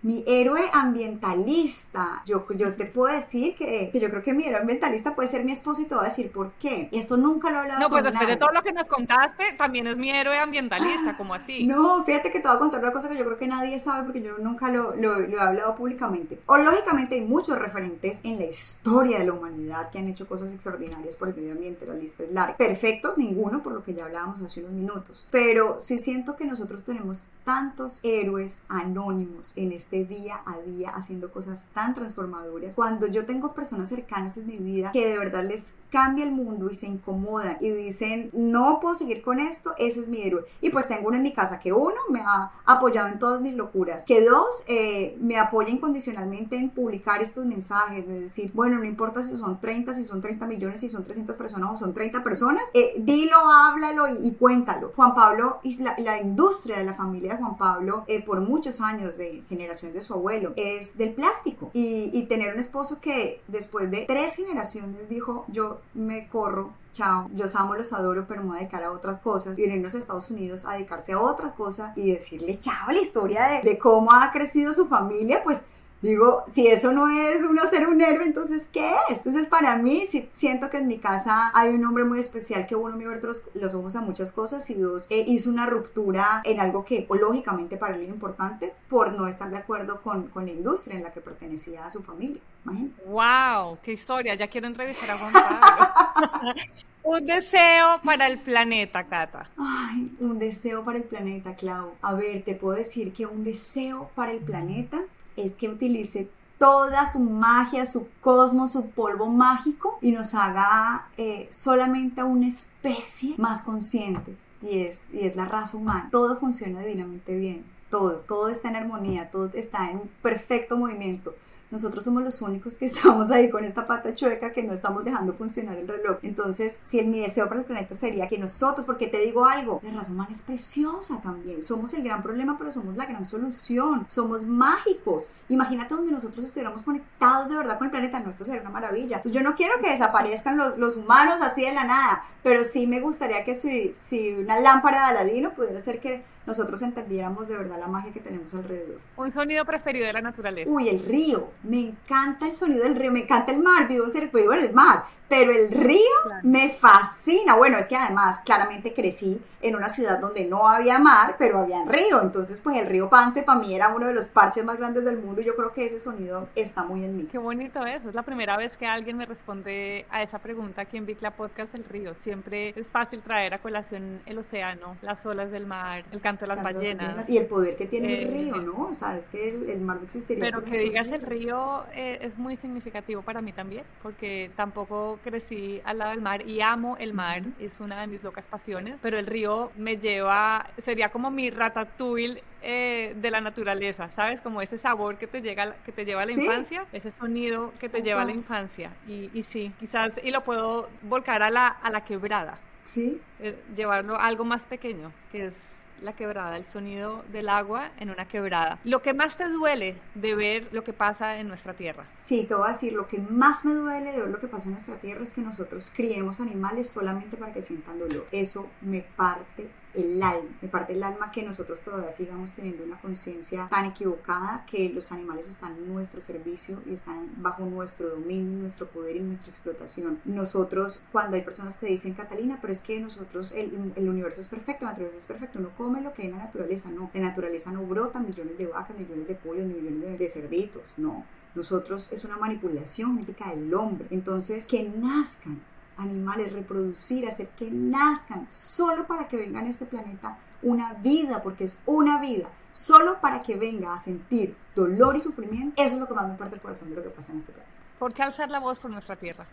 mi 0.03 0.23
héroe 0.27 0.69
ambientalista. 0.73 2.23
Yo, 2.25 2.45
yo 2.55 2.75
te 2.75 2.85
puedo 2.85 3.13
decir 3.13 3.55
que, 3.55 3.91
yo 3.93 4.09
creo 4.09 4.21
que 4.21 4.33
mi 4.33 4.45
héroe 4.45 4.61
ambientalista 4.61 5.15
puede 5.15 5.27
ser 5.27 5.43
mi 5.43 5.51
esposo 5.51 5.81
y 5.81 5.85
te 5.85 5.95
voy 5.95 6.05
a 6.05 6.09
decir 6.09 6.31
por 6.31 6.51
qué. 6.53 6.89
Esto 6.91 7.17
nunca 7.17 7.49
lo 7.49 7.57
he 7.57 7.59
hablado 7.61 7.79
No, 7.81 7.89
pues 7.89 8.03
después 8.03 8.27
de 8.27 8.37
todo 8.37 8.51
lo 8.51 8.61
que 8.61 8.73
nos 8.73 8.87
contaste, 8.87 9.53
también 9.57 9.87
es 9.87 9.97
mi 9.97 10.09
héroe 10.09 10.37
ambientalista, 10.37 11.17
como 11.17 11.33
así. 11.33 11.65
No, 11.77 12.03
fíjate 12.05 12.31
que 12.31 12.39
te 12.39 12.47
voy 12.47 12.55
a 12.55 12.59
contar 12.59 12.79
una 12.79 12.93
cosa 12.93 13.09
que 13.09 13.17
yo 13.17 13.25
creo 13.25 13.37
que 13.37 13.47
nadie 13.47 13.77
sabe 13.77 14.05
porque 14.05 14.21
yo 14.21 14.37
nunca 14.37 14.69
lo, 14.71 14.95
lo, 14.95 15.19
he 15.19 15.39
hablado 15.39 15.75
públicamente. 15.75 16.39
O 16.45 16.57
lógicamente 16.57 17.15
hay 17.15 17.21
muchos 17.21 17.57
referentes 17.57 18.21
en 18.23 18.39
la 18.39 18.45
historia 18.45 19.19
de 19.19 19.25
la 19.25 19.33
humanidad 19.33 19.89
que 19.89 19.99
han 19.99 20.07
hecho 20.07 20.27
cosas 20.27 20.53
extraordinarias 20.53 21.17
por 21.17 21.27
el 21.27 21.35
medio 21.35 21.51
ambiente, 21.51 21.85
la 21.85 21.93
lista 21.93 22.23
es 22.23 22.31
larga. 22.31 22.57
Perfectos 22.57 23.17
ninguno, 23.17 23.61
por 23.61 23.73
lo 23.73 23.83
que 23.83 23.93
ya 23.93 24.05
hablábamos 24.05 24.41
hace 24.41 24.61
unos 24.61 24.71
minutos. 24.71 25.27
Pero 25.29 25.79
sí 25.79 25.99
siento 25.99 26.35
que 26.35 26.45
nosotros 26.45 26.83
tenemos 26.83 27.25
tantos 27.43 27.99
héroes 28.03 28.63
anónimos 28.69 29.53
en 29.55 29.71
este 29.71 29.86
este 29.87 30.03
día 30.03 30.41
a 30.45 30.59
día 30.59 30.89
haciendo 30.89 31.31
cosas 31.31 31.67
tan 31.73 31.95
transformadoras. 31.95 32.75
Cuando 32.75 33.07
yo 33.07 33.25
tengo 33.25 33.53
personas 33.53 33.87
cercanas 33.87 34.35
en 34.35 34.47
mi 34.47 34.57
vida 34.57 34.91
que 34.91 35.07
de 35.07 35.17
verdad 35.17 35.45
les 35.45 35.75
cambia 35.89 36.25
el 36.25 36.31
mundo 36.31 36.69
y 36.69 36.75
se 36.75 36.87
incomodan 36.87 37.57
y 37.61 37.69
dicen, 37.69 38.29
no 38.33 38.79
puedo 38.81 38.95
seguir 38.95 39.21
con 39.21 39.39
esto, 39.39 39.73
ese 39.77 40.01
es 40.01 40.09
mi 40.09 40.21
héroe. 40.21 40.43
Y 40.59 40.71
pues 40.71 40.89
tengo 40.89 41.07
uno 41.07 41.15
en 41.15 41.23
mi 41.23 41.31
casa 41.31 41.61
que 41.61 41.71
uno 41.71 41.95
me 42.09 42.19
ha 42.19 42.51
apoyado 42.65 43.07
en 43.07 43.17
todas 43.17 43.39
mis 43.39 43.53
locuras, 43.53 44.03
que 44.03 44.25
dos 44.25 44.63
eh, 44.67 45.17
me 45.21 45.39
apoya 45.39 45.69
incondicionalmente 45.69 46.57
en 46.57 46.69
publicar 46.69 47.21
estos 47.21 47.45
mensajes, 47.45 48.05
de 48.05 48.21
decir, 48.21 48.51
bueno, 48.53 48.77
no 48.77 48.83
importa 48.83 49.23
si 49.23 49.37
son 49.37 49.61
30, 49.61 49.93
si 49.93 50.03
son 50.03 50.19
30 50.21 50.45
millones, 50.47 50.81
si 50.81 50.89
son 50.89 51.05
300 51.05 51.37
personas 51.37 51.71
o 51.71 51.77
son 51.77 51.93
30 51.93 52.23
personas, 52.25 52.63
eh, 52.73 52.95
dilo, 52.97 53.37
háblalo 53.37 54.17
y, 54.19 54.35
cuéntalo. 54.35 54.91
Juan 54.95 55.15
Pablo 55.15 55.59
y 55.63 55.81
la, 55.81 55.95
la, 55.97 56.19
industria 56.19 56.77
de 56.77 56.83
la 56.83 56.93
familia 56.93 57.33
de 57.33 57.37
Juan 57.37 57.57
Pablo 57.57 58.03
eh, 58.07 58.21
por 58.21 58.41
muchos 58.41 58.81
años 58.81 59.17
de 59.17 59.43
generación 59.47 59.76
de 59.81 60.01
su 60.01 60.13
abuelo, 60.13 60.53
es 60.55 60.97
del 60.97 61.13
plástico. 61.13 61.69
Y, 61.73 62.25
tener 62.27 62.53
un 62.53 62.59
esposo 62.59 62.99
que 62.99 63.41
después 63.47 63.89
de 63.89 64.05
tres 64.05 64.35
generaciones 64.35 65.07
dijo, 65.07 65.45
yo 65.47 65.79
me 65.93 66.27
corro 66.27 66.73
chao, 66.91 67.29
los 67.35 67.55
amo, 67.55 67.75
los 67.75 67.93
adoro, 67.93 68.25
pero 68.27 68.41
me 68.41 68.49
voy 68.49 68.57
a 68.57 68.59
dedicar 68.61 68.83
a 68.83 68.91
otras 68.91 69.19
cosas, 69.19 69.57
y 69.57 69.61
venirnos 69.61 69.93
a 69.93 69.99
Estados 69.99 70.31
Unidos 70.31 70.65
a 70.65 70.73
dedicarse 70.73 71.13
a 71.13 71.19
otras 71.19 71.53
cosas 71.53 71.95
y 71.95 72.11
decirle 72.11 72.57
chao 72.57 72.91
la 72.91 72.99
historia 72.99 73.61
de, 73.63 73.77
cómo 73.77 74.11
ha 74.11 74.31
crecido 74.31 74.73
su 74.73 74.87
familia, 74.87 75.41
pues 75.43 75.67
Digo, 76.01 76.43
si 76.51 76.67
eso 76.67 76.91
no 76.91 77.09
es 77.09 77.43
uno 77.43 77.67
ser 77.69 77.87
un 77.87 78.01
héroe, 78.01 78.25
entonces 78.25 78.67
¿qué 78.71 78.93
es? 79.09 79.17
Entonces 79.17 79.47
para 79.47 79.75
mí 79.77 80.05
sí, 80.05 80.29
siento 80.31 80.69
que 80.69 80.77
en 80.77 80.87
mi 80.87 80.99
casa 80.99 81.51
hay 81.55 81.69
un 81.69 81.83
hombre 81.85 82.03
muy 82.03 82.19
especial 82.19 82.67
que 82.67 82.75
uno 82.75 82.95
me 82.95 83.05
abre 83.05 83.19
los, 83.55 83.73
ojos 83.73 83.95
a 83.95 84.01
muchas 84.01 84.31
cosas 84.31 84.69
y 84.69 84.75
dos, 84.75 85.07
eh, 85.09 85.23
hizo 85.27 85.49
una 85.49 85.65
ruptura 85.65 86.41
en 86.43 86.59
algo 86.59 86.85
que 86.85 87.07
lógicamente 87.09 87.77
para 87.77 87.95
él 87.95 88.03
era 88.03 88.13
importante 88.13 88.73
por 88.87 89.13
no 89.13 89.27
estar 89.27 89.49
de 89.49 89.57
acuerdo 89.57 90.01
con, 90.01 90.27
con 90.27 90.45
la 90.45 90.51
industria 90.51 90.97
en 90.97 91.03
la 91.03 91.11
que 91.11 91.21
pertenecía 91.21 91.85
a 91.85 91.89
su 91.89 92.03
familia. 92.03 92.41
Imagínate. 92.65 93.03
¡Wow! 93.07 93.79
¡Qué 93.81 93.93
historia! 93.93 94.35
Ya 94.35 94.47
quiero 94.47 94.67
entrevistar 94.67 95.09
a 95.09 95.17
Juan 95.17 95.33
Pablo. 95.33 96.53
un 97.03 97.25
deseo 97.25 98.01
para 98.03 98.27
el 98.27 98.37
planeta, 98.37 99.05
Cata. 99.05 99.49
Ay, 99.57 100.11
un 100.19 100.37
deseo 100.37 100.83
para 100.83 100.97
el 100.97 101.05
planeta, 101.05 101.55
Clau. 101.55 101.93
A 102.01 102.13
ver, 102.13 102.43
te 102.43 102.53
puedo 102.53 102.77
decir 102.77 103.13
que 103.13 103.25
un 103.25 103.43
deseo 103.43 104.11
para 104.13 104.31
el 104.31 104.39
planeta 104.39 105.01
es 105.37 105.53
que 105.53 105.69
utilice 105.69 106.29
toda 106.57 107.07
su 107.07 107.19
magia, 107.19 107.85
su 107.85 108.07
cosmos, 108.19 108.71
su 108.71 108.89
polvo 108.89 109.27
mágico 109.27 109.97
y 110.01 110.11
nos 110.11 110.33
haga 110.33 111.07
eh, 111.17 111.47
solamente 111.49 112.23
una 112.23 112.47
especie 112.47 113.35
más 113.37 113.61
consciente. 113.61 114.35
Y 114.61 114.79
es, 114.79 115.07
y 115.13 115.19
es 115.25 115.35
la 115.35 115.45
raza 115.45 115.77
humana. 115.77 116.09
Todo 116.11 116.37
funciona 116.37 116.81
divinamente 116.81 117.37
bien, 117.37 117.63
todo, 117.91 118.17
todo 118.27 118.49
está 118.49 118.69
en 118.69 118.75
armonía, 118.75 119.29
todo 119.29 119.49
está 119.53 119.91
en 119.91 120.01
perfecto 120.21 120.77
movimiento 120.77 121.35
nosotros 121.69 122.03
somos 122.03 122.23
los 122.23 122.41
únicos 122.41 122.77
que 122.77 122.85
estamos 122.87 123.31
ahí 123.31 123.49
con 123.49 123.63
esta 123.63 123.87
pata 123.87 124.13
chueca 124.13 124.51
que 124.51 124.63
no 124.63 124.73
estamos 124.73 125.03
dejando 125.03 125.33
funcionar 125.33 125.77
el 125.77 125.87
reloj. 125.87 126.17
Entonces, 126.23 126.79
si 126.85 126.99
el, 126.99 127.07
mi 127.07 127.19
deseo 127.19 127.47
para 127.47 127.59
el 127.59 127.65
planeta 127.65 127.95
sería 127.95 128.27
que 128.27 128.37
nosotros, 128.37 128.85
porque 128.85 129.07
te 129.07 129.19
digo 129.19 129.45
algo, 129.45 129.81
la 129.83 129.91
raza 129.91 130.11
humana 130.11 130.31
es 130.31 130.41
preciosa 130.41 131.21
también. 131.21 131.63
Somos 131.63 131.93
el 131.93 132.03
gran 132.03 132.21
problema, 132.21 132.57
pero 132.57 132.71
somos 132.71 132.95
la 132.95 133.05
gran 133.05 133.25
solución. 133.25 134.05
Somos 134.09 134.45
mágicos. 134.45 135.29
Imagínate 135.49 135.95
donde 135.95 136.11
nosotros 136.11 136.45
estuviéramos 136.45 136.83
conectados 136.83 137.49
de 137.49 137.57
verdad 137.57 137.77
con 137.77 137.85
el 137.85 137.91
planeta. 137.91 138.19
No, 138.19 138.29
esto 138.29 138.45
sería 138.45 138.61
una 138.61 138.69
maravilla. 138.69 139.17
Entonces, 139.17 139.33
yo 139.33 139.41
no 139.41 139.55
quiero 139.55 139.79
que 139.81 139.91
desaparezcan 139.91 140.57
los, 140.57 140.77
los 140.77 140.95
humanos 140.95 141.41
así 141.41 141.61
de 141.61 141.73
la 141.73 141.83
nada, 141.83 142.23
pero 142.43 142.63
sí 142.63 142.87
me 142.87 142.99
gustaría 142.99 143.43
que 143.43 143.55
si, 143.55 143.93
si 143.93 144.33
una 144.35 144.59
lámpara 144.59 144.99
de 144.99 145.17
Aladino 145.17 145.53
pudiera 145.53 145.79
ser 145.79 145.99
que 145.99 146.23
nosotros 146.47 146.81
entendiéramos 146.81 147.49
de 147.49 147.57
verdad 147.57 147.77
la 147.77 147.87
magia 147.87 148.13
que 148.13 148.21
tenemos 148.21 148.53
alrededor. 148.53 148.99
Un 149.17 149.29
sonido 149.31 149.65
preferido 149.65 150.07
de 150.07 150.13
la 150.13 150.21
naturaleza. 150.21 150.71
Uy, 150.71 150.87
el 150.87 151.03
río. 151.03 151.51
Me 151.63 151.89
encanta 151.89 152.47
el 152.47 152.55
sonido 152.55 152.85
del 152.85 152.95
río, 152.95 153.11
me 153.11 153.23
encanta 153.23 153.51
el 153.51 153.59
mar, 153.59 153.87
vivo 153.89 154.07
cerca, 154.07 154.37
vivo 154.37 154.53
en 154.53 154.65
el 154.65 154.73
mar, 154.73 155.03
pero 155.27 155.51
el 155.51 155.69
río 155.69 155.99
me 156.43 156.69
fascina. 156.69 157.55
Bueno, 157.55 157.77
es 157.77 157.85
que 157.87 157.97
además 157.97 158.39
claramente 158.45 158.93
crecí 158.93 159.41
en 159.61 159.75
una 159.75 159.89
ciudad 159.89 160.19
donde 160.19 160.45
no 160.45 160.69
había 160.69 160.99
mar, 160.99 161.35
pero 161.37 161.59
había 161.59 161.83
río. 161.83 162.21
Entonces, 162.21 162.59
pues 162.63 162.77
el 162.77 162.87
río 162.87 163.09
Pance 163.09 163.43
para 163.43 163.59
mí 163.59 163.75
era 163.75 163.89
uno 163.89 164.07
de 164.07 164.13
los 164.13 164.27
parches 164.27 164.63
más 164.63 164.77
grandes 164.77 165.03
del 165.03 165.17
mundo 165.17 165.41
y 165.41 165.45
yo 165.45 165.55
creo 165.55 165.73
que 165.73 165.85
ese 165.85 165.99
sonido 165.99 166.47
está 166.55 166.83
muy 166.83 167.03
en 167.03 167.17
mí. 167.17 167.27
Qué 167.29 167.37
bonito 167.37 167.85
eso. 167.85 168.07
Es 168.07 168.15
la 168.15 168.23
primera 168.23 168.55
vez 168.55 168.77
que 168.77 168.87
alguien 168.87 169.17
me 169.17 169.25
responde 169.25 170.05
a 170.09 170.23
esa 170.23 170.39
pregunta 170.39 170.83
aquí 170.83 170.95
en 170.95 171.05
Bicla 171.05 171.31
Podcast 171.31 171.75
el 171.75 171.83
río. 171.83 172.13
Siempre 172.15 172.73
es 172.77 172.87
fácil 172.87 173.21
traer 173.21 173.53
a 173.53 173.59
colación 173.59 174.21
el 174.25 174.37
océano, 174.37 174.95
las 175.01 175.25
olas 175.25 175.51
del 175.51 175.65
mar, 175.65 176.05
el 176.11 176.21
canto 176.21 176.36
de 176.39 176.47
las 176.47 176.63
ballenas. 176.63 177.29
Y 177.29 177.37
el 177.37 177.45
poder 177.45 177.75
que 177.75 177.85
tiene 177.85 178.21
el 178.21 178.27
eh, 178.27 178.31
río, 178.31 178.57
¿no? 178.57 178.87
O 178.89 178.93
sea, 178.93 179.17
es 179.17 179.29
que 179.29 179.49
el, 179.49 179.81
mar 179.81 179.97
no 179.97 180.03
existiría. 180.03 180.45
Pero 180.45 180.63
que 180.63 180.77
digas 180.79 181.11
el 181.11 181.21
río 181.21 181.83
eh, 181.93 182.19
es 182.21 182.37
muy 182.37 182.55
significativo 182.55 183.21
para 183.21 183.41
mí 183.41 183.51
también, 183.51 183.83
porque 184.01 184.51
tampoco 184.55 185.19
crecí 185.23 185.81
al 185.83 185.99
lado 185.99 186.11
del 186.11 186.21
mar 186.21 186.47
y 186.47 186.61
amo 186.61 186.97
el 186.97 187.13
mar, 187.13 187.43
es 187.59 187.79
una 187.79 188.01
de 188.01 188.07
mis 188.07 188.23
locas 188.23 188.47
pasiones, 188.47 188.99
pero 189.01 189.17
el 189.17 189.25
río 189.25 189.71
me 189.77 189.97
lleva, 189.97 190.69
sería 190.77 191.09
como 191.09 191.31
mi 191.31 191.49
ratatouille 191.49 192.43
eh, 192.61 193.15
de 193.15 193.31
la 193.31 193.39
naturaleza, 193.39 194.09
¿sabes? 194.11 194.41
Como 194.41 194.61
ese 194.61 194.77
sabor 194.77 195.17
que 195.17 195.27
te, 195.27 195.41
llega, 195.41 195.75
que 195.85 195.91
te 195.91 196.05
lleva 196.05 196.23
a 196.23 196.25
la 196.25 196.31
infancia, 196.31 196.85
ese 196.91 197.11
sonido 197.11 197.71
que 197.79 197.87
te 197.87 198.01
lleva 198.01 198.23
a 198.23 198.25
la 198.25 198.31
infancia. 198.31 198.91
Y, 199.07 199.29
y, 199.33 199.43
sí, 199.43 199.71
quizás, 199.79 200.19
y 200.23 200.31
lo 200.31 200.43
puedo 200.43 200.89
volcar 201.03 201.43
a 201.43 201.49
la, 201.49 201.67
a 201.67 201.91
la 201.91 202.03
quebrada. 202.03 202.57
Sí. 202.83 203.21
Eh, 203.39 203.57
llevarlo 203.75 204.15
a 204.15 204.25
algo 204.25 204.43
más 204.43 204.65
pequeño, 204.65 205.11
que 205.31 205.45
es 205.45 205.55
la 206.01 206.13
quebrada, 206.13 206.57
el 206.57 206.65
sonido 206.65 207.23
del 207.31 207.49
agua 207.49 207.91
en 207.99 208.09
una 208.09 208.27
quebrada. 208.27 208.79
Lo 208.83 209.01
que 209.01 209.13
más 209.13 209.37
te 209.37 209.47
duele 209.47 209.97
de 210.15 210.35
ver 210.35 210.67
lo 210.71 210.83
que 210.83 210.93
pasa 210.93 211.37
en 211.37 211.47
nuestra 211.47 211.73
tierra. 211.73 212.05
Sí, 212.17 212.45
te 212.47 212.55
voy 212.55 212.67
a 212.67 212.71
decir, 212.71 212.93
lo 212.93 213.07
que 213.07 213.17
más 213.17 213.65
me 213.65 213.73
duele 213.73 214.11
de 214.11 214.21
ver 214.21 214.29
lo 214.29 214.39
que 214.39 214.47
pasa 214.47 214.65
en 214.65 214.71
nuestra 214.71 214.95
tierra 214.95 215.23
es 215.23 215.33
que 215.33 215.41
nosotros 215.41 215.91
criemos 215.95 216.39
animales 216.39 216.89
solamente 216.89 217.37
para 217.37 217.53
que 217.53 217.61
sientan 217.61 217.99
dolor. 217.99 218.27
Eso 218.31 218.69
me 218.81 219.01
parte 219.01 219.69
el 219.93 220.21
alma, 220.21 220.49
me 220.61 220.67
parte 220.67 220.93
el 220.93 221.03
alma 221.03 221.31
que 221.31 221.43
nosotros 221.43 221.81
todavía 221.81 222.11
sigamos 222.11 222.51
teniendo 222.51 222.83
una 222.83 222.99
conciencia 222.99 223.67
tan 223.69 223.85
equivocada 223.85 224.65
que 224.69 224.89
los 224.89 225.11
animales 225.11 225.47
están 225.49 225.75
en 225.75 225.91
nuestro 225.91 226.21
servicio 226.21 226.81
y 226.85 226.93
están 226.93 227.31
bajo 227.37 227.65
nuestro 227.65 228.09
dominio, 228.09 228.59
nuestro 228.59 228.87
poder 228.87 229.15
y 229.15 229.21
nuestra 229.21 229.49
explotación. 229.49 230.19
Nosotros, 230.25 231.01
cuando 231.11 231.35
hay 231.35 231.41
personas 231.41 231.77
que 231.77 231.87
dicen, 231.87 232.13
Catalina, 232.13 232.59
pero 232.61 232.73
es 232.73 232.81
que 232.81 232.99
nosotros, 232.99 233.53
el, 233.53 233.71
universo 233.97 234.41
es 234.41 234.49
perfecto, 234.49 234.85
la 234.85 234.91
naturaleza 234.91 235.17
es 235.17 235.25
perfecta, 235.25 235.59
uno 235.59 235.71
come 235.75 236.01
lo 236.01 236.13
que 236.13 236.23
hay 236.23 236.27
en 236.27 236.37
la 236.37 236.43
naturaleza, 236.43 236.91
no, 236.91 237.09
la 237.13 237.21
naturaleza 237.21 237.71
no 237.71 237.83
brota 237.83 238.19
millones 238.19 238.57
de 238.57 238.67
vacas, 238.67 238.97
millones 238.97 239.27
de 239.27 239.35
pollos, 239.35 239.65
millones 239.65 240.19
de, 240.19 240.29
cerditos, 240.29 240.99
no. 240.99 241.25
Nosotros 241.55 242.09
es 242.11 242.23
una 242.23 242.37
manipulación 242.37 243.15
genética 243.15 243.49
del 243.49 243.73
hombre. 243.73 244.07
Entonces, 244.11 244.67
que 244.67 244.83
nazcan 244.83 245.59
animales, 245.97 246.53
reproducir, 246.53 247.27
hacer 247.27 247.49
que 247.49 247.69
nazcan, 247.69 248.45
solo 248.49 249.07
para 249.07 249.27
que 249.27 249.37
vengan 249.37 249.65
a 249.65 249.69
este 249.69 249.85
planeta 249.85 250.37
una 250.61 250.93
vida, 250.93 251.43
porque 251.43 251.65
es 251.65 251.77
una 251.85 252.19
vida, 252.19 252.49
solo 252.71 253.19
para 253.21 253.41
que 253.43 253.55
venga 253.55 253.93
a 253.93 253.99
sentir 253.99 254.55
dolor 254.75 255.15
y 255.15 255.19
sufrimiento, 255.19 255.81
eso 255.81 255.95
es 255.95 256.01
lo 256.01 256.07
que 256.07 256.13
más 256.13 256.27
me 256.27 256.35
parte 256.35 256.55
el 256.55 256.61
corazón 256.61 256.89
de 256.89 256.95
lo 256.95 257.03
que 257.03 257.09
pasa 257.09 257.31
en 257.31 257.39
este 257.39 257.51
planeta. 257.51 257.73
¿Por 257.99 258.13
qué 258.13 258.23
alzar 258.23 258.49
la 258.51 258.59
voz 258.59 258.79
por 258.79 258.91
nuestra 258.91 259.15
tierra? 259.15 259.45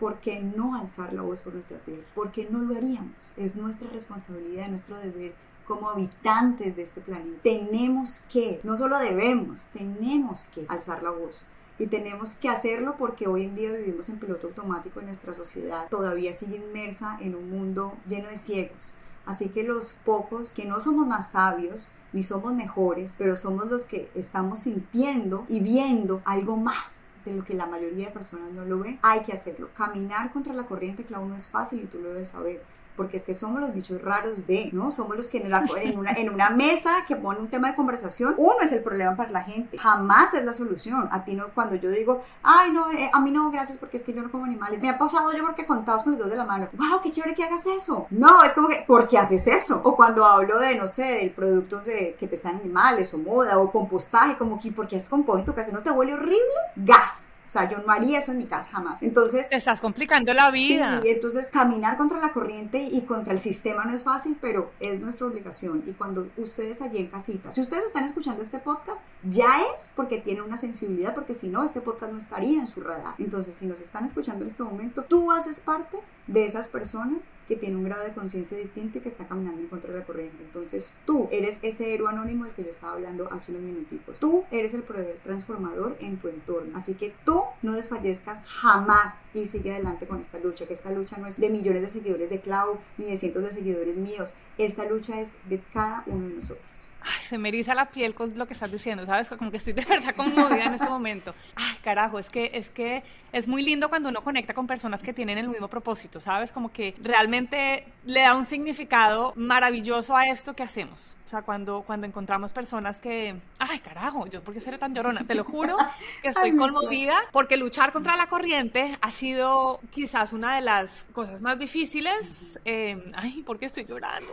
¿Por 0.00 0.18
qué 0.18 0.40
no 0.40 0.76
alzar 0.76 1.12
la 1.12 1.22
voz 1.22 1.42
por 1.42 1.52
nuestra 1.52 1.78
tierra? 1.78 2.02
Porque 2.14 2.48
no 2.50 2.60
lo 2.60 2.74
haríamos. 2.74 3.32
Es 3.36 3.54
nuestra 3.54 3.88
responsabilidad, 3.90 4.68
nuestro 4.68 4.96
deber 4.96 5.34
como 5.66 5.90
habitantes 5.90 6.74
de 6.74 6.82
este 6.82 7.00
planeta. 7.00 7.42
Tenemos 7.44 8.24
que, 8.32 8.60
no 8.64 8.76
solo 8.76 8.98
debemos, 8.98 9.66
tenemos 9.66 10.48
que 10.48 10.64
alzar 10.68 11.02
la 11.02 11.10
voz 11.10 11.46
y 11.80 11.86
tenemos 11.86 12.36
que 12.36 12.50
hacerlo 12.50 12.96
porque 12.98 13.26
hoy 13.26 13.44
en 13.44 13.56
día 13.56 13.72
vivimos 13.72 14.10
en 14.10 14.18
piloto 14.18 14.48
automático 14.48 15.00
y 15.00 15.06
nuestra 15.06 15.32
sociedad 15.32 15.88
todavía 15.88 16.34
sigue 16.34 16.56
inmersa 16.56 17.16
en 17.22 17.34
un 17.34 17.48
mundo 17.48 17.96
lleno 18.06 18.28
de 18.28 18.36
ciegos. 18.36 18.92
Así 19.24 19.48
que 19.48 19.64
los 19.64 19.94
pocos 19.94 20.52
que 20.52 20.66
no 20.66 20.78
somos 20.78 21.06
más 21.06 21.32
sabios 21.32 21.88
ni 22.12 22.22
somos 22.22 22.52
mejores, 22.52 23.14
pero 23.16 23.34
somos 23.34 23.70
los 23.70 23.84
que 23.86 24.10
estamos 24.14 24.60
sintiendo 24.60 25.46
y 25.48 25.60
viendo 25.60 26.20
algo 26.26 26.58
más 26.58 27.04
de 27.24 27.34
lo 27.34 27.46
que 27.46 27.54
la 27.54 27.64
mayoría 27.64 28.08
de 28.08 28.12
personas 28.12 28.52
no 28.52 28.66
lo 28.66 28.78
ven, 28.80 28.98
hay 29.00 29.20
que 29.20 29.32
hacerlo. 29.32 29.70
Caminar 29.74 30.32
contra 30.32 30.52
la 30.52 30.66
corriente, 30.66 31.04
claro, 31.04 31.24
no 31.24 31.34
es 31.34 31.46
fácil 31.46 31.80
y 31.80 31.86
tú 31.86 31.98
lo 31.98 32.10
debes 32.10 32.28
saber 32.28 32.62
porque 32.96 33.16
es 33.16 33.24
que 33.24 33.34
somos 33.34 33.60
los 33.60 33.74
bichos 33.74 34.02
raros 34.02 34.46
de, 34.46 34.70
¿no? 34.72 34.90
Somos 34.90 35.16
los 35.16 35.28
que 35.28 35.38
en, 35.38 35.98
una, 35.98 36.12
en 36.12 36.30
una 36.30 36.50
mesa 36.50 37.04
que 37.06 37.16
pone 37.16 37.40
un 37.40 37.48
tema 37.48 37.68
de 37.68 37.74
conversación, 37.74 38.34
uno 38.36 38.56
es 38.62 38.72
el 38.72 38.82
problema 38.82 39.16
para 39.16 39.30
la 39.30 39.42
gente, 39.42 39.78
jamás 39.78 40.34
es 40.34 40.44
la 40.44 40.54
solución. 40.54 41.08
A 41.10 41.24
ti 41.24 41.34
no, 41.34 41.48
cuando 41.54 41.76
yo 41.76 41.90
digo, 41.90 42.22
ay, 42.42 42.70
no, 42.72 42.90
eh, 42.92 43.10
a 43.12 43.20
mí 43.20 43.30
no, 43.30 43.50
gracias, 43.50 43.78
porque 43.78 43.96
es 43.96 44.02
que 44.02 44.12
yo 44.12 44.22
no 44.22 44.30
como 44.30 44.44
animales, 44.44 44.82
me 44.82 44.90
ha 44.90 44.98
pasado 44.98 45.32
yo 45.32 45.42
porque 45.42 45.66
contados 45.66 46.02
con 46.02 46.12
los 46.12 46.20
dos 46.20 46.30
de 46.30 46.36
la 46.36 46.44
mano, 46.44 46.68
wow, 46.74 47.00
qué 47.02 47.10
chévere 47.10 47.34
que 47.34 47.44
hagas 47.44 47.66
eso. 47.66 48.06
No, 48.10 48.42
es 48.44 48.52
como 48.52 48.68
que, 48.68 48.84
¿por 48.86 49.08
qué 49.08 49.18
haces 49.18 49.46
eso? 49.46 49.80
O 49.84 49.96
cuando 49.96 50.24
hablo 50.24 50.58
de, 50.58 50.74
no 50.76 50.88
sé, 50.88 51.02
de 51.02 51.32
productos 51.34 51.84
de, 51.86 52.16
que 52.18 52.28
pesan 52.28 52.56
animales 52.56 53.12
o 53.14 53.18
moda 53.18 53.58
o 53.58 53.70
compostaje, 53.70 54.36
como 54.36 54.60
que, 54.60 54.72
¿por 54.72 54.86
qué 54.86 54.96
haces 54.96 55.08
compost 55.08 55.40
en 55.40 55.44
tu 55.46 55.54
casa? 55.54 55.72
¿No 55.72 55.82
te 55.82 55.90
huele 55.90 56.14
horrible? 56.14 56.38
Gas 56.76 57.30
o 57.50 57.52
sea, 57.52 57.68
yo 57.68 57.78
no 57.78 57.92
haría 57.92 58.20
eso 58.20 58.30
en 58.30 58.38
mi 58.38 58.46
casa 58.46 58.70
jamás. 58.70 59.02
Entonces... 59.02 59.48
Te 59.48 59.56
estás 59.56 59.80
complicando 59.80 60.32
la 60.32 60.52
vida. 60.52 61.00
Sí, 61.02 61.08
entonces 61.08 61.50
caminar 61.50 61.96
contra 61.96 62.20
la 62.20 62.32
corriente 62.32 62.79
y 62.84 63.02
contra 63.02 63.32
el 63.32 63.38
sistema 63.38 63.84
no 63.84 63.94
es 63.94 64.02
fácil, 64.02 64.36
pero 64.40 64.70
es 64.80 65.00
nuestra 65.00 65.26
obligación. 65.26 65.82
Y 65.86 65.92
cuando 65.92 66.28
ustedes 66.36 66.80
allí 66.80 66.98
en 66.98 67.08
casita, 67.08 67.52
si 67.52 67.60
ustedes 67.60 67.84
están 67.84 68.04
escuchando 68.04 68.42
este 68.42 68.58
podcast, 68.58 69.02
ya 69.22 69.62
es 69.74 69.90
porque 69.94 70.18
tienen 70.18 70.42
una 70.44 70.56
sensibilidad, 70.56 71.14
porque 71.14 71.34
si 71.34 71.48
no, 71.48 71.64
este 71.64 71.80
podcast 71.80 72.12
no 72.12 72.18
estaría 72.18 72.60
en 72.60 72.66
su 72.66 72.80
radar. 72.80 73.14
Entonces, 73.18 73.54
si 73.54 73.66
nos 73.66 73.80
están 73.80 74.04
escuchando 74.04 74.44
en 74.44 74.50
este 74.50 74.62
momento, 74.62 75.04
tú 75.04 75.30
haces 75.30 75.60
parte 75.60 75.98
de 76.26 76.44
esas 76.44 76.68
personas 76.68 77.24
que 77.48 77.56
tienen 77.56 77.78
un 77.78 77.84
grado 77.84 78.04
de 78.04 78.12
conciencia 78.12 78.56
distinto 78.56 78.98
y 78.98 79.00
que 79.00 79.08
está 79.08 79.26
caminando 79.26 79.60
en 79.60 79.66
contra 79.66 79.92
de 79.92 79.98
la 79.98 80.04
corriente. 80.04 80.44
Entonces, 80.44 80.96
tú 81.04 81.28
eres 81.32 81.58
ese 81.62 81.92
héroe 81.92 82.08
anónimo 82.08 82.44
del 82.44 82.54
que 82.54 82.62
yo 82.62 82.70
estaba 82.70 82.92
hablando 82.92 83.28
hace 83.32 83.50
unos 83.50 83.64
minuticos. 83.64 84.20
Tú 84.20 84.44
eres 84.52 84.72
el 84.74 84.84
poder 84.84 85.18
transformador 85.24 85.96
en 85.98 86.18
tu 86.18 86.28
entorno. 86.28 86.78
Así 86.78 86.94
que 86.94 87.12
tú 87.24 87.42
no 87.62 87.72
desfallezcas 87.72 88.46
jamás 88.46 89.14
y 89.34 89.46
sigue 89.46 89.72
adelante 89.72 90.06
con 90.06 90.20
esta 90.20 90.38
lucha, 90.38 90.66
que 90.66 90.74
esta 90.74 90.92
lucha 90.92 91.16
no 91.16 91.26
es 91.26 91.38
de 91.40 91.50
millones 91.50 91.82
de 91.82 91.88
seguidores 91.88 92.30
de 92.30 92.40
Clau 92.40 92.69
ni 92.98 93.06
de 93.06 93.16
cientos 93.16 93.42
de 93.42 93.50
seguidores 93.50 93.96
míos, 93.96 94.34
esta 94.64 94.84
lucha 94.84 95.20
es 95.20 95.32
de 95.48 95.60
cada 95.72 96.02
uno 96.06 96.28
de 96.28 96.34
nosotros. 96.34 96.66
Ay, 97.02 97.24
se 97.24 97.38
me 97.38 97.48
eriza 97.48 97.74
la 97.74 97.86
piel 97.86 98.14
con 98.14 98.36
lo 98.36 98.46
que 98.46 98.52
estás 98.52 98.70
diciendo, 98.70 99.06
¿sabes? 99.06 99.30
Como 99.30 99.50
que 99.50 99.56
estoy 99.56 99.72
de 99.72 99.84
verdad 99.88 100.14
conmovida 100.14 100.64
en 100.64 100.74
este 100.74 100.88
momento. 100.88 101.34
Ay, 101.56 101.76
carajo, 101.82 102.18
es 102.18 102.28
que, 102.28 102.50
es 102.52 102.68
que 102.68 103.02
es 103.32 103.48
muy 103.48 103.62
lindo 103.62 103.88
cuando 103.88 104.10
uno 104.10 104.22
conecta 104.22 104.52
con 104.52 104.66
personas 104.66 105.02
que 105.02 105.12
tienen 105.12 105.38
el 105.38 105.48
mismo 105.48 105.68
propósito, 105.68 106.20
¿sabes? 106.20 106.52
Como 106.52 106.72
que 106.72 106.94
realmente 107.02 107.86
le 108.04 108.20
da 108.20 108.34
un 108.34 108.44
significado 108.44 109.32
maravilloso 109.36 110.14
a 110.14 110.26
esto 110.26 110.54
que 110.54 110.62
hacemos. 110.62 111.16
O 111.26 111.30
sea, 111.30 111.42
cuando, 111.42 111.82
cuando 111.82 112.06
encontramos 112.06 112.52
personas 112.52 113.00
que, 113.00 113.36
ay, 113.58 113.78
carajo, 113.78 114.26
yo 114.26 114.42
por 114.42 114.52
qué 114.52 114.60
seré 114.60 114.78
tan 114.78 114.94
llorona, 114.94 115.24
te 115.24 115.36
lo 115.36 115.44
juro 115.44 115.76
que 116.22 116.28
estoy 116.30 116.56
conmovida 116.56 117.16
porque 117.30 117.56
luchar 117.56 117.92
contra 117.92 118.16
la 118.16 118.26
corriente 118.26 118.98
ha 119.00 119.10
sido 119.10 119.80
quizás 119.92 120.32
una 120.32 120.56
de 120.56 120.62
las 120.62 121.04
cosas 121.12 121.40
más 121.40 121.58
difíciles. 121.58 122.58
Eh, 122.64 123.12
ay, 123.14 123.42
¿por 123.42 123.58
qué 123.58 123.66
estoy 123.66 123.84
llorando? 123.84 124.32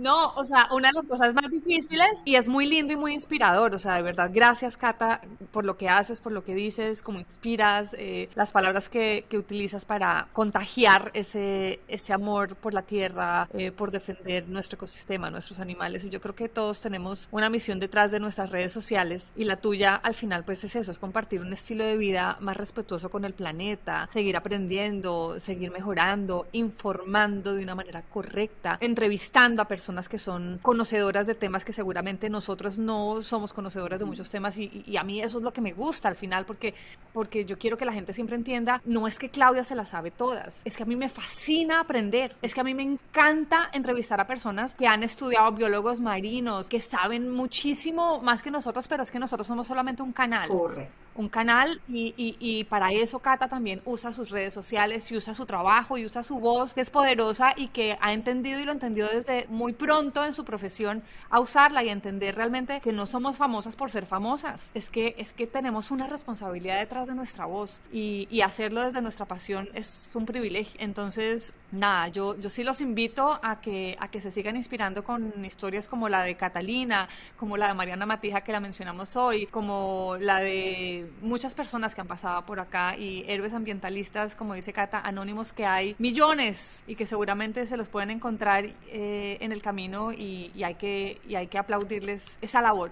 No, 0.00 0.28
o 0.28 0.46
sea, 0.46 0.66
una 0.72 0.88
de 0.88 0.94
las 0.94 1.06
cosas 1.06 1.34
más 1.34 1.50
difíciles 1.50 2.22
y 2.24 2.36
es 2.36 2.48
muy 2.48 2.64
lindo 2.64 2.94
y 2.94 2.96
muy 2.96 3.12
inspirador. 3.12 3.74
O 3.74 3.78
sea, 3.78 3.96
de 3.96 4.02
verdad, 4.02 4.30
gracias, 4.32 4.78
Cata, 4.78 5.20
por 5.52 5.66
lo 5.66 5.76
que 5.76 5.90
haces, 5.90 6.22
por 6.22 6.32
lo 6.32 6.42
que 6.42 6.54
dices, 6.54 7.02
cómo 7.02 7.18
inspiras, 7.18 7.94
eh, 7.98 8.30
las 8.34 8.50
palabras 8.50 8.88
que, 8.88 9.26
que, 9.28 9.36
utilizas 9.36 9.84
para 9.84 10.28
contagiar 10.32 11.10
ese, 11.12 11.80
ese 11.86 12.14
amor 12.14 12.56
por 12.56 12.72
la 12.72 12.80
tierra, 12.80 13.46
eh, 13.52 13.72
por 13.72 13.90
defender 13.90 14.48
nuestro 14.48 14.76
ecosistema, 14.76 15.28
nuestros 15.28 15.60
animales. 15.60 16.02
Y 16.04 16.08
yo 16.08 16.22
creo 16.22 16.34
que 16.34 16.48
todos 16.48 16.80
tenemos 16.80 17.28
una 17.30 17.50
misión 17.50 17.78
detrás 17.78 18.10
de 18.10 18.20
nuestras 18.20 18.48
redes 18.48 18.72
sociales 18.72 19.34
y 19.36 19.44
la 19.44 19.56
tuya 19.56 19.96
al 19.96 20.14
final, 20.14 20.44
pues 20.44 20.64
es 20.64 20.76
eso, 20.76 20.90
es 20.92 20.98
compartir 20.98 21.42
un 21.42 21.52
estilo 21.52 21.84
de 21.84 21.98
vida 21.98 22.38
más 22.40 22.56
respetuoso 22.56 23.10
con 23.10 23.26
el 23.26 23.34
planeta, 23.34 24.08
seguir 24.10 24.38
aprendiendo, 24.38 25.38
seguir 25.38 25.70
mejorando, 25.70 26.46
informando 26.52 27.54
de 27.54 27.62
una 27.62 27.74
manera 27.74 28.00
correcta, 28.00 28.78
entrevistando 28.80 29.60
a 29.60 29.68
personas 29.68 29.89
personas 29.90 30.08
que 30.08 30.18
son 30.18 30.60
conocedoras 30.62 31.26
de 31.26 31.34
temas 31.34 31.64
que 31.64 31.72
seguramente 31.72 32.30
nosotros 32.30 32.78
no 32.78 33.22
somos 33.22 33.52
conocedoras 33.52 33.98
de 33.98 34.04
muchos 34.04 34.30
temas 34.30 34.56
y, 34.56 34.96
a 34.96 35.02
mí 35.02 35.20
eso 35.20 35.38
es 35.38 35.44
lo 35.44 35.52
que 35.52 35.60
me 35.60 35.72
gusta 35.72 36.06
al 36.06 36.14
final 36.14 36.44
porque, 36.46 36.74
porque 37.12 37.44
yo 37.44 37.58
quiero 37.58 37.76
que 37.76 37.84
la 37.84 37.92
gente 37.92 38.12
siempre 38.12 38.36
entienda, 38.36 38.80
no 38.84 39.08
es 39.08 39.18
que 39.18 39.30
Claudia 39.30 39.64
se 39.64 39.74
las 39.74 39.88
sabe 39.88 40.12
todas, 40.12 40.62
es 40.64 40.76
que 40.76 40.84
a 40.84 40.86
mí 40.86 40.94
me 40.94 41.08
fascina 41.08 41.80
aprender, 41.80 42.36
es 42.40 42.54
que 42.54 42.60
a 42.60 42.64
mí 42.64 42.72
me 42.72 42.84
encanta 42.84 43.68
entrevistar 43.72 44.20
a 44.20 44.28
personas 44.28 44.74
que 44.74 44.86
han 44.86 45.02
estudiado 45.02 45.50
biólogos 45.50 45.98
marinos, 45.98 46.68
que 46.68 46.80
saben 46.80 47.30
muchísimo 47.30 48.20
más 48.20 48.42
que 48.42 48.52
nosotros, 48.52 48.86
pero 48.86 49.02
es 49.02 49.10
que 49.10 49.18
nosotros 49.18 49.48
somos 49.48 49.66
solamente 49.66 50.04
un 50.04 50.12
canal. 50.12 50.48
Correcto. 50.48 50.92
Un 51.16 51.28
canal 51.28 51.80
y, 51.88 52.14
y, 52.16 52.36
y 52.38 52.64
para 52.64 52.92
eso 52.92 53.18
Cata 53.18 53.48
también 53.48 53.82
usa 53.84 54.12
sus 54.12 54.30
redes 54.30 54.54
sociales 54.54 55.10
y 55.10 55.16
usa 55.16 55.34
su 55.34 55.44
trabajo 55.44 55.98
y 55.98 56.06
usa 56.06 56.22
su 56.22 56.38
voz 56.38 56.72
que 56.72 56.80
es 56.80 56.90
poderosa 56.90 57.52
y 57.56 57.68
que 57.68 57.98
ha 58.00 58.12
entendido 58.12 58.60
y 58.60 58.64
lo 58.64 58.72
entendió 58.72 59.08
desde 59.08 59.46
muy 59.48 59.72
pronto 59.80 60.22
en 60.26 60.34
su 60.34 60.44
profesión 60.44 61.02
a 61.30 61.40
usarla 61.40 61.82
y 61.82 61.88
entender 61.88 62.36
realmente 62.36 62.80
que 62.80 62.92
no 62.92 63.06
somos 63.06 63.38
famosas 63.38 63.76
por 63.76 63.90
ser 63.90 64.04
famosas. 64.04 64.70
Es 64.74 64.90
que, 64.90 65.14
es 65.16 65.32
que 65.32 65.46
tenemos 65.46 65.90
una 65.90 66.06
responsabilidad 66.06 66.78
detrás 66.78 67.06
de 67.06 67.14
nuestra 67.14 67.46
voz 67.46 67.80
y, 67.90 68.28
y 68.30 68.42
hacerlo 68.42 68.82
desde 68.82 69.00
nuestra 69.00 69.24
pasión 69.24 69.70
es 69.72 70.10
un 70.12 70.26
privilegio. 70.26 70.78
Entonces, 70.80 71.54
nada, 71.72 72.08
yo, 72.08 72.38
yo 72.38 72.48
sí 72.48 72.62
los 72.64 72.80
invito 72.80 73.38
a 73.42 73.60
que, 73.60 73.96
a 73.98 74.08
que 74.08 74.20
se 74.20 74.30
sigan 74.30 74.56
inspirando 74.56 75.02
con 75.02 75.44
historias 75.44 75.88
como 75.88 76.08
la 76.08 76.22
de 76.22 76.34
Catalina, 76.34 77.08
como 77.38 77.56
la 77.56 77.68
de 77.68 77.74
Mariana 77.74 78.06
Matija 78.06 78.42
que 78.42 78.52
la 78.52 78.60
mencionamos 78.60 79.16
hoy, 79.16 79.46
como 79.46 80.16
la 80.20 80.40
de 80.40 81.10
muchas 81.22 81.54
personas 81.54 81.94
que 81.94 82.00
han 82.00 82.06
pasado 82.06 82.44
por 82.44 82.60
acá 82.60 82.96
y 82.96 83.24
héroes 83.28 83.54
ambientalistas, 83.54 84.34
como 84.34 84.54
dice 84.54 84.72
Cata, 84.72 85.00
anónimos 85.00 85.52
que 85.52 85.64
hay 85.64 85.94
millones 85.98 86.84
y 86.86 86.96
que 86.96 87.06
seguramente 87.06 87.66
se 87.66 87.76
los 87.76 87.88
pueden 87.88 88.10
encontrar 88.10 88.66
eh, 88.88 89.38
en 89.40 89.52
el 89.52 89.59
camino 89.62 90.12
y, 90.12 90.50
y, 90.54 90.64
hay 90.64 90.74
que, 90.74 91.20
y 91.28 91.34
hay 91.34 91.46
que 91.46 91.58
aplaudirles 91.58 92.38
esa 92.40 92.60
labor. 92.62 92.90